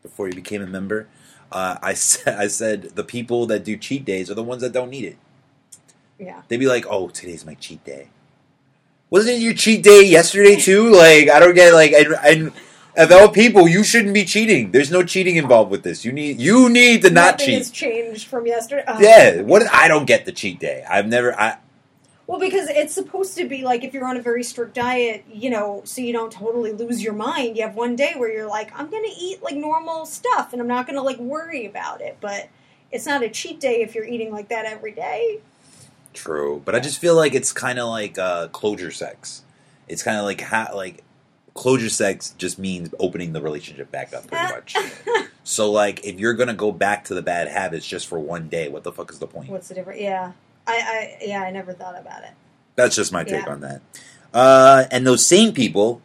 [0.03, 1.07] before you became a member.
[1.51, 4.71] Uh, I said, I said the people that do cheat days are the ones that
[4.71, 5.17] don't need it.
[6.19, 6.43] Yeah.
[6.47, 8.07] They'd be like, "Oh, today's my cheat day."
[9.09, 10.91] Wasn't it your cheat day yesterday too?
[10.91, 12.51] Like, I don't get like, and, and
[12.97, 14.71] of all people, you shouldn't be cheating.
[14.71, 16.05] There's no cheating involved with this.
[16.05, 17.91] You need you need to not Nothing has cheat.
[17.91, 18.83] changed from yesterday.
[18.87, 18.99] Oh.
[18.99, 19.63] Yeah, what?
[19.71, 20.83] I don't get the cheat day.
[20.89, 21.37] I've never.
[21.39, 21.57] I
[22.25, 25.49] Well, because it's supposed to be like if you're on a very strict diet, you
[25.49, 27.57] know, so you don't totally lose your mind.
[27.57, 30.61] You have one day where you're like, I'm going to eat like normal stuff and
[30.61, 32.17] I'm not going to like worry about it.
[32.21, 32.49] But
[32.91, 35.41] it's not a cheat day if you're eating like that every day.
[36.15, 39.43] True, but I just feel like it's kind of like uh, closure sex.
[39.87, 41.03] It's kind of like ha- like
[41.53, 44.75] closure sex just means opening the relationship back up, pretty much.
[45.43, 48.67] so, like, if you're gonna go back to the bad habits just for one day,
[48.69, 49.49] what the fuck is the point?
[49.49, 50.01] What's the difference?
[50.01, 50.31] Yeah.
[50.67, 50.73] I,
[51.21, 52.31] I yeah, I never thought about it.
[52.75, 53.51] That's just my take Yeah.
[53.51, 53.81] on that.
[54.33, 56.01] Uh, and those same people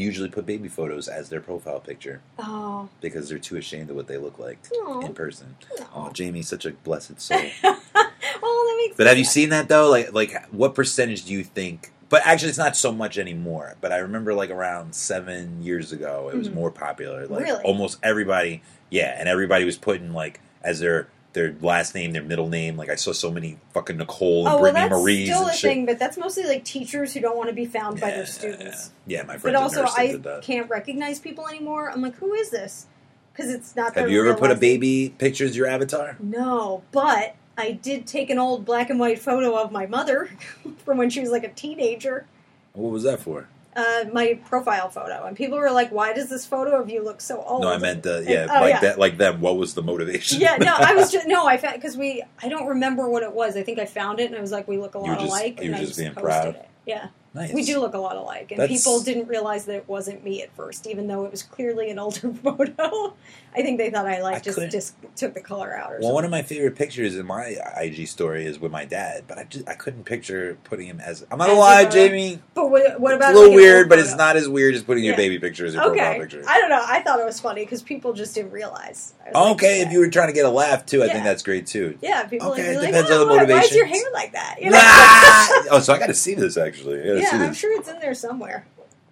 [0.00, 2.88] usually put baby photos as their profile picture Oh.
[3.00, 5.00] because they're too ashamed of what they look like Aw.
[5.06, 5.56] in person.
[5.80, 5.86] Aw.
[6.08, 7.40] Oh, Jamie's such a blessed soul.
[7.62, 9.90] well, that makes But have you seen that though?
[9.90, 11.92] Like, like what percentage do you think?
[12.08, 13.76] But actually, it's not so much anymore.
[13.80, 16.54] But I remember like around seven years ago, it was Mhm.
[16.54, 17.26] more popular.
[17.28, 17.62] Like Really?
[17.62, 22.48] almost everybody, yeah, and everybody was putting like as their their last name, their middle
[22.48, 22.76] name.
[22.76, 25.50] Like I saw so many fucking Nicole and Oh well, Brittany that's Marie's still and
[25.50, 25.70] a shit.
[25.70, 28.90] thing, but that's mostly like teachers who don't want to be found by their students.
[29.06, 29.54] Yeah, my friend.
[29.54, 31.90] But also, I can't recognize people anymore.
[31.90, 32.86] I'm like, who is this?
[33.32, 33.94] Because it's not.
[33.94, 36.16] Have you ever put a baby picture as your avatar?
[36.18, 40.30] No, but I did take an old black and white photo of my mother
[40.84, 42.26] from when she was like a teenager.
[42.72, 43.48] What was that for?
[43.76, 47.20] Uh, my profile photo, and people were like, "Why does this photo of you look
[47.20, 48.80] so old?" No, I meant the yeah, And- oh, like yeah.
[48.80, 49.40] that, like them.
[49.40, 50.40] What was the motivation?
[50.40, 53.32] Yeah, no, I was just no, I found because we I don't remember what it
[53.32, 53.56] was.
[53.56, 55.30] I think I found it and I was like, we look a You lot just-
[55.30, 55.58] alike.
[55.60, 56.56] you and were I just being proud.
[56.56, 56.68] It.
[56.84, 57.52] Yeah, Nice.
[57.52, 60.42] We do look a lot alike, and That's- people didn't realize that it wasn't me
[60.42, 63.14] at first, even though it was clearly an older photo.
[63.54, 65.94] I think they thought I like I just couldn't- just took the color out or
[65.94, 66.14] Well, something.
[66.14, 69.44] one of my favorite pictures in my IG story is with my dad, but I
[69.44, 71.24] just I couldn't picture putting him as.
[71.30, 71.84] I'm not As lie.
[71.84, 72.40] Jamie.
[72.54, 74.82] but what, what It's about a little like, weird, but it's not as weird as
[74.82, 76.42] putting your baby picture as your profile Okay, picture.
[76.48, 76.82] I don't know.
[76.84, 79.14] I thought it was funny because people just didn't realize.
[79.26, 81.12] Was like, okay, if you were trying to get a laugh too, I Yeah.
[81.12, 81.96] think that's great too.
[82.02, 83.56] yeah, people Okay, like, depends oh, on the motivation.
[83.56, 84.56] Why is your hair like that?
[84.60, 84.78] You know?
[84.80, 85.62] Ah!
[85.70, 87.19] oh, so I got to see this actually.
[87.26, 87.44] I yeah.
[87.44, 88.66] I'm sure it's in there somewhere.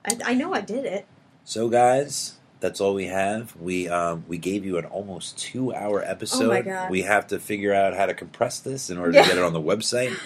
[0.05, 1.07] I, I know I did it.
[1.45, 3.55] So, guys, that's all we have.
[3.57, 6.45] We um, we gave you an almost two hour episode.
[6.45, 6.91] Oh my God.
[6.91, 9.23] We have to figure out how to compress this in order Yeah.
[9.23, 10.17] to get it on the website.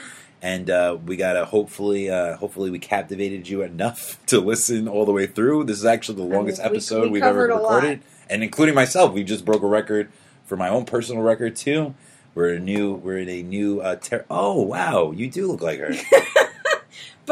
[0.45, 5.13] And uh, we gotta hopefully, uh, hopefully, we captivated you enough to listen all the
[5.13, 5.65] way through.
[5.65, 7.75] This is actually the mean, longest we- episode we have ever covered a lot.
[7.77, 10.11] recorded, and including myself, we just broke a record
[10.45, 11.95] for my own personal record too.
[12.35, 13.81] We're a new, we're in a new.
[13.83, 15.93] Uh, ter- oh wow, you do look like her.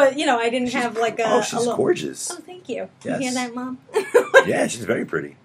[0.01, 1.25] But you know, I didn't have like a.
[1.31, 2.31] oh, a she's little- gorgeous.
[2.31, 2.89] Oh, thank you.
[3.05, 3.21] Yes.
[3.21, 3.79] You hear that, mom?
[4.47, 5.37] Yeah, she's very pretty.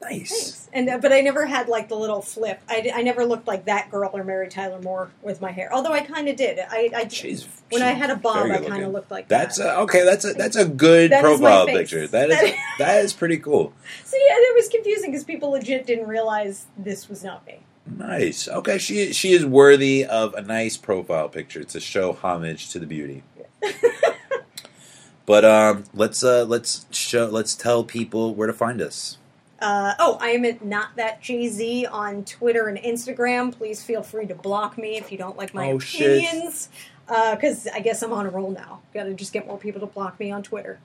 [0.00, 0.30] Nice.
[0.30, 0.68] Thanks.
[0.72, 2.60] And uh, but I never had like the little flip.
[2.68, 5.72] I, I never looked like that girl or Mary Tyler Moore with my hair.
[5.72, 6.60] Although I kind of did.
[6.60, 9.76] I, I She's when I had a bob, I kind of looked like That's that.
[9.76, 10.04] a, okay.
[10.04, 12.06] That's a that's a good That profile picture.
[12.06, 13.72] That is that is pretty cool.
[14.04, 17.58] so yeah, it was confusing because people legit didn't realize this was not me.
[17.84, 18.46] Nice.
[18.46, 22.86] Okay, she she is worthy of a nice profile picture to show homage to the
[22.86, 23.24] beauty.
[25.26, 29.18] but um, let's uh let's show let's tell people where to find us.
[29.60, 33.52] Uh, oh, I am at not that Jay Z on Twitter and Instagram.
[33.52, 36.68] Please feel free to block me if you don't like my Oh, opinions.
[37.06, 38.80] Because I guess I'm on a roll now.
[38.94, 40.78] Got to just get more people to block me on Twitter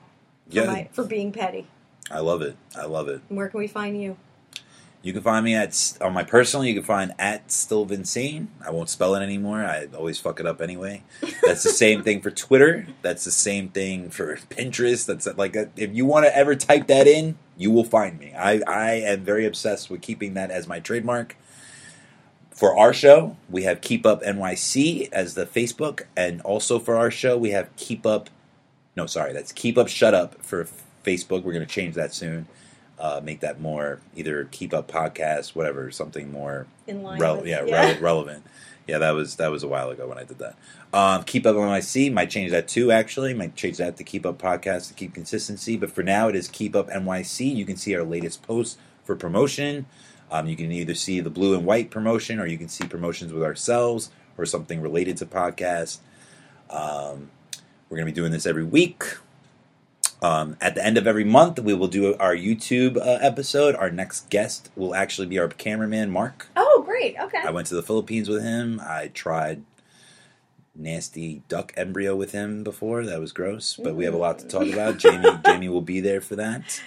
[0.49, 1.67] for, Yeah, my, for being petty.
[2.09, 2.55] I love it.
[2.75, 3.21] I love it.
[3.29, 4.17] And where can we find you?
[5.03, 6.65] You can find me at on my personal.
[6.65, 8.47] You can find at still Vinsane.
[8.65, 9.59] I won't spell it anymore.
[9.59, 11.03] I always fuck it up anyway.
[11.45, 12.87] That's the same thing for Twitter.
[13.01, 15.05] That's the same thing for Pinterest.
[15.05, 18.33] That's like uh, if you want to ever type that in, you will find me.
[18.33, 21.35] I I am very obsessed with keeping that as my trademark.
[22.51, 27.11] For our show, we have Keep Up NYC as the Facebook, and also for our
[27.11, 28.29] show, we have Keep Up.
[28.95, 30.65] No, sorry, that's Keep Up Shut Up for
[31.03, 31.43] Facebook.
[31.43, 32.47] We're going to change that soon
[33.03, 37.47] uh, make that more either keep up podcast, whatever, something more In line rel- with-
[37.47, 37.93] yeah, yeah.
[37.93, 38.43] rele- relevant.
[38.87, 40.55] Yeah, that was that was a while ago when I did that.
[40.93, 42.91] Um, keep up NYC might change that too.
[42.91, 45.75] Actually, might change that to keep up podcast to keep consistency.
[45.77, 47.53] But for now, it is keep up NYC.
[47.55, 49.85] You can see our latest posts for promotion.
[50.31, 53.31] Um, you can either see the blue and white promotion, or you can see promotions
[53.33, 55.99] with ourselves or something related to podcast.
[56.69, 57.29] Um,
[57.89, 59.03] we're going to be doing this every week.
[60.23, 63.75] Um, at the end of every month, we will do our YouTube uh, episode.
[63.75, 66.47] Our next guest will actually be our cameraman, Mark.
[66.55, 67.17] Oh, great.
[67.19, 67.39] Okay.
[67.43, 68.81] I went to the Philippines with him.
[68.81, 69.63] I tried
[70.73, 73.05] nasty duck embryo with him before.
[73.05, 74.97] That was gross, but we have a lot to talk about.
[74.97, 76.81] Jamie, Jamie will be there for that.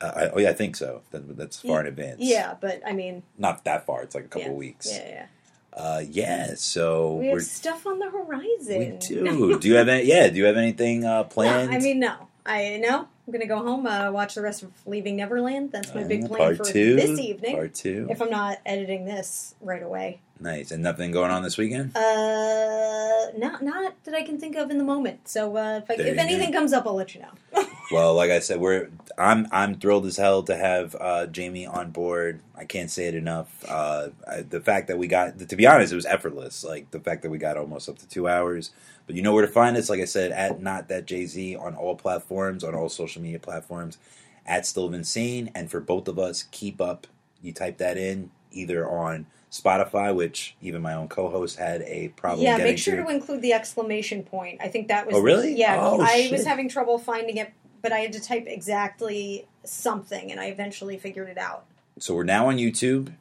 [0.00, 1.02] Uh, I, oh yeah, I think so.
[1.10, 2.20] That, that's far in advance.
[2.20, 4.04] yeah, but I mean, not that far.
[4.04, 4.54] It's like a couple yeah.
[4.54, 4.88] weeks.
[4.92, 5.26] Yeah, yeah.
[5.72, 6.54] Uh, yeah.
[6.54, 8.78] So We we're, have stuff on the horizon.
[8.78, 9.58] we do.
[9.60, 10.06] do you have any?
[10.06, 10.28] Yeah.
[10.28, 11.74] Do you have anything uh, No, planned?
[11.74, 12.28] I mean, no.
[12.46, 13.08] I know.
[13.26, 15.72] I'm gonna go home, uh, watch the rest of Leaving Neverland.
[15.72, 16.94] That's my big Uh, plan for two.
[16.96, 17.54] this evening.
[17.56, 18.06] Part two.
[18.10, 20.20] If I'm not editing this right away.
[20.40, 20.70] Nice.
[20.70, 21.96] And nothing going on this weekend?
[21.96, 25.26] Uh, not not that I can think of in the moment.
[25.28, 26.58] So uh, if, I, if anything go.
[26.58, 27.62] comes up, I'll let you know.
[27.92, 28.88] Well, like I said, we're
[29.18, 32.40] I'm I'm thrilled as hell to have uh, Jamie on board.
[32.56, 33.62] I can't say it enough.
[33.68, 36.64] Uh, I, the fact that we got, to be honest, it was effortless.
[36.64, 38.70] Like the fact that we got almost up to two hours.
[39.06, 39.90] But you know where to find us.
[39.90, 43.38] Like I said, at not that Jay Z on all platforms, on all social media
[43.38, 43.98] platforms,
[44.46, 47.06] at Still Insane, and for both of us, keep up.
[47.42, 52.42] You type that in either on Spotify, which even my own co-host had a problem.
[52.44, 53.04] yeah, make sure to.
[53.04, 54.60] to include the exclamation point.
[54.62, 55.16] I think that was.
[55.16, 55.54] Oh, really?
[55.54, 56.32] Yeah, Oh, I shit.
[56.32, 57.52] was having trouble finding it,
[57.82, 61.66] but I had to type exactly something, and I eventually figured it out.
[61.98, 63.12] So we're now on YouTube.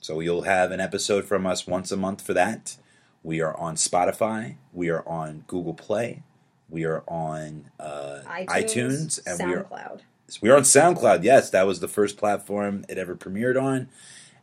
[0.00, 2.76] So you'll have an episode from us once a month for that.
[3.24, 4.56] We are on Spotify.
[4.72, 6.22] We are on Google Play.
[6.68, 10.00] We are on uh, iTunes, iTunes, and we are SoundCloud.
[10.42, 11.24] we are on SoundCloud.
[11.24, 13.88] Yes, that was the first platform it ever premiered on,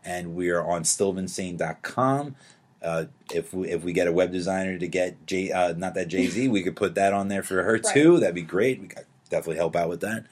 [0.03, 2.36] and we are on stillvinsane.com.
[2.82, 6.08] Uh, if we if we get a web designer to get J uh, not that
[6.08, 7.84] Jay Z, we could put that on there for her Right.
[7.84, 8.20] too.
[8.20, 8.82] That'd be great.
[8.82, 10.26] We could definitely help out with that.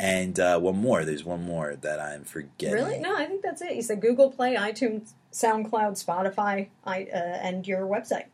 [0.00, 1.04] And uh, one more.
[1.04, 2.74] There's one more that I'm forgetting.
[2.74, 2.98] Really?
[3.00, 3.74] No, I think that's it.
[3.74, 8.26] You said Google Play, iTunes, SoundCloud, Spotify, I, uh, and your website.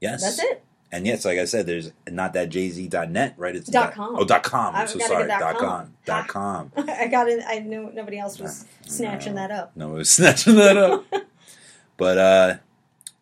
[0.00, 0.22] Yes.
[0.22, 0.64] That's it.
[0.90, 3.56] And yes, like I said, there's not that jz.net, right?
[3.56, 4.14] It's Dot com.
[4.18, 4.74] Oh, dot com.
[4.74, 5.26] I'm so sorry.
[5.26, 5.68] dot Dot com.
[5.68, 5.94] com.
[6.04, 6.72] Dot com.
[6.76, 7.42] I got it.
[7.46, 9.40] I knew nobody else was snatching No.
[9.40, 9.72] that up.
[9.74, 11.06] No, it was snatching that up.
[11.96, 12.54] but uh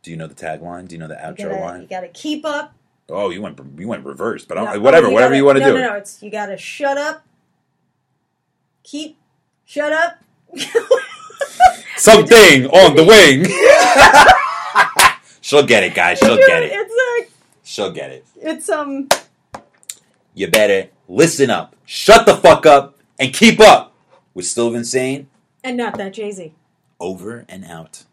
[0.02, 0.88] do you know the tagline?
[0.88, 1.82] Do you know the You outro gotta, line?
[1.82, 2.74] you gotta keep up
[3.08, 5.64] Oh, you went you went reverse, but No, whatever, oh, whatever gotta- you want to
[5.64, 5.78] no, do.
[5.80, 7.24] No, no, it's you gotta shut up.
[8.82, 9.16] Keep
[9.64, 10.18] shut up.
[12.00, 13.44] Something on the wing.
[15.42, 16.18] She'll get it, guys.
[16.18, 16.72] She'll get it.
[16.72, 17.30] It's
[17.62, 18.24] She'll get it.
[18.36, 19.08] it's um.
[20.34, 23.92] You better listen up, shut the fuck up, and keep up
[24.32, 25.28] with Still Insane.
[25.62, 26.54] And not that Jay Z.
[26.98, 28.04] Over and out.